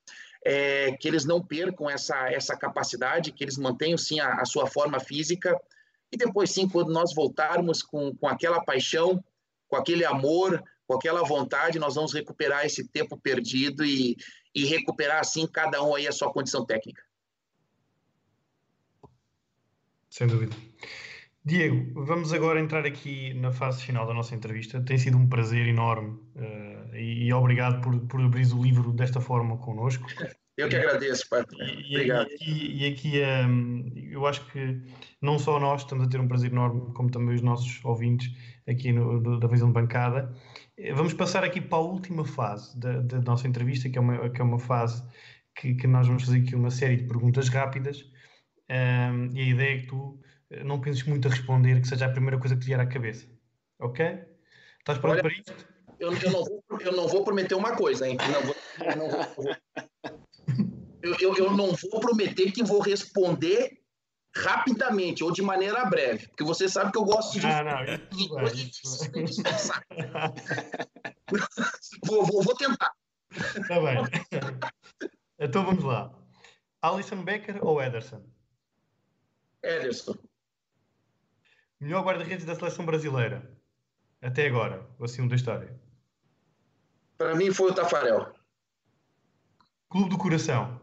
[0.44, 4.66] é, que eles não percam essa, essa capacidade, que eles mantenham sim a, a sua
[4.66, 5.56] forma física,
[6.10, 9.22] e depois sim, quando nós voltarmos com, com aquela paixão,
[9.68, 10.62] com aquele amor,
[10.92, 14.16] com aquela vontade, nós vamos recuperar esse tempo perdido e,
[14.54, 17.02] e recuperar, assim, cada um aí a sua condição técnica.
[20.10, 20.54] Sem dúvida.
[21.44, 24.82] Diego, vamos agora entrar aqui na fase final da nossa entrevista.
[24.82, 29.20] Tem sido um prazer enorme uh, e, e, obrigado por, por abrir o livro desta
[29.20, 30.06] forma connosco.
[30.56, 31.42] Eu que agradeço, pai.
[31.58, 32.28] E, Obrigado.
[32.30, 34.82] E aqui, e aqui um, eu acho que
[35.20, 38.30] não só nós estamos a ter um prazer enorme, como também os nossos ouvintes
[38.68, 40.34] aqui no, do, da visão de bancada.
[40.94, 44.40] Vamos passar aqui para a última fase da, da nossa entrevista, que é uma, que
[44.40, 45.02] é uma fase
[45.54, 48.04] que, que nós vamos fazer aqui uma série de perguntas rápidas.
[48.70, 50.18] Um, e a ideia é que tu
[50.50, 52.86] eh, não penses muito a responder, que seja a primeira coisa que te vier à
[52.86, 53.26] cabeça.
[53.80, 54.04] Ok?
[54.78, 55.54] Estás pronto Olha, para isto?
[55.98, 58.16] Eu, eu, não vou, eu não vou prometer uma coisa, hein?
[58.32, 59.44] Não vou, eu, não vou,
[61.38, 63.81] eu não vou prometer que vou responder
[64.34, 67.46] rapidamente ou de maneira breve, porque você sabe que eu gosto de.
[67.46, 68.44] Ah, não, isso vai,
[69.24, 69.72] isso
[72.04, 72.92] vou, vou, vou tentar.
[73.30, 74.02] Está bem.
[75.38, 76.12] Então vamos lá.
[76.80, 78.22] Alisson Becker ou Ederson?
[79.62, 80.14] Ederson.
[81.80, 83.56] Melhor guarda-redes da seleção brasileira?
[84.20, 85.76] Até agora, ou assim, um da história.
[87.18, 88.32] Para mim foi o Tafarel.
[89.88, 90.80] Clube do Coração.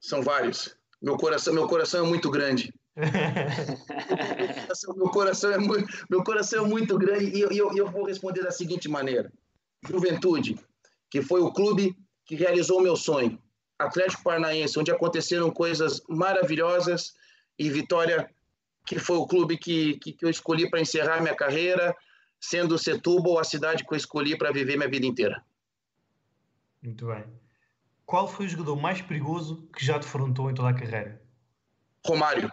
[0.00, 0.77] São vários.
[1.00, 2.74] Meu coração, meu coração é muito grande.
[4.96, 8.42] meu, coração, é muito, meu coração é muito grande e eu, eu, eu vou responder
[8.42, 9.32] da seguinte maneira:
[9.86, 10.58] Juventude,
[11.08, 13.40] que foi o clube que realizou o meu sonho.
[13.78, 17.14] Atlético Paranaense, onde aconteceram coisas maravilhosas,
[17.58, 18.28] e Vitória,
[18.84, 21.96] que foi o clube que, que, que eu escolhi para encerrar minha carreira,
[22.40, 25.44] sendo Setúbal a cidade que eu escolhi para viver minha vida inteira.
[26.82, 27.24] Muito bem.
[28.08, 31.20] Qual foi o jogador mais perigoso que já defrontou em toda a carreira?
[32.06, 32.50] Romário.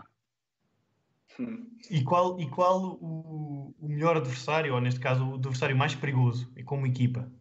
[1.90, 6.52] E qual, e qual o, o melhor adversário, ou neste caso o adversário mais perigoso,
[6.58, 7.32] e como equipa?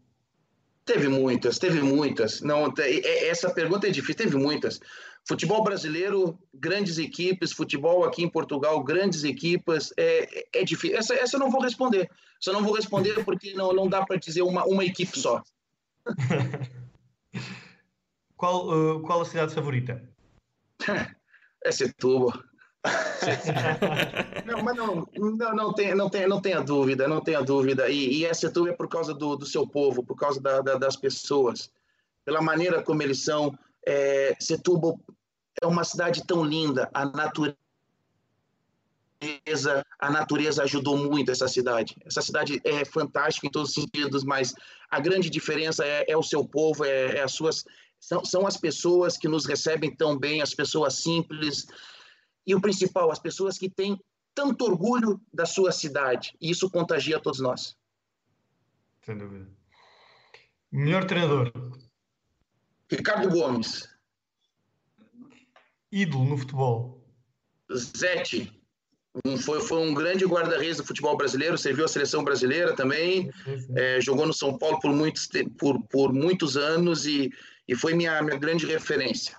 [0.85, 2.41] Teve muitas, teve muitas.
[2.41, 4.79] Não, essa pergunta é difícil, teve muitas.
[5.27, 10.97] Futebol brasileiro, grandes equipes, futebol aqui em Portugal, grandes equipes, é, é difícil.
[10.97, 12.09] Essa, essa eu não vou responder.
[12.39, 15.43] Só não vou responder porque não, não dá para dizer uma, uma equipe só.
[18.37, 20.03] Qual, uh, qual a cidade favorita?
[21.65, 22.33] é Setúbal.
[24.45, 27.89] não, mas não, não, não, tem, não, tem, não tenha dúvida, não tenha dúvida.
[27.89, 30.97] E, e Setúbal é por causa do, do seu povo, por causa da, da, das
[30.97, 31.71] pessoas,
[32.25, 33.57] pela maneira como eles são.
[33.87, 35.01] É, Setúbal
[35.63, 37.57] é uma cidade tão linda, a natureza
[39.99, 41.97] a natureza ajudou muito essa cidade.
[42.05, 44.55] Essa cidade é fantástica em todos os sentidos, mas
[44.91, 47.65] a grande diferença é, é o seu povo, é, é, as suas,
[48.05, 51.67] são, são as pessoas que nos recebem tão bem, as pessoas simples.
[52.47, 53.99] E o principal, as pessoas que têm
[54.35, 56.37] tanto orgulho da sua cidade.
[56.39, 57.75] E isso contagia todos nós.
[59.07, 59.49] Sem dúvida.
[60.71, 61.51] Melhor treinador?
[62.91, 63.89] Ricardo Gomes.
[65.91, 67.03] Ídolo no futebol?
[67.73, 68.53] Zete.
[69.25, 73.31] Um, foi, foi um grande guarda-redes do futebol brasileiro, serviu a seleção brasileira também,
[73.77, 77.31] é, jogou no São Paulo por muitos, por, por muitos anos e
[77.67, 79.37] e foi minha, minha grande referência.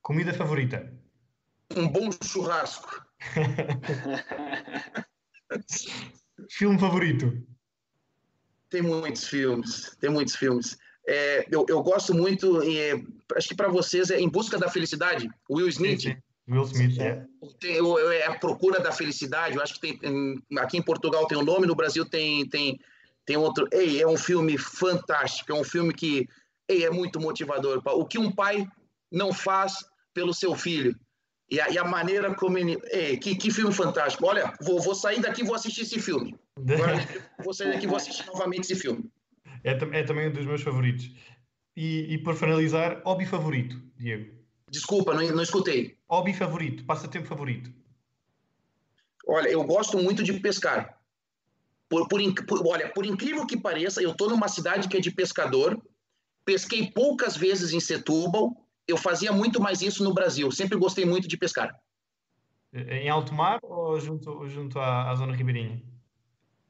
[0.00, 0.90] Comida favorita?
[1.76, 3.04] Um bom churrasco.
[6.50, 7.46] Filme favorito?
[8.70, 10.78] Tem muitos filmes, tem muitos filmes.
[11.06, 12.94] É, eu, eu gosto muito, é,
[13.36, 16.02] acho que para vocês é Em Busca da Felicidade, Will Smith.
[16.02, 16.22] Sim, sim.
[16.48, 17.26] Will Smith, é.
[17.60, 19.56] Tem, é a procura da felicidade.
[19.56, 22.80] Eu acho que tem, aqui em Portugal tem o um nome, no Brasil tem, tem,
[23.26, 23.68] tem outro.
[23.70, 25.52] Ei, é um filme fantástico.
[25.52, 26.26] É um filme que
[26.70, 27.82] e é muito motivador.
[27.84, 28.66] O que um pai
[29.10, 29.74] não faz
[30.14, 30.94] pelo seu filho.
[31.50, 32.78] E a, e a maneira como ele.
[32.90, 34.26] Ei, que, que filme fantástico.
[34.26, 36.34] Olha, vou, vou sair daqui e vou assistir esse filme.
[36.56, 36.94] Agora,
[37.42, 39.10] vou sair daqui e vou assistir novamente esse filme.
[39.64, 41.10] É, é também um dos meus favoritos.
[41.74, 44.37] E, e por finalizar, hobby favorito, Diego?
[44.70, 45.98] Desculpa, não, não escutei.
[46.08, 47.72] Hobby favorito, passatempo favorito.
[49.26, 50.98] Olha, eu gosto muito de pescar.
[51.88, 55.10] Por, por, por, olha, por incrível que pareça, eu estou numa cidade que é de
[55.10, 55.80] pescador
[56.48, 61.28] Pesquei poucas vezes em Setúbal, eu fazia muito mais isso no Brasil, sempre gostei muito
[61.28, 61.78] de pescar.
[62.72, 65.82] Em alto mar ou junto, junto à, à zona ribeirinha?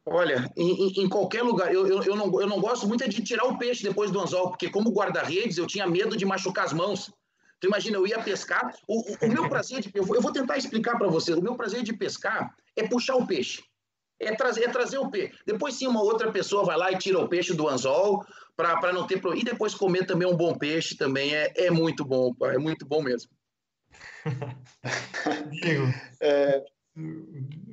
[0.04, 1.72] Olha, em, em, qualquer lugar.
[1.72, 4.48] Eu, eu, eu, não, eu não gosto muito de tirar o peixe depois do anzol,
[4.48, 7.12] porque como guarda-redes eu tinha medo de machucar as mãos.
[7.58, 8.74] Então imagina, eu ia pescar.
[8.86, 9.90] O, o, o meu prazer de.
[9.92, 11.34] Eu vou, eu vou tentar explicar para você.
[11.34, 13.62] O meu prazer de pescar é puxar o peixe.
[14.20, 15.38] É trazer, é trazer o peixe.
[15.46, 18.24] Depois sim, uma outra pessoa vai lá e tira o peixe do anzol,
[18.56, 19.42] para não ter problema.
[19.42, 23.02] E depois comer também um bom peixe também é, é muito bom, é muito bom
[23.02, 23.30] mesmo.
[25.50, 25.86] Diego.
[26.20, 26.64] É,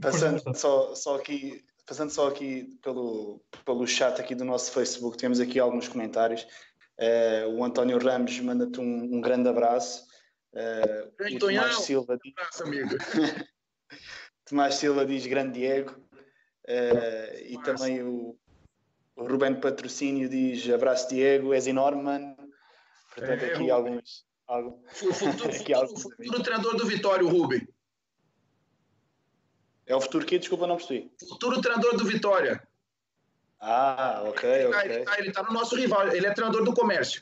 [0.02, 5.40] passando só, só aqui, passando só aqui pelo, pelo chat aqui do nosso Facebook, temos
[5.40, 6.46] aqui alguns comentários.
[6.98, 10.06] É, o António Ramos manda-te um, um, grande abraço.
[10.54, 12.90] É, grande Tonhão, Silva, um abraço, amigo.
[14.46, 15.92] Tomás Silva diz grande Diego.
[16.68, 18.36] Uh, e também o,
[19.16, 22.36] o Rubén Patrocínio diz abraço Diego, és enorme, mano.
[23.14, 24.26] Portanto, é, aqui alguns.
[24.48, 27.68] Algum, o futuro, aqui futuro, alguns futuro treinador do Vitória, o Rubem.
[29.86, 30.40] É o futuro que?
[30.40, 31.12] Desculpa, não percebi.
[31.30, 32.68] Futuro treinador do Vitória.
[33.60, 34.72] Ah, ok, ele
[35.04, 37.22] tá, Ele está tá no nosso rival, ele é treinador do comércio.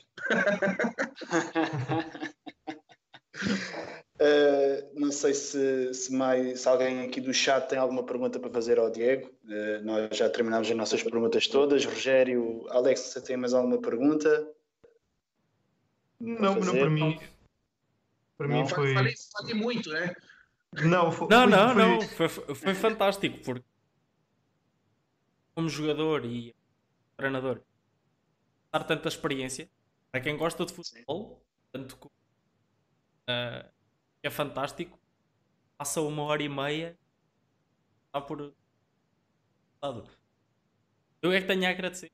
[4.20, 8.50] uh, não sei se, se, mais, se alguém aqui do chat tem alguma pergunta para
[8.50, 9.32] fazer ao Diego.
[9.46, 11.86] Uh, nós já terminamos as nossas perguntas todas.
[11.86, 14.48] Rogério, Alex, você tem mais alguma pergunta?
[16.20, 17.20] Não, não para mim.
[18.38, 18.94] Para mim foi.
[18.94, 20.14] Falei, falei muito, né?
[20.84, 21.84] Não, foi, não, não, foi...
[21.84, 22.02] não.
[22.02, 23.64] Foi, foi fantástico porque
[25.54, 26.56] como jogador e
[27.16, 27.62] treinador
[28.72, 29.70] dar tanta experiência
[30.12, 33.72] para quem gosta de futebol, tanto que uh,
[34.24, 35.00] é fantástico.
[35.78, 36.98] Passa uma hora e meia
[38.08, 38.54] está por
[41.22, 42.12] eu é que tenho a agradecer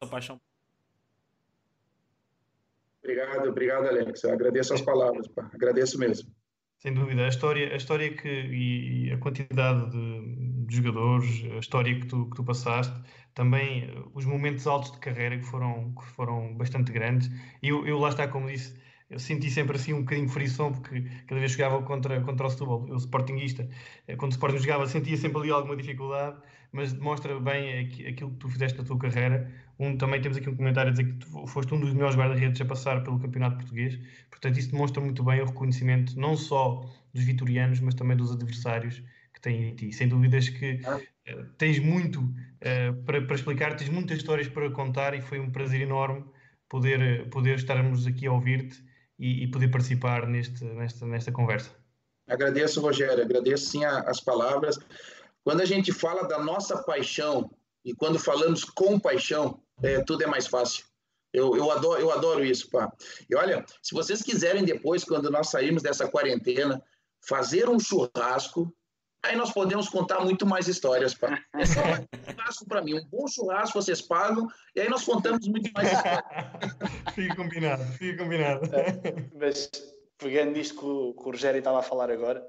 [0.00, 0.40] a paixão
[3.02, 4.22] Obrigado, obrigado, Alex.
[4.22, 5.50] Eu agradeço as palavras, pá.
[5.52, 6.30] agradeço mesmo.
[6.82, 11.94] Sem dúvida, a história, a história que, e a quantidade de, de jogadores, a história
[12.00, 12.94] que tu, que tu passaste,
[13.34, 17.28] também eh, os momentos altos de carreira que foram, que foram bastante grandes.
[17.62, 18.80] Eu, eu lá está, como disse,
[19.10, 22.50] eu senti sempre assim um bocadinho de frição, porque cada vez jogava contra, contra o
[22.50, 23.68] Setúbal, eu Sportingista,
[24.06, 26.40] eh, quando o Sporting jogava sentia sempre ali alguma dificuldade,
[26.72, 27.78] mas demonstra bem
[28.08, 29.52] aquilo que tu fizeste na tua carreira.
[29.80, 32.60] Um, também temos aqui um comentário a dizer que tu foste um dos melhores guarda-redes
[32.60, 33.98] a passar pelo Campeonato Português,
[34.28, 36.84] portanto isso demonstra muito bem o reconhecimento não só
[37.14, 39.02] dos vitorianos, mas também dos adversários
[39.32, 39.90] que têm em ti.
[39.90, 45.14] Sem dúvidas que uh, tens muito uh, para, para explicar, tens muitas histórias para contar
[45.14, 46.26] e foi um prazer enorme
[46.68, 48.84] poder, poder estarmos aqui a ouvir-te
[49.18, 51.70] e, e, poder participar neste, nesta, nesta conversa.
[52.28, 54.78] Agradeço, Rogério, agradeço sim as palavras.
[55.42, 57.50] Quando a gente fala da nossa paixão
[57.84, 60.84] e quando falamos com paixão, é, tudo é mais fácil.
[61.32, 62.90] Eu, eu, adoro, eu adoro isso, pá.
[63.28, 66.82] E olha, se vocês quiserem depois, quando nós sairmos dessa quarentena,
[67.26, 68.74] fazer um churrasco,
[69.22, 71.38] aí nós podemos contar muito mais histórias, pá.
[71.54, 75.46] É só um churrasco para mim, um bom churrasco vocês pagam, e aí nós contamos
[75.46, 76.24] muito mais histórias.
[77.14, 78.68] fica combinado, fica combinado.
[78.74, 79.70] É, mas
[80.18, 82.44] pegando nisto que o, que o Rogério estava a falar agora,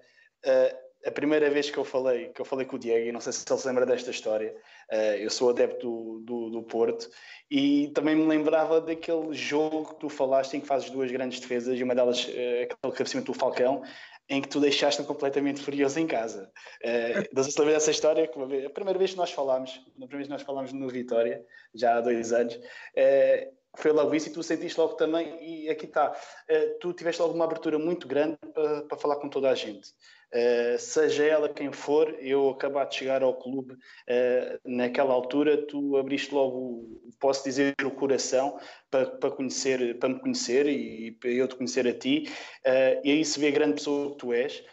[0.46, 3.22] uh, a primeira vez que eu falei que eu falei com o Diego, e não
[3.22, 4.56] sei se ele se lembra desta história,
[5.20, 7.10] eu sou adepto do, do, do, Porto,
[7.50, 11.78] e também me lembrava daquele jogo que tu falaste em que fazes duas grandes defesas,
[11.78, 13.82] e uma delas, uh, aquele cabeceamento do Falcão,
[14.30, 16.52] em que tu deixaste-me completamente furioso em casa.
[16.84, 20.08] Uh, não sei se lembra dessa história, que a primeira vez que nós falámos, na
[20.08, 24.30] primeira vez que nós falámos no Vitória, já há dois anos, uh, foi logo isso
[24.30, 28.08] e tu sentiste logo também, e aqui está, uh, tu tiveste logo uma abertura muito
[28.08, 29.90] grande para, para falar com toda a gente.
[30.34, 35.98] Uh, seja ela quem for, eu acabar de chegar ao clube uh, naquela altura, tu
[35.98, 41.48] abriste logo, posso dizer, o coração para, para, conhecer, para me conhecer e para eu
[41.48, 42.32] te conhecer a ti,
[43.04, 44.64] e aí se vê a grande pessoa que tu és.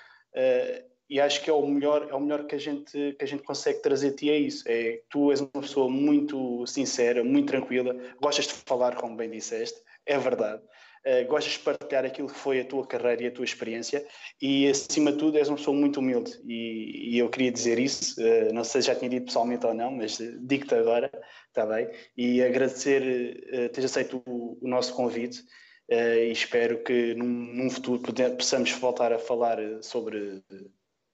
[1.09, 3.43] E acho que é o melhor, é o melhor que a gente que a gente
[3.43, 4.65] consegue trazer a ti é isso.
[4.67, 9.81] É tu és uma pessoa muito sincera, muito tranquila, gostas de falar, como bem disseste,
[10.05, 10.63] é verdade.
[11.07, 14.05] Uh, gostas de partilhar aquilo que foi a tua carreira e a tua experiência
[14.43, 18.21] e, acima de tudo, és uma pessoa muito humilde e, e eu queria dizer isso,
[18.21, 21.11] uh, não sei se já tinha dito pessoalmente ou não, mas uh, digo-te agora,
[21.47, 21.89] está bem?
[22.17, 23.01] E agradecer
[23.47, 25.43] uh, teres aceito o, o nosso convite
[25.91, 28.03] e espero que num, num futuro
[28.37, 30.43] possamos voltar a falar sobre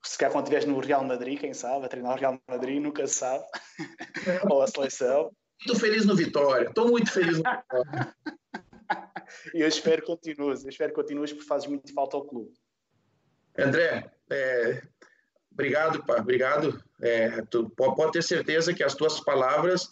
[0.04, 3.06] se calhar quando estiveres no Real Madrid, quem sabe, a treinar o Real Madrid, nunca
[3.06, 3.44] se sabe,
[4.50, 5.30] ou a seleção.
[5.60, 8.14] Estou feliz no Vitória, estou muito feliz no Vitória.
[9.54, 12.52] e eu espero que continues, eu espero que continues porque fazes muito falta ao clube.
[13.58, 14.82] André, é,
[15.50, 16.82] obrigado, pá, obrigado.
[17.00, 19.88] É, tu pode ter certeza que as tuas palavras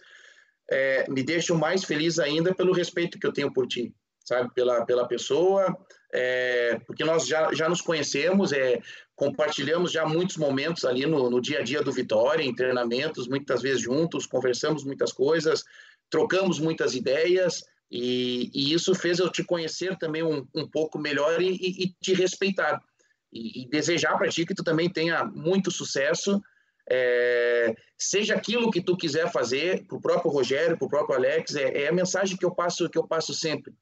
[0.70, 3.94] é, me deixam mais feliz ainda pelo respeito que eu tenho por ti,
[4.24, 4.52] sabe?
[4.52, 5.76] Pela, pela pessoa,
[6.12, 8.80] é, porque nós já, já nos conhecemos, é,
[9.16, 13.62] compartilhamos já muitos momentos ali no, no dia a dia do Vitória, em treinamentos, muitas
[13.62, 15.64] vezes juntos, conversamos muitas coisas,
[16.10, 21.42] trocamos muitas ideias, e, e, isso fez eu te conhecer também um, um pouco melhor
[21.42, 22.82] e, e, e te respeitar.
[23.30, 26.42] E, desejar para ti que tu também tenha muito sucesso,
[26.90, 31.54] é, seja aquilo que tu quiser fazer, para o próprio Rogério, para o próprio Alex,
[31.54, 33.72] é, é, a mensagem que eu passo, que eu passo sempre.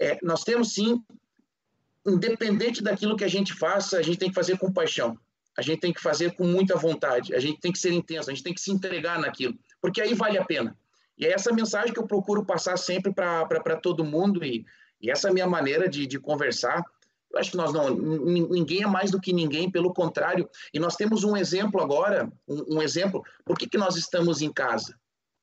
[0.00, 1.02] É, nós temos sim,
[2.08, 5.18] independente daquilo que a gente faça, a gente tem que fazer com paixão.
[5.56, 8.32] A gente tem que fazer com muita vontade, a gente tem que ser intenso, a
[8.32, 10.76] gente tem que se entregar naquilo, porque aí vale a pena.
[11.18, 14.64] E é essa mensagem que eu procuro passar sempre para todo mundo, e,
[15.00, 16.84] e essa é minha maneira de, de conversar.
[17.32, 20.48] Eu acho que nós não, ninguém é mais do que ninguém, pelo contrário.
[20.72, 23.24] E nós temos um exemplo agora, um, um exemplo.
[23.44, 24.94] Por que, que nós estamos em casa?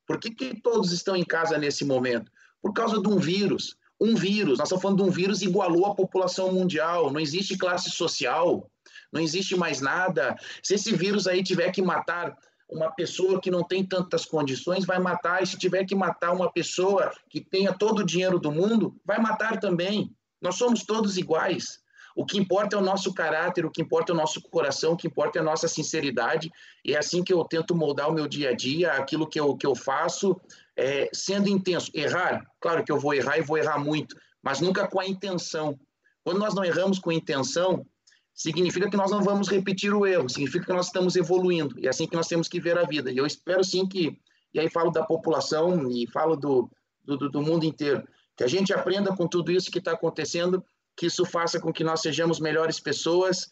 [0.07, 2.31] Por que, que todos estão em casa nesse momento?
[2.61, 3.75] Por causa de um vírus.
[3.99, 7.11] Um vírus, nós estamos falando de um vírus igualou a população mundial.
[7.11, 8.69] Não existe classe social,
[9.11, 10.35] não existe mais nada.
[10.61, 12.35] Se esse vírus aí tiver que matar
[12.69, 15.41] uma pessoa que não tem tantas condições, vai matar.
[15.41, 19.19] E se tiver que matar uma pessoa que tenha todo o dinheiro do mundo, vai
[19.19, 20.11] matar também.
[20.41, 21.79] Nós somos todos iguais.
[22.15, 24.97] O que importa é o nosso caráter, o que importa é o nosso coração, o
[24.97, 26.49] que importa é a nossa sinceridade.
[26.83, 29.55] E é assim que eu tento moldar o meu dia a dia, aquilo que eu,
[29.57, 30.39] que eu faço,
[30.77, 31.91] é, sendo intenso.
[31.93, 35.79] Errar, claro que eu vou errar e vou errar muito, mas nunca com a intenção.
[36.23, 37.85] Quando nós não erramos com intenção,
[38.33, 41.79] significa que nós não vamos repetir o erro, significa que nós estamos evoluindo.
[41.79, 43.11] E é assim que nós temos que ver a vida.
[43.11, 44.19] E eu espero sim que,
[44.53, 46.69] e aí falo da população e falo do,
[47.03, 50.63] do, do mundo inteiro, que a gente aprenda com tudo isso que está acontecendo,
[50.97, 53.49] que isso faça com que nós sejamos melhores pessoas,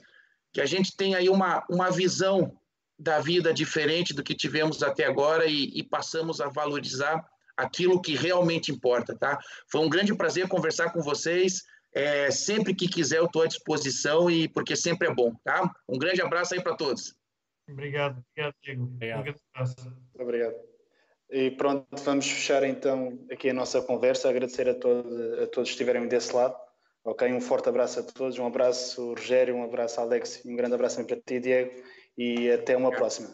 [0.51, 2.53] que a gente tenha aí uma, uma visão
[3.03, 7.23] da vida diferente do que tivemos até agora e, e passamos a valorizar
[7.55, 9.37] aquilo que realmente importa, tá?
[9.69, 11.61] Foi um grande prazer conversar com vocês.
[11.93, 15.69] É, sempre que quiser, eu estou à disposição e porque sempre é bom, tá?
[15.87, 17.13] Um grande abraço aí para todos.
[17.69, 18.83] Obrigado, obrigado, Diego.
[18.83, 19.35] Obrigado.
[20.15, 20.55] Obrigado.
[21.29, 24.29] E pronto, vamos fechar então aqui a nossa conversa.
[24.29, 26.55] Agradecer a, todo, a todos que estiverem desse lado.
[27.03, 28.39] Ok, um forte abraço a todos.
[28.39, 31.71] Um abraço, Rogério, um abraço, Alex, e um grande abraço para ti, Diego.
[32.17, 33.29] E até uma próxima.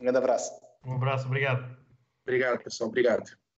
[0.00, 0.52] Um grande abraço.
[0.84, 1.76] Um abraço, obrigado.
[2.24, 2.88] Obrigado, pessoal.
[2.88, 3.41] Obrigado.